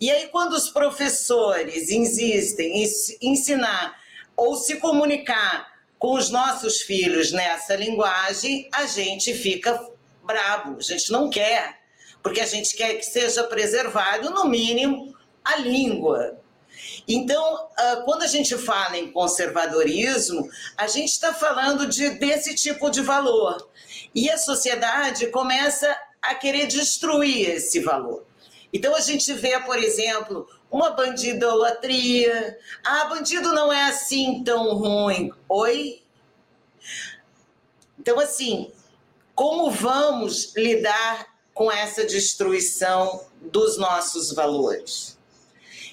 E 0.00 0.10
aí, 0.10 0.26
quando 0.26 0.54
os 0.54 0.68
professores 0.68 1.90
insistem 1.90 2.82
em 2.82 3.32
ensinar 3.32 3.96
ou 4.36 4.56
se 4.56 4.78
comunicar 4.78 5.78
com 5.96 6.14
os 6.14 6.28
nossos 6.28 6.80
filhos 6.80 7.30
nessa 7.30 7.76
linguagem, 7.76 8.68
a 8.72 8.84
gente 8.84 9.32
fica 9.32 9.80
brabo, 10.24 10.78
a 10.78 10.82
gente 10.82 11.12
não 11.12 11.30
quer 11.30 11.77
porque 12.22 12.40
a 12.40 12.46
gente 12.46 12.76
quer 12.76 12.94
que 12.94 13.04
seja 13.04 13.44
preservado, 13.44 14.30
no 14.30 14.46
mínimo, 14.46 15.16
a 15.44 15.56
língua. 15.56 16.38
Então, 17.06 17.68
ah, 17.76 18.02
quando 18.04 18.22
a 18.22 18.26
gente 18.26 18.56
fala 18.56 18.96
em 18.96 19.10
conservadorismo, 19.10 20.48
a 20.76 20.86
gente 20.86 21.10
está 21.10 21.32
falando 21.32 21.86
de, 21.86 22.10
desse 22.10 22.54
tipo 22.54 22.90
de 22.90 23.00
valor. 23.00 23.68
E 24.14 24.30
a 24.30 24.38
sociedade 24.38 25.28
começa 25.28 25.96
a 26.20 26.34
querer 26.34 26.66
destruir 26.66 27.50
esse 27.50 27.80
valor. 27.80 28.24
Então, 28.72 28.94
a 28.94 29.00
gente 29.00 29.32
vê, 29.32 29.58
por 29.60 29.78
exemplo, 29.78 30.46
uma 30.70 30.90
bandidolatria. 30.90 32.58
Ah, 32.84 33.06
bandido 33.06 33.52
não 33.52 33.72
é 33.72 33.84
assim 33.84 34.42
tão 34.44 34.74
ruim. 34.74 35.32
Oi? 35.48 36.02
Então, 37.98 38.20
assim, 38.20 38.70
como 39.34 39.70
vamos 39.70 40.54
lidar 40.54 41.26
com 41.58 41.72
essa 41.72 42.04
destruição 42.04 43.26
dos 43.42 43.76
nossos 43.78 44.32
valores. 44.32 45.18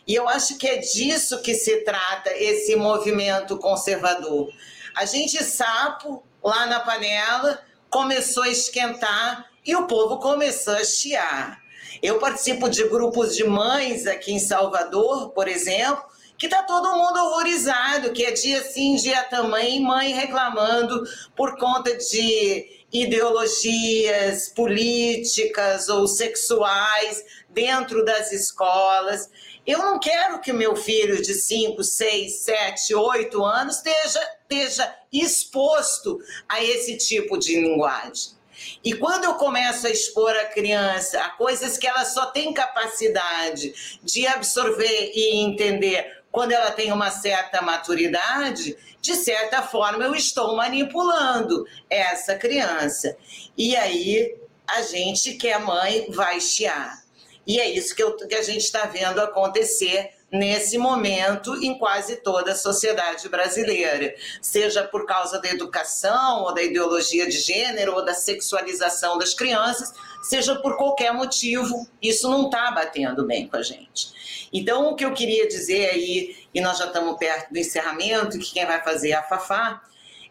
E 0.07 0.13
eu 0.13 0.30
acho 0.30 0.59
que 0.59 0.68
é 0.68 0.78
disso 0.78 1.41
que 1.41 1.55
se 1.55 1.78
trata 1.78 2.30
esse 2.38 2.76
movimento 2.76 3.57
conservador. 3.57 4.47
A 4.95 5.05
gente 5.05 5.43
sapo 5.43 6.24
lá 6.43 6.68
na 6.68 6.82
panela 6.82 7.59
começou 7.89 8.43
a 8.43 8.49
esquentar 8.49 9.49
e 9.66 9.76
o 9.76 9.88
povo 9.88 10.20
começou 10.20 10.76
a 10.76 10.86
chiar. 10.86 11.59
Eu 11.99 12.20
participo 12.20 12.70
de 12.70 12.88
grupos 12.88 13.36
de 13.36 13.43
mães 13.43 14.05
aqui 14.05 14.34
em 14.34 14.39
Salvador, 14.39 15.32
por 15.32 15.47
exemplo, 15.47 16.05
que 16.38 16.47
tá 16.47 16.61
todo 16.61 16.95
mundo 16.95 17.18
horrorizado, 17.18 18.13
que 18.13 18.24
é 18.24 18.30
dia 18.30 18.63
sim, 18.63 18.97
dia 18.97 19.24
também, 19.24 19.82
mãe 19.82 20.13
reclamando 20.13 21.03
por 21.36 21.57
conta 21.57 21.97
de 21.97 22.85
ideologias 23.02 24.50
políticas 24.50 25.89
ou 25.89 26.08
sexuais 26.08 27.24
dentro 27.50 28.04
das 28.06 28.32
escolas. 28.32 29.30
Eu 29.66 29.80
não 29.80 30.00
quero 30.00 30.39
que 30.41 30.54
meu 30.54 30.76
filho 30.76 31.22
de 31.22 31.34
5, 31.34 31.84
6, 31.84 32.36
7, 32.39 32.96
8 32.96 33.43
anos 33.43 33.78
esteja, 33.78 34.30
esteja 34.41 34.96
exposto 35.12 36.20
a 36.48 36.64
esse 36.64 36.98
tipo 36.98 37.38
de 37.38 37.60
linguagem. 37.60 38.36
E 38.84 38.93
quando 38.93 39.26
eu 39.26 39.36
começo 39.36 39.86
a 39.88 39.89
expor 39.89 40.32
a 40.32 40.46
criança 40.46 41.20
a 41.20 41.32
coisas 41.32 41.78
que 41.78 41.88
ela 41.88 42.06
só 42.06 42.28
tem 42.28 42.54
capacidade 42.54 44.00
de 44.02 44.26
absorver 44.28 45.12
e 45.14 45.36
entender 45.43 46.24
quando 46.36 46.52
ela 46.52 46.70
tem 46.70 46.92
uma 46.92 47.10
certa 47.10 47.62
maturidade, 47.62 48.76
de 49.00 49.16
certa 49.16 49.62
forma 49.62 50.04
eu 50.04 50.14
estou 50.14 50.54
manipulando 50.58 51.66
essa 51.90 52.36
criança. 52.36 53.16
E 53.58 53.74
aí 53.74 54.36
a 54.68 54.82
gente 54.82 55.36
que 55.36 55.48
é 55.48 55.58
mãe 55.58 56.08
vai 56.10 56.42
chiar. 56.42 57.06
E 57.48 57.58
é 57.58 57.70
isso 57.70 57.96
que, 57.96 58.04
eu, 58.04 58.18
que 58.18 58.36
a 58.36 58.42
gente 58.42 58.64
está 58.64 58.86
vendo 58.86 59.22
acontecer 59.22 60.10
nesse 60.30 60.78
momento 60.78 61.56
em 61.64 61.78
quase 61.78 62.18
toda 62.18 62.52
a 62.52 62.56
sociedade 62.56 63.30
brasileira, 63.30 64.14
seja 64.42 64.84
por 64.84 65.06
causa 65.06 65.40
da 65.40 65.48
educação 65.48 66.44
ou 66.44 66.54
da 66.54 66.62
ideologia 66.62 67.26
de 67.30 67.40
gênero 67.40 67.94
ou 67.94 68.04
da 68.04 68.14
sexualização 68.14 69.18
das 69.18 69.34
crianças, 69.34 69.94
seja 70.22 70.56
por 70.56 70.76
qualquer 70.76 71.14
motivo, 71.14 71.88
isso 72.02 72.30
não 72.30 72.48
está 72.48 72.72
batendo 72.72 73.26
bem 73.26 73.48
com 73.48 73.56
a 73.56 73.62
gente. 73.62 74.14
Então, 74.52 74.89
o 74.89 74.96
que 74.96 75.06
eu 75.06 75.14
queria 75.14 75.48
dizer 75.48 75.89
aí, 75.89 76.36
e 76.54 76.62
nós 76.62 76.78
já 76.78 76.86
estamos 76.86 77.18
perto 77.18 77.52
do 77.52 77.60
encerramento, 77.60 78.39
que 78.39 78.54
quem 78.54 78.66
vai 78.66 78.84
fazer 78.84 79.10
é 79.10 79.14
a 79.16 79.24
Fafá, 79.24 79.82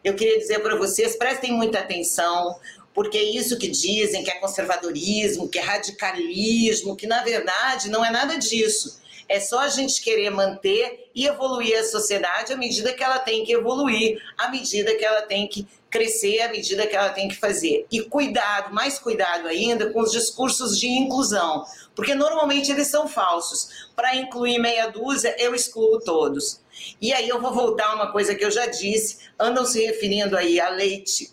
eu 0.03 0.15
queria 0.15 0.39
dizer 0.39 0.61
para 0.61 0.77
vocês, 0.77 1.17
prestem 1.17 1.53
muita 1.53 1.79
atenção, 1.79 2.59
porque 2.93 3.19
isso 3.19 3.59
que 3.59 3.69
dizem 3.69 4.23
que 4.23 4.31
é 4.31 4.35
conservadorismo, 4.35 5.49
que 5.49 5.59
é 5.59 5.63
radicalismo, 5.63 6.95
que 6.95 7.07
na 7.07 7.23
verdade 7.23 7.91
não 7.91 8.05
é 8.05 8.11
nada 8.11 8.39
disso. 8.39 9.01
É 9.29 9.41
só 9.41 9.61
a 9.61 9.69
gente 9.69 10.03
querer 10.03 10.31
manter 10.31 11.11
e 11.15 11.27
evoluir 11.27 11.79
a 11.79 11.85
sociedade 11.85 12.53
à 12.53 12.57
medida 12.57 12.93
que 12.93 13.03
ela 13.03 13.19
tem 13.19 13.45
que 13.45 13.53
evoluir, 13.53 14.21
à 14.37 14.49
medida 14.49 14.95
que 14.95 15.05
ela 15.05 15.23
tem 15.23 15.49
que 15.49 15.67
crescer, 15.91 16.41
à 16.41 16.49
medida 16.49 16.87
que 16.87 16.97
ela 16.97 17.11
tem 17.11 17.29
que 17.29 17.37
fazer. 17.37 17.87
E 17.91 18.03
cuidado, 18.03 18.75
mais 18.75 18.99
cuidado 18.99 19.47
ainda 19.47 19.91
com 19.91 20.01
os 20.01 20.11
discursos 20.11 20.79
de 20.79 20.89
inclusão, 20.89 21.65
porque 21.95 22.15
normalmente 22.15 22.73
eles 22.73 22.89
são 22.89 23.07
falsos. 23.07 23.89
Para 23.95 24.17
incluir 24.17 24.59
meia 24.59 24.89
dúzia, 24.89 25.37
eu 25.39 25.55
excluo 25.55 26.01
todos. 26.01 26.61
E 27.01 27.13
aí 27.13 27.29
eu 27.29 27.41
vou 27.41 27.55
voltar 27.55 27.87
a 27.87 27.95
uma 27.95 28.11
coisa 28.11 28.35
que 28.35 28.45
eu 28.45 28.51
já 28.51 28.67
disse, 28.67 29.19
andam 29.39 29.65
se 29.65 29.85
referindo 29.85 30.37
aí 30.37 30.59
a 30.59 30.69
leite 30.69 31.33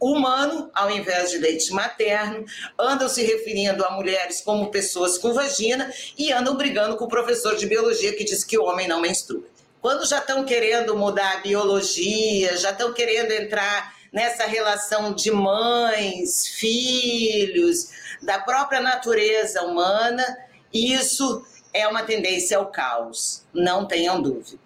humano 0.00 0.70
ao 0.74 0.90
invés 0.90 1.30
de 1.30 1.38
leite 1.38 1.72
materno, 1.72 2.44
andam 2.78 3.08
se 3.08 3.22
referindo 3.22 3.84
a 3.84 3.90
mulheres 3.92 4.40
como 4.40 4.70
pessoas 4.70 5.18
com 5.18 5.32
vagina 5.32 5.92
e 6.16 6.32
andam 6.32 6.56
brigando 6.56 6.96
com 6.96 7.04
o 7.04 7.08
professor 7.08 7.56
de 7.56 7.66
biologia 7.66 8.14
que 8.14 8.24
diz 8.24 8.44
que 8.44 8.58
o 8.58 8.64
homem 8.64 8.86
não 8.86 9.00
menstrua. 9.00 9.44
Quando 9.80 10.06
já 10.06 10.18
estão 10.18 10.44
querendo 10.44 10.96
mudar 10.96 11.36
a 11.36 11.40
biologia, 11.40 12.56
já 12.56 12.70
estão 12.70 12.92
querendo 12.92 13.32
entrar 13.32 13.96
nessa 14.12 14.44
relação 14.44 15.12
de 15.12 15.30
mães, 15.30 16.46
filhos, 16.48 17.90
da 18.22 18.38
própria 18.38 18.80
natureza 18.80 19.62
humana, 19.62 20.24
isso 20.72 21.44
é 21.72 21.86
uma 21.86 22.02
tendência 22.02 22.58
ao 22.58 22.66
caos, 22.66 23.44
não 23.52 23.86
tenham 23.86 24.20
dúvida. 24.20 24.58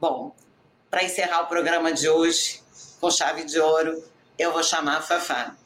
Bom, 0.00 0.34
para 0.90 1.04
encerrar 1.04 1.42
o 1.42 1.46
programa 1.46 1.92
de 1.92 2.08
hoje, 2.08 2.60
com 3.00 3.10
chave 3.10 3.44
de 3.44 3.58
ouro, 3.58 4.02
eu 4.42 4.52
vou 4.52 4.62
chamar 4.62 4.96
a 4.96 5.00
Fafá. 5.00 5.56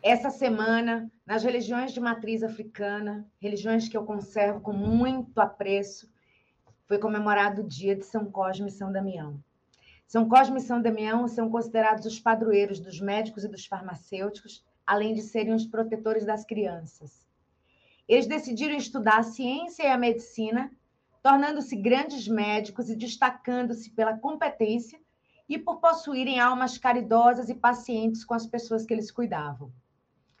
Essa 0.00 0.30
semana, 0.30 1.10
nas 1.26 1.42
religiões 1.42 1.92
de 1.92 2.00
matriz 2.00 2.44
africana, 2.44 3.26
religiões 3.40 3.88
que 3.88 3.96
eu 3.96 4.04
conservo 4.04 4.60
com 4.60 4.72
muito 4.72 5.40
apreço, 5.40 6.08
foi 6.86 6.98
comemorado 6.98 7.62
o 7.62 7.66
dia 7.66 7.96
de 7.96 8.04
São 8.04 8.30
Cosme 8.30 8.68
e 8.68 8.72
São 8.72 8.92
Damião. 8.92 9.42
São 10.06 10.28
Cosme 10.28 10.58
e 10.58 10.62
São 10.62 10.80
Damião 10.80 11.26
são 11.26 11.50
considerados 11.50 12.06
os 12.06 12.20
padroeiros 12.20 12.78
dos 12.78 13.00
médicos 13.00 13.42
e 13.42 13.48
dos 13.48 13.66
farmacêuticos, 13.66 14.64
além 14.86 15.12
de 15.12 15.22
serem 15.22 15.52
os 15.52 15.66
protetores 15.66 16.24
das 16.24 16.44
crianças. 16.44 17.26
Eles 18.08 18.28
decidiram 18.28 18.76
estudar 18.76 19.18
a 19.18 19.24
ciência 19.24 19.82
e 19.82 19.88
a 19.88 19.98
medicina, 19.98 20.70
tornando-se 21.20 21.74
grandes 21.74 22.28
médicos 22.28 22.88
e 22.88 22.94
destacando-se 22.94 23.90
pela 23.90 24.16
competência 24.16 25.00
e 25.48 25.58
por 25.58 25.80
possuírem 25.80 26.40
almas 26.40 26.76
caridosas 26.76 27.48
e 27.48 27.54
pacientes 27.54 28.24
com 28.24 28.34
as 28.34 28.46
pessoas 28.46 28.84
que 28.84 28.92
eles 28.92 29.10
cuidavam. 29.10 29.70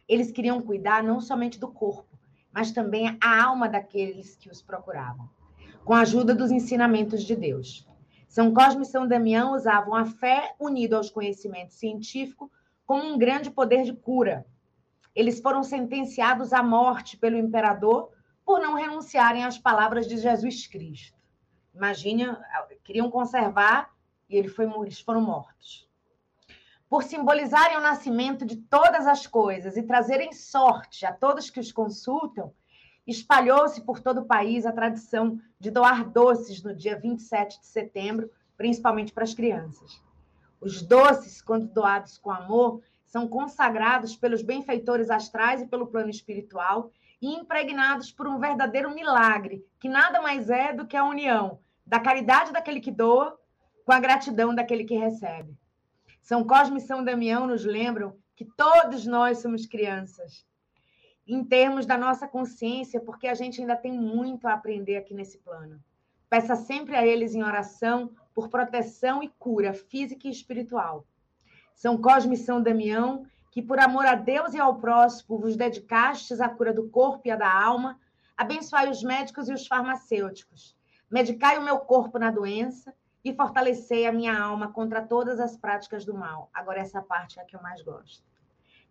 Eles 0.08 0.30
queriam 0.30 0.60
cuidar 0.60 1.02
não 1.02 1.20
somente 1.20 1.58
do 1.58 1.68
corpo, 1.68 2.18
mas 2.52 2.72
também 2.72 3.16
a 3.20 3.44
alma 3.44 3.68
daqueles 3.68 4.36
que 4.36 4.50
os 4.50 4.62
procuravam, 4.62 5.28
com 5.84 5.92
a 5.92 6.00
ajuda 6.00 6.34
dos 6.34 6.50
ensinamentos 6.50 7.22
de 7.22 7.36
Deus. 7.36 7.86
São 8.28 8.52
Cosme 8.52 8.82
e 8.82 8.86
São 8.86 9.06
Damião 9.06 9.54
usavam 9.54 9.94
a 9.94 10.04
fé 10.04 10.54
unida 10.58 10.96
aos 10.96 11.10
conhecimentos 11.10 11.76
científicos 11.76 12.50
como 12.84 13.04
um 13.04 13.18
grande 13.18 13.50
poder 13.50 13.84
de 13.84 13.92
cura. 13.92 14.46
Eles 15.14 15.40
foram 15.40 15.62
sentenciados 15.62 16.52
à 16.52 16.62
morte 16.62 17.16
pelo 17.16 17.36
imperador 17.36 18.10
por 18.44 18.60
não 18.60 18.74
renunciarem 18.74 19.44
às 19.44 19.58
palavras 19.58 20.06
de 20.06 20.18
Jesus 20.18 20.66
Cristo. 20.66 21.18
Imagine, 21.74 22.36
queriam 22.84 23.10
conservar 23.10 23.90
e 24.28 24.36
ele 24.36 24.48
foi, 24.48 24.66
eles 24.82 25.00
foram 25.00 25.20
mortos. 25.20 25.88
Por 26.88 27.02
simbolizarem 27.02 27.76
o 27.76 27.80
nascimento 27.82 28.44
de 28.44 28.56
todas 28.56 29.06
as 29.06 29.26
coisas 29.26 29.76
e 29.76 29.82
trazerem 29.82 30.32
sorte 30.32 31.04
a 31.04 31.12
todos 31.12 31.50
que 31.50 31.60
os 31.60 31.72
consultam, 31.72 32.52
espalhou-se 33.06 33.80
por 33.82 34.00
todo 34.00 34.22
o 34.22 34.26
país 34.26 34.66
a 34.66 34.72
tradição 34.72 35.40
de 35.58 35.70
doar 35.70 36.08
doces 36.08 36.62
no 36.62 36.74
dia 36.74 36.98
27 36.98 37.60
de 37.60 37.66
setembro, 37.66 38.30
principalmente 38.56 39.12
para 39.12 39.24
as 39.24 39.34
crianças. 39.34 40.00
Os 40.60 40.82
doces, 40.82 41.42
quando 41.42 41.66
doados 41.66 42.18
com 42.18 42.30
amor, 42.30 42.82
são 43.04 43.28
consagrados 43.28 44.16
pelos 44.16 44.42
benfeitores 44.42 45.10
astrais 45.10 45.62
e 45.62 45.66
pelo 45.66 45.86
plano 45.86 46.10
espiritual 46.10 46.90
e 47.20 47.34
impregnados 47.34 48.12
por 48.12 48.26
um 48.26 48.38
verdadeiro 48.38 48.94
milagre, 48.94 49.64
que 49.80 49.88
nada 49.88 50.20
mais 50.20 50.50
é 50.50 50.72
do 50.72 50.86
que 50.86 50.96
a 50.96 51.04
união 51.04 51.58
da 51.86 52.00
caridade 52.00 52.52
daquele 52.52 52.80
que 52.80 52.90
doa 52.90 53.38
com 53.86 53.92
a 53.92 54.00
gratidão 54.00 54.52
daquele 54.52 54.84
que 54.84 54.96
recebe. 54.96 55.56
São 56.20 56.44
Cosme 56.44 56.78
e 56.78 56.80
São 56.80 57.04
Damião 57.04 57.46
nos 57.46 57.64
lembram 57.64 58.16
que 58.34 58.44
todos 58.44 59.06
nós 59.06 59.38
somos 59.38 59.64
crianças, 59.64 60.44
em 61.24 61.44
termos 61.44 61.86
da 61.86 61.96
nossa 61.96 62.26
consciência, 62.26 63.00
porque 63.00 63.28
a 63.28 63.34
gente 63.34 63.60
ainda 63.60 63.76
tem 63.76 63.92
muito 63.92 64.48
a 64.48 64.54
aprender 64.54 64.96
aqui 64.96 65.14
nesse 65.14 65.38
plano. 65.38 65.80
Peça 66.28 66.56
sempre 66.56 66.96
a 66.96 67.06
eles 67.06 67.36
em 67.36 67.44
oração 67.44 68.10
por 68.34 68.48
proteção 68.48 69.22
e 69.22 69.28
cura 69.38 69.72
física 69.72 70.26
e 70.26 70.32
espiritual. 70.32 71.06
São 71.72 71.96
Cosme 71.96 72.34
e 72.34 72.38
São 72.38 72.60
Damião, 72.60 73.24
que 73.52 73.62
por 73.62 73.78
amor 73.78 74.04
a 74.04 74.16
Deus 74.16 74.52
e 74.52 74.58
ao 74.58 74.80
próximo 74.80 75.38
vos 75.38 75.56
dedicastes 75.56 76.40
à 76.40 76.48
cura 76.48 76.74
do 76.74 76.88
corpo 76.88 77.22
e 77.28 77.30
a 77.30 77.36
da 77.36 77.50
alma, 77.50 78.00
abençoai 78.36 78.90
os 78.90 79.04
médicos 79.04 79.48
e 79.48 79.52
os 79.52 79.64
farmacêuticos. 79.64 80.76
Medicai 81.08 81.56
o 81.56 81.62
meu 81.62 81.78
corpo 81.78 82.18
na 82.18 82.32
doença 82.32 82.92
e 83.26 83.34
fortalecei 83.34 84.06
a 84.06 84.12
minha 84.12 84.40
alma 84.40 84.68
contra 84.68 85.02
todas 85.02 85.40
as 85.40 85.56
práticas 85.56 86.04
do 86.04 86.14
mal. 86.14 86.48
Agora, 86.54 86.78
essa 86.78 87.02
parte 87.02 87.40
é 87.40 87.42
a 87.42 87.44
que 87.44 87.56
eu 87.56 87.60
mais 87.60 87.82
gosto. 87.82 88.22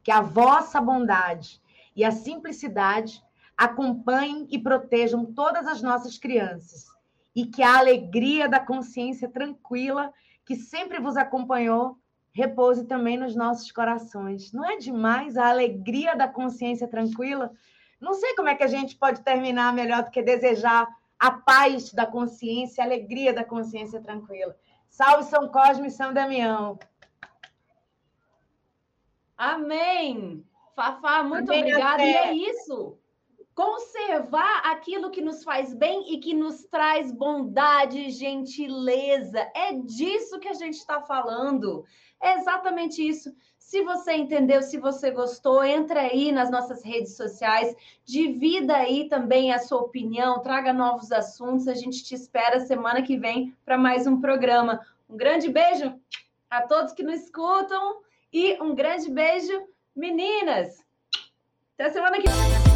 Que 0.03 0.11
a 0.11 0.19
vossa 0.19 0.81
bondade 0.81 1.61
e 1.95 2.03
a 2.03 2.11
simplicidade 2.11 3.23
acompanhem 3.55 4.45
e 4.51 4.59
protejam 4.59 5.23
todas 5.25 5.65
as 5.65 5.81
nossas 5.81 6.17
crianças. 6.17 6.87
E 7.33 7.45
que 7.45 7.63
a 7.63 7.77
alegria 7.77 8.49
da 8.49 8.59
consciência 8.59 9.29
tranquila, 9.29 10.11
que 10.45 10.57
sempre 10.57 10.99
vos 10.99 11.15
acompanhou, 11.15 11.97
repouse 12.33 12.83
também 12.83 13.15
nos 13.15 13.37
nossos 13.37 13.71
corações. 13.71 14.51
Não 14.51 14.65
é 14.65 14.75
demais 14.75 15.37
a 15.37 15.47
alegria 15.47 16.13
da 16.13 16.27
consciência 16.27 16.89
tranquila? 16.89 17.53
Não 18.01 18.13
sei 18.13 18.35
como 18.35 18.49
é 18.49 18.55
que 18.55 18.63
a 18.63 18.67
gente 18.67 18.97
pode 18.97 19.21
terminar 19.21 19.71
melhor 19.71 20.03
do 20.03 20.11
que 20.11 20.21
desejar 20.21 20.85
a 21.25 21.31
paz 21.31 21.91
da 21.91 22.05
consciência, 22.05 22.83
a 22.83 22.87
alegria 22.87 23.33
da 23.33 23.43
consciência 23.43 24.01
tranquila. 24.01 24.55
Salve 24.87 25.23
São 25.23 25.49
Cosme 25.49 25.87
e 25.87 25.91
São 25.91 26.13
Damião. 26.13 26.77
Amém. 29.37 30.45
Fafá, 30.75 31.23
muito 31.23 31.51
Amém, 31.51 31.63
obrigada. 31.63 32.03
E 32.03 32.15
é 32.15 32.33
isso. 32.33 32.97
Conservar 33.53 34.61
aquilo 34.65 35.09
que 35.09 35.21
nos 35.21 35.43
faz 35.43 35.73
bem 35.73 36.13
e 36.13 36.19
que 36.19 36.33
nos 36.33 36.65
traz 36.65 37.11
bondade, 37.11 38.09
gentileza. 38.11 39.49
É 39.55 39.73
disso 39.73 40.39
que 40.39 40.49
a 40.49 40.53
gente 40.53 40.75
está 40.75 41.01
falando. 41.01 41.85
É 42.21 42.35
exatamente 42.37 43.05
isso. 43.05 43.33
Se 43.65 43.81
você 43.81 44.13
entendeu, 44.13 44.61
se 44.61 44.77
você 44.77 45.09
gostou, 45.09 45.63
entra 45.63 46.01
aí 46.01 46.31
nas 46.31 46.51
nossas 46.51 46.83
redes 46.83 47.17
sociais, 47.17 47.75
divida 48.05 48.75
aí 48.75 49.09
também 49.09 49.51
a 49.51 49.57
sua 49.57 49.79
opinião, 49.79 50.39
traga 50.39 50.71
novos 50.71 51.11
assuntos. 51.11 51.67
A 51.67 51.73
gente 51.73 52.03
te 52.03 52.13
espera 52.13 52.59
semana 52.59 53.01
que 53.01 53.17
vem 53.17 53.57
para 53.65 53.75
mais 53.75 54.05
um 54.05 54.21
programa. 54.21 54.85
Um 55.09 55.17
grande 55.17 55.49
beijo 55.49 55.99
a 56.47 56.61
todos 56.61 56.93
que 56.93 57.01
nos 57.01 57.23
escutam 57.23 58.01
e 58.31 58.53
um 58.61 58.75
grande 58.75 59.09
beijo, 59.09 59.67
meninas. 59.95 60.85
Até 61.73 61.89
semana 61.89 62.17
que 62.17 62.29
vem. 62.29 62.74